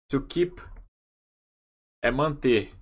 To 0.09 0.25
keep 0.25 0.59
é 2.01 2.09
manter. 2.09 2.75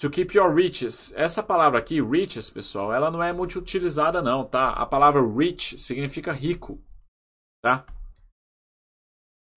To 0.00 0.08
keep 0.08 0.34
your 0.34 0.54
riches. 0.54 1.12
Essa 1.12 1.42
palavra 1.42 1.78
aqui, 1.78 2.00
riches, 2.00 2.48
pessoal, 2.48 2.94
ela 2.94 3.10
não 3.10 3.22
é 3.22 3.30
muito 3.30 3.58
utilizada 3.58 4.22
não, 4.22 4.48
tá? 4.48 4.70
A 4.70 4.86
palavra 4.86 5.20
rich 5.20 5.76
significa 5.76 6.32
rico, 6.32 6.82
tá? 7.62 7.84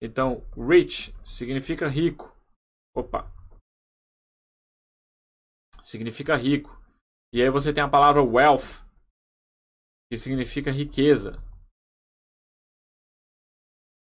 Então, 0.02 0.46
rich 0.58 1.14
significa 1.24 1.88
rico. 1.88 2.36
Opa. 2.94 3.32
Significa 5.82 6.36
rico. 6.36 6.82
E 7.34 7.42
aí 7.42 7.50
você 7.50 7.72
tem 7.72 7.82
a 7.82 7.90
palavra 7.90 8.22
wealth, 8.22 8.84
que 10.12 10.18
significa 10.18 10.70
riqueza. 10.70 11.42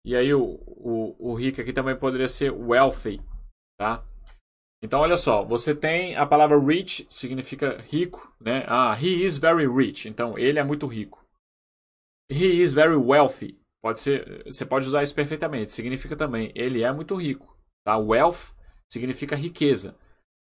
E 0.05 0.14
aí 0.14 0.34
o, 0.34 0.59
o, 0.68 1.32
o 1.32 1.34
rico 1.34 1.62
aqui 1.62 1.72
também 1.72 1.97
poderia 1.97 2.28
ser 2.28 2.51
wealthy, 2.51 3.22
tá? 3.80 4.05
Então, 4.84 4.99
olha 4.99 5.16
só, 5.16 5.45
você 5.45 5.74
tem 5.74 6.18
a 6.18 6.26
palavra 6.26 6.59
rich, 6.59 7.07
significa 7.09 7.78
rico, 7.78 8.36
né? 8.41 8.66
Ah, 8.68 8.93
he 9.01 9.24
is 9.24 9.38
very 9.38 9.66
rich. 9.66 10.09
Então, 10.09 10.38
ele 10.38 10.59
é 10.59 10.64
muito 10.66 10.86
rico. 10.86 11.26
He 12.30 12.62
is 12.62 12.74
very 12.74 12.95
wealthy. 12.95 13.57
Pode 13.82 14.01
ser, 14.01 14.43
você 14.43 14.66
pode 14.66 14.88
usar 14.88 15.03
isso 15.03 15.16
perfeitamente. 15.16 15.72
Significa 15.72 16.18
também, 16.18 16.51
ele 16.53 16.84
é 16.84 16.91
muito 16.91 17.16
rico. 17.16 17.57
Tá? 17.86 17.97
Wealth 17.97 18.53
significa 18.91 19.34
riqueza. 19.34 19.97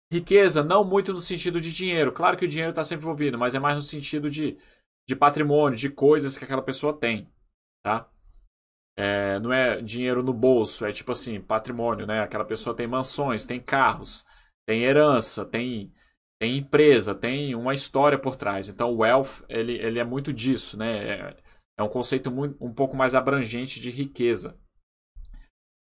Riqueza 0.09 0.63
não 0.63 0.85
muito 0.85 1.11
no 1.11 1.19
sentido 1.19 1.59
de 1.59 1.73
dinheiro. 1.73 2.13
Claro 2.13 2.37
que 2.37 2.45
o 2.45 2.47
dinheiro 2.47 2.69
está 2.69 2.83
sempre 2.83 3.03
envolvido, 3.03 3.37
mas 3.37 3.55
é 3.55 3.59
mais 3.59 3.75
no 3.75 3.81
sentido 3.81 4.29
de, 4.29 4.57
de 5.09 5.15
patrimônio, 5.15 5.75
de 5.75 5.89
coisas 5.89 6.37
que 6.37 6.43
aquela 6.43 6.61
pessoa 6.61 6.93
tem. 6.93 7.27
Tá? 7.83 8.07
É, 8.95 9.39
não 9.39 9.51
é 9.51 9.81
dinheiro 9.81 10.21
no 10.21 10.31
bolso, 10.31 10.85
é 10.85 10.91
tipo 10.91 11.11
assim, 11.11 11.41
patrimônio, 11.41 12.05
né? 12.05 12.21
Aquela 12.21 12.45
pessoa 12.45 12.75
tem 12.75 12.85
mansões, 12.85 13.43
tem 13.43 13.59
carros, 13.59 14.23
tem 14.67 14.83
herança, 14.83 15.43
tem, 15.43 15.91
tem 16.39 16.57
empresa, 16.57 17.15
tem 17.15 17.55
uma 17.55 17.73
história 17.73 18.19
por 18.19 18.35
trás. 18.35 18.69
Então, 18.69 18.95
wealth, 18.95 19.43
ele, 19.49 19.79
ele 19.79 19.97
é 19.97 20.03
muito 20.03 20.31
disso, 20.31 20.77
né? 20.77 21.09
É, 21.09 21.37
é 21.79 21.81
um 21.81 21.89
conceito 21.89 22.29
muito, 22.29 22.63
um 22.63 22.71
pouco 22.71 22.95
mais 22.95 23.15
abrangente 23.15 23.79
de 23.79 23.89
riqueza. 23.89 24.59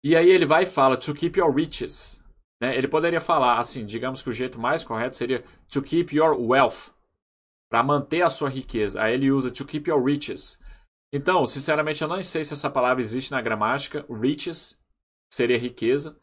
E 0.04 0.14
aí 0.14 0.28
ele 0.28 0.44
vai 0.44 0.64
e 0.64 0.66
fala, 0.66 0.98
to 0.98 1.14
keep 1.14 1.38
your 1.38 1.54
riches. 1.54 2.22
Né? 2.60 2.76
Ele 2.76 2.86
poderia 2.86 3.20
falar 3.20 3.60
assim, 3.60 3.86
digamos 3.86 4.20
que 4.20 4.28
o 4.28 4.34
jeito 4.34 4.58
mais 4.58 4.84
correto 4.84 5.16
seria 5.16 5.42
to 5.70 5.80
keep 5.80 6.14
your 6.14 6.38
wealth. 6.38 6.94
Para 7.70 7.82
manter 7.82 8.22
a 8.22 8.30
sua 8.30 8.48
riqueza. 8.48 9.02
Aí 9.02 9.14
ele 9.14 9.30
usa 9.30 9.50
to 9.50 9.64
keep 9.64 9.88
your 9.88 10.02
riches. 10.02 10.60
Então, 11.12 11.46
sinceramente, 11.46 12.02
eu 12.02 12.08
não 12.08 12.22
sei 12.22 12.44
se 12.44 12.52
essa 12.52 12.70
palavra 12.70 13.02
existe 13.02 13.30
na 13.30 13.40
gramática. 13.40 14.04
Riches 14.08 14.78
seria 15.32 15.58
riqueza. 15.58 16.18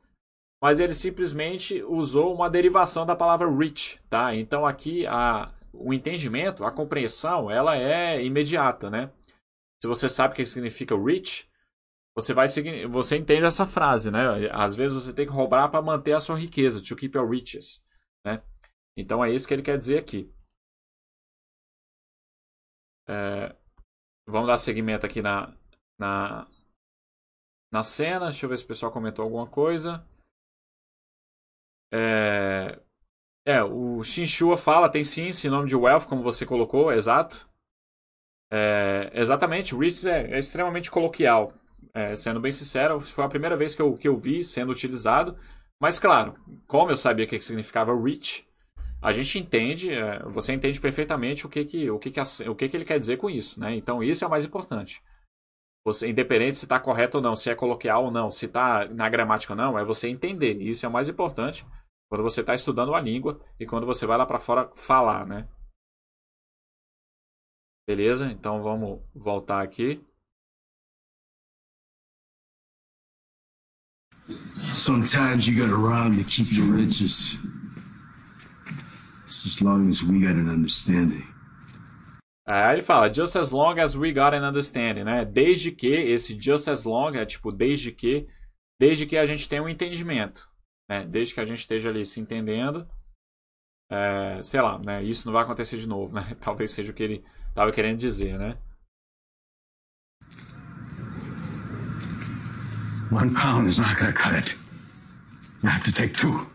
Mas 0.64 0.80
ele 0.80 0.94
simplesmente 0.94 1.84
usou 1.84 2.34
uma 2.34 2.50
derivação 2.50 3.06
da 3.06 3.18
palavra 3.18 3.50
rich, 3.54 4.00
tá? 4.10 4.34
Então 4.34 4.66
aqui 4.66 5.06
a, 5.06 5.54
o 5.74 5.94
entendimento, 5.94 6.64
a 6.64 6.72
compreensão, 6.72 7.52
ela 7.52 7.78
é 7.78 8.24
imediata, 8.24 8.90
né? 8.90 9.12
Se 9.82 9.88
você 9.90 10.08
sabe 10.08 10.32
o 10.34 10.36
que 10.38 10.46
significa 10.46 10.96
rich, 10.96 11.52
você 12.16 12.34
vai 12.34 12.48
você 12.90 13.18
entende 13.18 13.44
essa 13.44 13.68
frase, 13.68 14.10
né? 14.10 14.50
Às 14.54 14.74
vezes 14.74 14.94
você 14.94 15.12
tem 15.12 15.26
que 15.26 15.34
roubar 15.34 15.68
para 15.68 15.82
manter 15.82 16.14
a 16.14 16.22
sua 16.22 16.38
riqueza, 16.38 16.82
to 16.82 16.96
keep 16.96 17.18
your 17.18 17.30
riches, 17.30 17.84
né? 18.26 18.42
Então 18.98 19.22
é 19.22 19.30
isso 19.30 19.46
que 19.46 19.54
ele 19.54 19.64
quer 19.64 19.78
dizer 19.78 19.98
aqui. 19.98 20.33
É, 23.08 23.56
Vamos 24.28 24.48
dar 24.48 24.58
seguimento 24.58 25.06
aqui 25.06 25.22
na, 25.22 25.54
na, 26.00 26.48
na 27.72 27.84
cena. 27.84 28.28
Deixa 28.28 28.46
eu 28.46 28.50
ver 28.50 28.58
se 28.58 28.64
o 28.64 28.68
pessoal 28.68 28.92
comentou 28.92 29.24
alguma 29.24 29.48
coisa. 29.48 30.06
É, 31.94 32.80
é 33.46 33.64
o 33.64 34.02
Shinshua 34.02 34.58
fala, 34.58 34.90
tem 34.90 35.04
sim 35.04 35.28
esse 35.28 35.50
nome 35.50 35.68
de 35.68 35.76
Wealth, 35.76 36.08
como 36.08 36.24
você 36.24 36.46
colocou, 36.46 36.92
exato. 36.92 37.48
É, 38.52 39.12
exatamente, 39.14 39.76
Rich 39.76 40.08
é, 40.08 40.32
é, 40.32 40.40
extremamente 40.40 40.90
coloquial. 40.90 41.54
É, 41.94 42.16
sendo 42.16 42.40
bem 42.40 42.52
sincero, 42.52 43.02
foi 43.02 43.26
a 43.26 43.30
primeira 43.30 43.58
vez 43.58 43.76
que 43.76 43.82
eu, 43.82 43.94
que 43.96 44.08
eu 44.08 44.18
vi 44.18 44.44
sendo 44.44 44.72
utilizado. 44.72 45.38
Mas, 45.80 46.00
claro, 46.00 46.36
como 46.66 46.92
eu 46.92 46.98
sabia 46.98 47.26
o 47.26 47.28
que 47.28 47.42
significava 47.42 47.94
Rich, 47.94 48.48
a 49.04 49.12
gente 49.12 49.38
entende, 49.38 49.92
é, 49.92 50.20
você 50.20 50.54
entende 50.54 50.80
perfeitamente 50.80 51.46
o 51.46 51.50
que 51.50 51.66
que, 51.66 51.92
o 51.92 52.00
que, 52.00 52.10
que, 52.10 52.22
o 52.48 52.56
que, 52.56 52.70
que 52.70 52.78
ele 52.78 52.86
quer 52.86 52.98
dizer 52.98 53.18
com 53.18 53.30
isso, 53.30 53.60
né? 53.60 53.76
Então 53.76 54.02
isso 54.02 54.24
é 54.24 54.28
o 54.28 54.30
mais 54.30 54.46
importante. 54.46 55.04
Você, 55.86 56.10
independente 56.10 56.58
se 56.58 56.64
está 56.64 56.80
correto 56.80 57.18
ou 57.18 57.24
não, 57.24 57.36
se 57.36 57.50
é 57.50 57.56
coloquial 57.56 58.06
ou 58.06 58.12
não, 58.12 58.32
se 58.32 58.46
está 58.46 58.88
na 58.88 59.10
gramática 59.10 59.52
ou 59.52 59.58
não, 59.58 59.78
é 59.78 59.84
você 59.84 60.08
entender. 60.08 60.54
Isso 60.62 60.86
é 60.86 60.90
o 60.90 60.92
mais 60.92 61.10
importante 61.10 61.66
quando 62.10 62.24
você 62.24 62.40
está 62.40 62.56
estudando 62.56 62.96
a 62.96 63.02
língua 63.02 63.42
e 63.60 63.66
quando 63.66 63.86
você 63.86 64.06
vai 64.06 64.18
lá 64.18 64.26
para 64.26 64.40
fora 64.40 64.72
falar, 64.74 65.28
né? 65.28 65.50
Beleza? 67.86 68.32
Então 68.32 68.64
vamos 68.64 69.02
voltar 69.14 69.62
aqui. 69.62 70.02
Sometimes 74.74 75.46
you 75.46 75.60
gotta 75.60 75.76
rob 75.76 76.16
to 76.16 76.24
keep 76.24 76.56
your 76.56 76.74
riches 76.74 77.38
as 79.46 79.60
long 79.60 79.90
as 79.90 80.02
we 80.02 80.20
got 80.20 80.38
an 80.38 80.50
understanding. 80.50 81.24
Aí 82.46 82.76
ele 82.76 82.82
fala, 82.82 83.14
just 83.14 83.36
as 83.38 83.52
long 83.52 83.80
as 83.80 83.96
we 83.96 84.12
got 84.12 84.34
an 84.34 84.48
understanding, 84.48 85.04
né? 85.04 85.24
Desde 85.24 85.72
que, 85.72 85.88
esse 85.88 86.38
just 86.40 86.68
as 86.68 86.84
long 86.84 87.16
é 87.16 87.26
tipo, 87.26 87.52
desde 87.52 87.92
que, 87.92 88.28
desde 88.80 89.06
que 89.06 89.18
a 89.18 89.26
gente 89.26 89.48
tenha 89.48 89.64
um 89.64 89.70
entendimento, 89.70 90.48
né? 90.90 91.06
Desde 91.06 91.34
que 91.34 91.40
a 91.40 91.46
gente 91.46 91.60
esteja 91.60 91.90
ali 91.90 92.06
se 92.06 92.20
entendendo, 92.20 92.88
é, 93.90 94.44
sei 94.44 94.62
lá, 94.62 94.78
né? 94.78 95.02
Isso 95.04 95.26
não 95.26 95.34
vai 95.34 95.44
acontecer 95.44 95.78
de 95.78 95.88
novo, 95.88 96.12
né? 96.16 96.36
Talvez 96.42 96.72
seja 96.72 96.92
o 96.92 96.94
que 96.94 97.04
ele 97.04 97.24
estava 97.50 97.72
querendo 97.72 98.00
dizer, 98.00 98.38
né? 98.38 98.58
One 103.12 103.34
pound 103.34 103.70
is 103.70 103.80
not 103.80 103.96
gonna 103.96 104.12
cut 104.12 104.34
it. 104.34 104.58
You 105.62 105.70
have 105.70 105.84
to 105.84 105.94
take 105.94 106.14
two. 106.14 106.53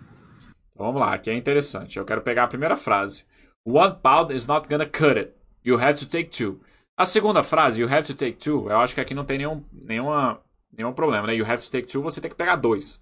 Vamos 0.79 1.01
lá, 1.01 1.13
aqui 1.13 1.29
é 1.29 1.35
interessante. 1.35 1.99
Eu 1.99 2.05
quero 2.05 2.23
pegar 2.23 2.45
a 2.45 2.49
primeira 2.49 2.77
frase. 2.77 3.27
One 3.67 3.97
pound 4.01 4.33
is 4.33 4.47
not 4.47 4.69
gonna 4.69 4.87
cut 4.87 5.19
it. 5.19 5.35
You 5.65 5.77
have 5.77 5.99
to 5.99 6.09
take 6.09 6.31
two. 6.31 6.61
A 6.97 7.05
segunda 7.05 7.43
frase, 7.43 7.81
you 7.81 7.89
have 7.89 8.07
to 8.07 8.15
take 8.15 8.39
two, 8.39 8.71
eu 8.71 8.79
acho 8.79 8.95
que 8.95 9.01
aqui 9.01 9.15
não 9.15 9.25
tem 9.25 9.39
nenhum, 9.39 9.65
nenhuma, 9.73 10.41
nenhum 10.73 10.93
problema, 10.93 11.27
né? 11.27 11.35
You 11.35 11.45
have 11.45 11.63
to 11.63 11.71
take 11.71 11.87
two, 11.87 12.03
você 12.03 12.21
tem 12.21 12.31
que 12.31 12.37
pegar 12.37 12.57
dois. 12.57 13.01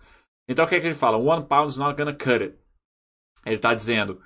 Então 0.48 0.64
o 0.64 0.68
que, 0.68 0.74
é 0.74 0.80
que 0.80 0.86
ele 0.86 0.94
fala? 0.94 1.16
One 1.16 1.46
pound 1.46 1.70
is 1.70 1.78
not 1.78 1.96
gonna 1.96 2.14
cut 2.14 2.42
it. 2.42 2.58
Ele 3.44 3.56
está 3.56 3.74
dizendo, 3.74 4.20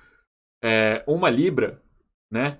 é, 0.63 1.03
uma 1.05 1.29
libra, 1.29 1.81
né? 2.31 2.57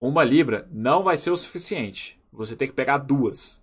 Uma 0.00 0.24
libra 0.24 0.68
não 0.70 1.02
vai 1.02 1.16
ser 1.18 1.30
o 1.30 1.36
suficiente. 1.36 2.20
Você 2.32 2.56
tem 2.56 2.68
que 2.68 2.74
pegar 2.74 2.98
duas. 2.98 3.62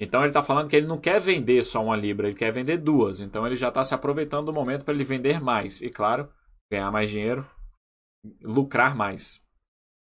Então 0.00 0.20
ele 0.20 0.30
está 0.30 0.42
falando 0.42 0.68
que 0.68 0.76
ele 0.76 0.86
não 0.86 0.98
quer 0.98 1.20
vender 1.20 1.62
só 1.62 1.82
uma 1.82 1.96
libra, 1.96 2.26
ele 2.26 2.36
quer 2.36 2.52
vender 2.52 2.78
duas. 2.78 3.20
Então 3.20 3.46
ele 3.46 3.56
já 3.56 3.68
está 3.68 3.84
se 3.84 3.94
aproveitando 3.94 4.46
do 4.46 4.52
momento 4.52 4.84
para 4.84 4.94
ele 4.94 5.04
vender 5.04 5.40
mais. 5.40 5.80
E 5.80 5.88
claro, 5.88 6.28
ganhar 6.70 6.90
mais 6.90 7.10
dinheiro, 7.10 7.46
lucrar 8.42 8.96
mais. 8.96 9.40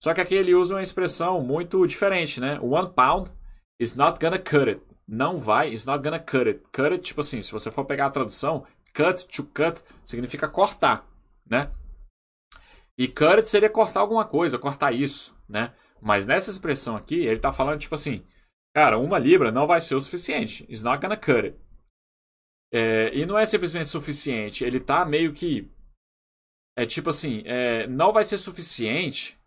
Só 0.03 0.13
que 0.13 0.21
aqui 0.21 0.35
ele 0.35 0.55
usa 0.55 0.75
uma 0.75 0.83
expressão 0.83 1.41
muito 1.43 1.87
diferente, 1.87 2.41
né? 2.41 2.59
One 2.61 2.93
pound 2.93 3.31
is 3.79 3.95
not 3.95 4.19
gonna 4.21 4.39
cut 4.39 4.69
it. 4.69 4.83
Não 5.07 5.37
vai, 5.37 5.73
is 5.73 5.87
not 5.87 6.03
gonna 6.03 6.19
cut 6.19 6.49
it. 6.49 6.61
Cut 6.73 6.93
it, 6.93 7.03
tipo 7.03 7.21
assim, 7.21 7.43
se 7.43 7.53
você 7.53 7.71
for 7.71 7.85
pegar 7.85 8.07
a 8.07 8.11
tradução, 8.11 8.65
cut 8.95 9.27
to 9.29 9.45
cut 9.45 9.83
significa 10.05 10.49
cortar, 10.49 11.07
né? 11.49 11.71
E 12.99 13.09
cut 13.09 13.37
it 13.37 13.49
seria 13.49 13.71
cortar 13.71 14.01
alguma 14.01 14.25
coisa, 14.25 14.59
cortar 14.59 14.93
isso, 14.93 15.37
né? 15.49 15.73
Mas 16.01 16.27
nessa 16.27 16.51
expressão 16.51 16.97
aqui, 16.97 17.21
ele 17.21 17.37
está 17.37 17.53
falando 17.53 17.79
tipo 17.79 17.95
assim, 17.95 18.25
Cara, 18.75 18.99
uma 18.99 19.19
libra 19.19 19.53
não 19.53 19.67
vai 19.67 19.81
ser 19.81 19.95
o 19.95 20.01
suficiente. 20.01 20.65
It's 20.65 20.83
not 20.83 21.01
gonna 21.01 21.17
cut 21.17 21.47
it. 21.47 21.59
É, 22.73 23.15
e 23.15 23.27
não 23.27 23.39
é 23.39 23.45
simplesmente 23.45 23.89
suficiente. 23.89 24.65
Ele 24.65 24.81
tá 24.81 25.05
meio 25.05 25.33
que. 25.33 25.71
É 26.77 26.87
tipo 26.87 27.11
assim, 27.11 27.43
é, 27.45 27.87
não 27.87 28.13
vai 28.13 28.25
ser 28.25 28.39
suficiente 28.39 29.39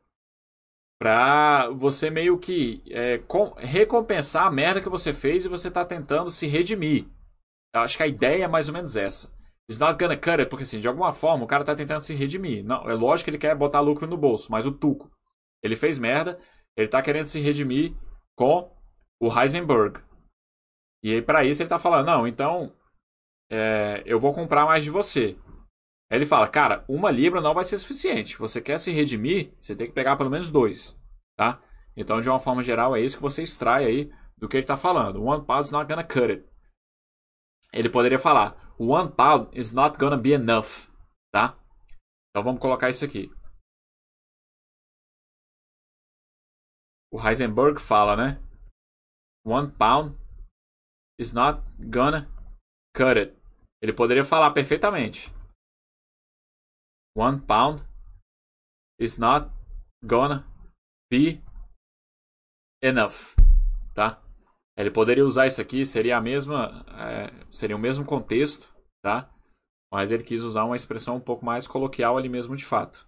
pra 1.00 1.70
você 1.70 2.10
meio 2.10 2.38
que 2.38 2.84
é, 2.88 3.18
com, 3.18 3.54
recompensar 3.58 4.46
a 4.46 4.52
merda 4.52 4.80
que 4.80 4.90
você 4.90 5.12
fez 5.12 5.44
e 5.44 5.50
você 5.50 5.72
tá 5.72 5.84
tentando 5.84 6.30
se 6.30 6.46
redimir. 6.46 7.08
Eu 7.74 7.82
acho 7.82 7.98
que 7.98 8.04
a 8.04 8.08
ideia 8.08 8.46
é 8.46 8.48
mais 8.48 8.68
ou 8.68 8.74
menos 8.76 8.96
essa. 8.96 9.34
It's 9.68 9.80
not 9.80 9.98
gonna 9.98 10.16
cut 10.16 10.40
it, 10.40 10.50
porque 10.50 10.64
assim, 10.64 10.80
de 10.80 10.88
alguma 10.88 11.12
forma 11.12 11.44
o 11.44 11.48
cara 11.48 11.64
tá 11.64 11.76
tentando 11.76 12.04
se 12.04 12.14
redimir. 12.14 12.64
Não, 12.64 12.88
é 12.88 12.94
lógico 12.94 13.26
que 13.26 13.32
ele 13.32 13.38
quer 13.40 13.56
botar 13.56 13.80
lucro 13.80 14.06
no 14.06 14.16
bolso, 14.16 14.52
mas 14.52 14.68
o 14.68 14.72
tuco. 14.72 15.12
Ele 15.64 15.76
fez 15.76 15.98
merda, 15.98 16.40
ele 16.78 16.88
tá 16.88 17.02
querendo 17.02 17.26
se 17.26 17.40
redimir 17.40 17.96
com 18.36 18.72
o 19.26 19.40
Heisenberg. 19.40 20.00
E 21.04 21.14
aí, 21.14 21.22
para 21.22 21.44
isso, 21.44 21.62
ele 21.62 21.70
tá 21.70 21.80
falando: 21.80 22.06
não, 22.06 22.28
então 22.28 22.76
é, 23.52 24.04
eu 24.06 24.20
vou 24.20 24.34
comprar 24.34 24.66
mais 24.66 24.84
de 24.84 24.92
você. 24.92 25.38
Aí 26.12 26.18
ele 26.20 26.26
fala: 26.26 26.48
cara, 26.48 26.86
uma 26.88 27.10
libra 27.10 27.42
não 27.42 27.54
vai 27.54 27.64
ser 27.64 27.80
suficiente. 27.80 28.38
Você 28.38 28.62
quer 28.62 28.78
se 28.78 28.92
redimir, 28.92 29.54
você 29.60 29.76
tem 29.76 29.88
que 29.88 29.94
pegar 29.94 30.16
pelo 30.16 30.30
menos 30.30 30.52
dois. 30.52 31.00
Tá? 31.36 31.62
Então, 31.98 32.22
de 32.22 32.30
uma 32.30 32.40
forma 32.40 32.64
geral, 32.64 32.96
é 32.96 33.02
isso 33.02 33.18
que 33.18 33.24
você 33.24 33.42
extrai 33.42 33.86
aí 33.86 34.14
do 34.38 34.48
que 34.48 34.58
ele 34.58 34.64
está 34.64 34.78
falando. 34.78 35.24
One 35.24 35.46
pound's 35.46 35.72
not 35.72 35.88
gonna 35.88 36.04
cut 36.04 36.32
it. 36.32 36.46
ele 37.74 37.90
poderia 37.90 38.20
falar: 38.20 38.74
One 38.78 39.12
pound 39.12 39.50
is 39.58 39.72
not 39.72 39.98
gonna 39.98 40.18
be 40.18 40.34
enough, 40.34 40.88
tá? 41.32 41.58
Então 42.30 42.44
vamos 42.44 42.62
colocar 42.62 42.90
isso 42.90 43.06
aqui. 43.06 43.32
O 47.12 47.20
Heisenberg 47.26 47.80
fala, 47.80 48.16
né? 48.18 48.45
One 49.46 49.72
pound 49.72 50.18
is 51.20 51.32
not 51.32 51.62
gonna 51.80 52.28
cut 52.96 53.18
it. 53.18 53.38
Ele 53.82 53.94
poderia 53.94 54.26
falar 54.26 54.52
perfeitamente. 54.52 55.32
One 57.16 57.40
pound 57.40 57.84
is 59.00 59.18
not 59.18 59.52
gonna 60.04 60.46
be 61.12 61.42
enough, 62.82 63.36
tá? 63.94 64.22
Ele 64.78 64.92
poderia 64.92 65.24
usar 65.24 65.48
isso 65.48 65.62
aqui, 65.62 65.86
seria 65.86 66.18
a 66.18 66.22
mesma, 66.22 66.84
é, 66.90 67.46
seria 67.52 67.76
o 67.76 67.80
mesmo 67.80 68.06
contexto, 68.06 68.74
tá? 69.02 69.32
Mas 69.94 70.12
ele 70.12 70.24
quis 70.24 70.42
usar 70.42 70.66
uma 70.66 70.76
expressão 70.76 71.16
um 71.16 71.22
pouco 71.22 71.46
mais 71.46 71.68
coloquial 71.68 72.18
ali 72.18 72.28
mesmo 72.28 72.56
de 72.56 72.66
fato. 72.66 73.08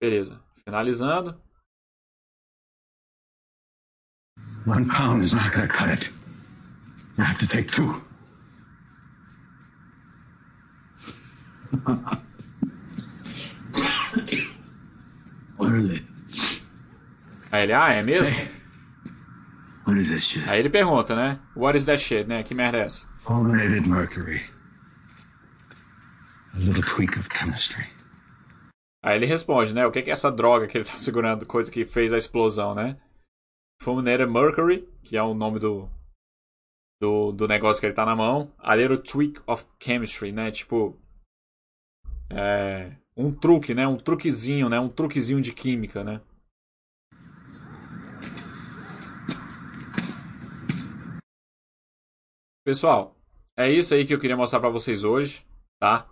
Beleza. 0.00 0.40
Finalizando. 0.64 1.40
One 4.66 4.88
pound 4.88 5.24
is 5.24 5.34
not 5.34 5.52
gonna 5.52 5.68
cut 5.68 5.88
it. 5.88 6.10
You 7.16 7.24
have 7.24 7.38
to 7.38 7.46
take 7.48 7.70
two. 7.70 8.02
what 15.56 15.72
are 15.72 15.82
they? 15.82 16.02
Aí 17.52 17.62
ele, 17.64 17.72
ah, 17.72 17.92
é 17.92 18.02
mesmo? 18.02 18.30
What 19.84 19.98
is 19.98 20.08
this 20.08 20.22
shit? 20.22 20.48
Aí 20.48 20.60
ele 20.60 20.70
pergunta, 20.70 21.16
né? 21.16 21.40
What 21.56 21.76
is 21.76 21.86
that 21.86 22.00
shit, 22.00 22.28
né? 22.28 22.42
Que 22.42 22.54
merda 22.54 22.78
é 22.78 22.82
essa? 22.82 23.08
Fulminated 23.18 23.88
mercury. 23.88 24.42
A 26.54 26.58
little 26.58 26.82
tweak 26.82 27.18
of 27.18 27.28
chemistry. 27.32 27.86
Aí 29.02 29.16
ele 29.16 29.26
responde, 29.26 29.74
né? 29.74 29.86
O 29.86 29.90
que 29.90 29.98
é 29.98 30.10
essa 30.10 30.30
droga 30.30 30.66
que 30.66 30.78
ele 30.78 30.84
tá 30.84 30.92
segurando, 30.96 31.46
coisa 31.46 31.70
que 31.70 31.84
fez 31.84 32.12
a 32.12 32.18
explosão, 32.18 32.74
né? 32.74 32.96
Fulminated 33.82 34.30
Mercury, 34.30 34.86
que 35.02 35.16
é 35.16 35.22
o 35.22 35.32
nome 35.32 35.58
do, 35.58 35.88
do, 37.00 37.32
do 37.32 37.48
negócio 37.48 37.80
que 37.80 37.86
ele 37.86 37.94
tá 37.94 38.04
na 38.04 38.14
mão. 38.14 38.52
A 38.58 38.74
little 38.74 38.98
tweak 38.98 39.40
of 39.46 39.64
chemistry, 39.82 40.32
né? 40.32 40.50
Tipo. 40.50 41.00
É, 42.28 42.94
um 43.16 43.32
truque, 43.32 43.74
né? 43.74 43.86
Um 43.86 43.96
truquezinho, 43.96 44.68
né? 44.68 44.78
Um 44.78 44.88
truquezinho 44.90 45.40
de 45.40 45.52
química, 45.52 46.04
né? 46.04 46.20
Pessoal, 52.62 53.16
é 53.56 53.70
isso 53.70 53.94
aí 53.94 54.06
que 54.06 54.14
eu 54.14 54.20
queria 54.20 54.36
mostrar 54.36 54.60
para 54.60 54.68
vocês 54.68 55.04
hoje, 55.04 55.44
tá? 55.80 56.06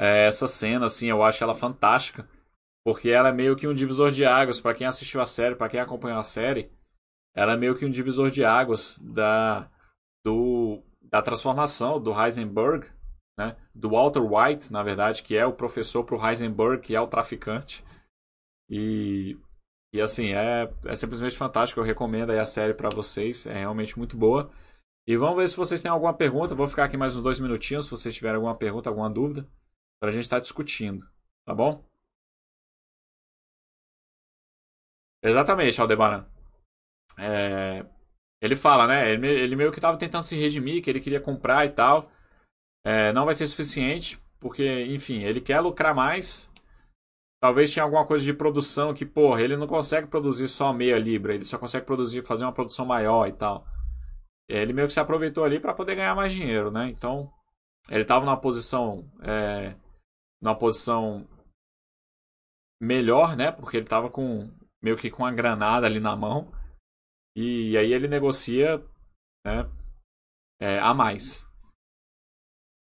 É, 0.00 0.26
essa 0.26 0.46
cena, 0.46 0.86
assim, 0.86 1.08
eu 1.08 1.22
acho 1.22 1.44
ela 1.44 1.54
fantástica, 1.54 2.28
porque 2.84 3.10
ela 3.10 3.28
é 3.28 3.32
meio 3.32 3.54
que 3.54 3.68
um 3.68 3.74
divisor 3.74 4.10
de 4.10 4.24
águas 4.24 4.60
para 4.60 4.74
quem 4.74 4.86
assistiu 4.86 5.20
a 5.20 5.26
série, 5.26 5.54
para 5.54 5.68
quem 5.68 5.78
acompanhou 5.78 6.18
a 6.18 6.24
série. 6.24 6.74
Ela 7.36 7.52
é 7.52 7.56
meio 7.56 7.76
que 7.76 7.84
um 7.84 7.90
divisor 7.90 8.30
de 8.30 8.44
águas 8.44 8.98
da 8.98 9.70
do, 10.24 10.82
da 11.02 11.22
transformação 11.22 12.00
do 12.00 12.10
Heisenberg, 12.10 12.88
né? 13.38 13.56
Do 13.74 13.90
Walter 13.90 14.22
White, 14.22 14.72
na 14.72 14.82
verdade, 14.82 15.22
que 15.22 15.36
é 15.36 15.46
o 15.46 15.52
professor 15.52 16.02
para 16.02 16.16
o 16.16 16.26
Heisenberg, 16.26 16.82
que 16.82 16.96
é 16.96 17.00
o 17.00 17.06
traficante. 17.06 17.84
E 18.68 19.38
e 19.92 20.00
assim, 20.00 20.32
é, 20.32 20.70
é 20.86 20.94
simplesmente 20.94 21.36
fantástico. 21.36 21.80
Eu 21.80 21.84
recomendo 21.84 22.30
aí 22.30 22.38
a 22.38 22.44
série 22.44 22.74
para 22.74 22.90
vocês. 22.90 23.46
É 23.46 23.54
realmente 23.60 23.96
muito 23.96 24.16
boa. 24.16 24.50
E 25.06 25.16
vamos 25.16 25.36
ver 25.36 25.48
se 25.48 25.56
vocês 25.56 25.82
têm 25.82 25.90
alguma 25.90 26.12
pergunta. 26.14 26.54
Vou 26.54 26.66
ficar 26.66 26.84
aqui 26.84 26.96
mais 26.96 27.16
uns 27.16 27.22
dois 27.22 27.40
minutinhos 27.40 27.86
se 27.86 27.90
vocês 27.90 28.14
tiverem 28.14 28.36
alguma 28.36 28.56
pergunta, 28.56 28.90
alguma 28.90 29.08
dúvida, 29.08 29.48
para 30.00 30.10
a 30.10 30.12
gente 30.12 30.24
estar 30.24 30.36
tá 30.36 30.40
discutindo. 30.40 31.08
Tá 31.46 31.54
bom? 31.54 31.82
Exatamente, 35.22 35.80
Aldebaran. 35.80 36.26
É, 37.18 37.84
ele 38.40 38.56
fala, 38.56 38.86
né? 38.86 39.12
Ele, 39.12 39.28
ele 39.28 39.56
meio 39.56 39.70
que 39.70 39.78
estava 39.78 39.96
tentando 39.96 40.22
se 40.22 40.36
redimir, 40.36 40.82
que 40.82 40.90
ele 40.90 41.00
queria 41.00 41.20
comprar 41.20 41.64
e 41.66 41.70
tal. 41.70 42.10
É, 42.84 43.12
não 43.12 43.24
vai 43.24 43.34
ser 43.34 43.46
suficiente, 43.48 44.18
porque, 44.38 44.84
enfim, 44.86 45.22
ele 45.22 45.40
quer 45.40 45.60
lucrar 45.60 45.94
mais. 45.94 46.50
Talvez 47.40 47.72
tinha 47.72 47.82
alguma 47.82 48.06
coisa 48.06 48.24
de 48.24 48.32
produção 48.32 48.94
que, 48.94 49.04
porra, 49.04 49.42
ele 49.42 49.56
não 49.56 49.66
consegue 49.66 50.06
produzir 50.06 50.48
só 50.48 50.72
meia 50.72 50.98
libra, 50.98 51.34
ele 51.34 51.44
só 51.44 51.58
consegue 51.58 51.86
produzir, 51.86 52.22
fazer 52.22 52.44
uma 52.44 52.52
produção 52.52 52.86
maior 52.86 53.26
e 53.28 53.32
tal 53.32 53.66
ele 54.48 54.72
meio 54.72 54.86
que 54.86 54.94
se 54.94 55.00
aproveitou 55.00 55.44
ali 55.44 55.58
para 55.58 55.74
poder 55.74 55.96
ganhar 55.96 56.14
mais 56.14 56.32
dinheiro, 56.32 56.70
né? 56.70 56.88
Então, 56.88 57.32
ele 57.88 58.02
estava 58.02 58.24
numa 58.24 58.36
posição, 58.40 59.04
é, 59.22 59.74
numa 60.40 60.56
posição 60.56 61.26
melhor, 62.80 63.36
né? 63.36 63.50
Porque 63.50 63.76
ele 63.76 63.86
estava 63.86 64.08
com 64.08 64.50
meio 64.82 64.96
que 64.96 65.10
com 65.10 65.24
a 65.24 65.32
granada 65.32 65.86
ali 65.86 65.98
na 65.98 66.14
mão 66.14 66.52
e 67.36 67.76
aí 67.76 67.92
ele 67.92 68.08
negocia, 68.08 68.82
né? 69.44 69.70
É, 70.60 70.78
a 70.78 70.92
mais. 70.94 71.46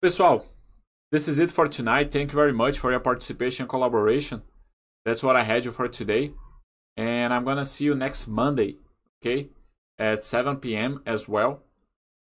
Pessoal, 0.02 0.46
this 1.12 1.28
is 1.28 1.40
it 1.40 1.54
for 1.54 1.70
tonight. 1.70 2.12
Thank 2.12 2.34
you 2.34 2.36
very 2.36 2.54
much 2.54 2.80
for 2.80 2.92
your 2.92 3.02
participation 3.02 3.64
and 3.64 3.70
collaboration. 3.70 4.42
That's 5.06 5.24
what 5.24 5.38
I 5.38 5.44
had 5.44 5.64
you 5.64 5.72
for 5.72 5.88
today, 5.88 6.34
and 6.98 7.34
I'm 7.34 7.46
gonna 7.46 7.66
see 7.66 7.86
you 7.86 7.96
next 7.96 8.28
Monday. 8.28 8.80
Okay. 9.22 9.52
at 10.00 10.24
7 10.24 10.58
p.m. 10.58 11.02
as 11.06 11.28
well. 11.28 11.62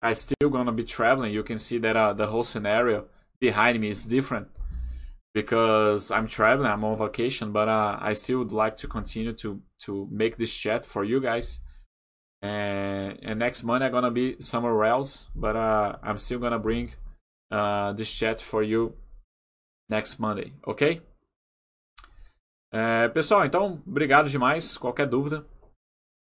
I 0.01 0.13
still 0.13 0.49
gonna 0.49 0.71
be 0.71 0.83
traveling. 0.83 1.33
You 1.33 1.43
can 1.43 1.59
see 1.59 1.77
that 1.79 1.97
uh, 1.97 2.13
the 2.13 2.27
whole 2.27 2.43
scenario 2.43 3.05
behind 3.39 3.79
me 3.79 3.89
is 3.89 4.05
different 4.05 4.47
because 5.33 6.09
I'm 6.09 6.27
traveling. 6.27 6.71
I'm 6.71 6.83
on 6.83 6.97
vacation, 6.97 7.51
but 7.51 7.67
uh, 7.67 7.97
I 7.99 8.13
still 8.13 8.39
would 8.39 8.51
like 8.51 8.77
to 8.77 8.87
continue 8.87 9.33
to 9.33 9.61
to 9.79 10.07
make 10.09 10.37
this 10.37 10.53
chat 10.53 10.85
for 10.85 11.03
you 11.03 11.19
guys. 11.19 11.59
And, 12.41 13.17
and 13.23 13.35
next 13.35 13.63
month 13.63 13.81
I'm 13.81 13.91
gonna 13.91 14.11
be 14.11 14.37
somewhere 14.39 14.85
else, 14.85 15.29
but 15.35 15.55
uh, 15.55 15.97
I'm 16.03 16.19
still 16.19 16.39
gonna 16.39 16.59
bring 16.59 16.91
uh, 17.51 17.93
this 17.93 18.11
chat 18.11 18.41
for 18.41 18.63
you 18.63 18.95
next 19.89 20.19
Monday, 20.19 20.53
ok? 20.65 21.01
É, 22.71 23.07
pessoal, 23.09 23.45
então, 23.45 23.81
obrigado 23.87 24.29
demais. 24.29 24.77
Qualquer 24.77 25.07
dúvida, 25.07 25.45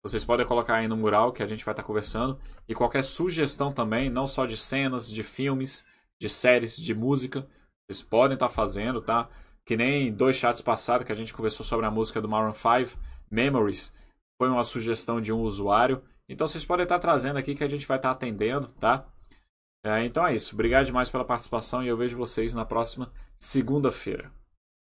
Vocês 0.02 0.24
podem 0.24 0.46
colocar 0.46 0.76
aí 0.76 0.86
no 0.86 0.96
mural 0.96 1.32
que 1.32 1.42
a 1.42 1.46
gente 1.46 1.64
vai 1.64 1.72
estar 1.72 1.82
conversando. 1.82 2.38
E 2.68 2.74
qualquer 2.74 3.02
sugestão 3.02 3.72
também, 3.72 4.08
não 4.08 4.26
só 4.26 4.46
de 4.46 4.56
cenas, 4.56 5.10
de 5.10 5.22
filmes, 5.22 5.84
de 6.20 6.28
séries, 6.28 6.76
de 6.76 6.94
música, 6.94 7.46
vocês 7.86 8.00
podem 8.00 8.34
estar 8.34 8.48
fazendo, 8.48 9.02
tá? 9.02 9.28
Que 9.66 9.76
nem 9.76 10.12
dois 10.12 10.36
chats 10.36 10.62
passados 10.62 11.04
que 11.04 11.12
a 11.12 11.14
gente 11.14 11.34
conversou 11.34 11.64
sobre 11.66 11.84
a 11.84 11.90
música 11.90 12.20
do 12.20 12.28
Maroon 12.28 12.52
5, 12.52 12.98
Memories, 13.30 13.92
foi 14.38 14.48
uma 14.48 14.64
sugestão 14.64 15.20
de 15.20 15.32
um 15.32 15.40
usuário. 15.40 16.02
Então 16.28 16.46
vocês 16.46 16.64
podem 16.64 16.84
estar 16.84 16.98
trazendo 16.98 17.38
aqui 17.38 17.54
que 17.54 17.64
a 17.64 17.68
gente 17.68 17.86
vai 17.86 17.98
estar 17.98 18.12
atendendo, 18.12 18.68
tá? 18.80 19.06
É, 19.84 20.04
então 20.04 20.26
é 20.26 20.34
isso. 20.34 20.54
Obrigado 20.54 20.86
demais 20.86 21.10
pela 21.10 21.24
participação 21.24 21.82
e 21.82 21.88
eu 21.88 21.96
vejo 21.96 22.16
vocês 22.16 22.54
na 22.54 22.64
próxima 22.64 23.10
segunda-feira. 23.38 24.30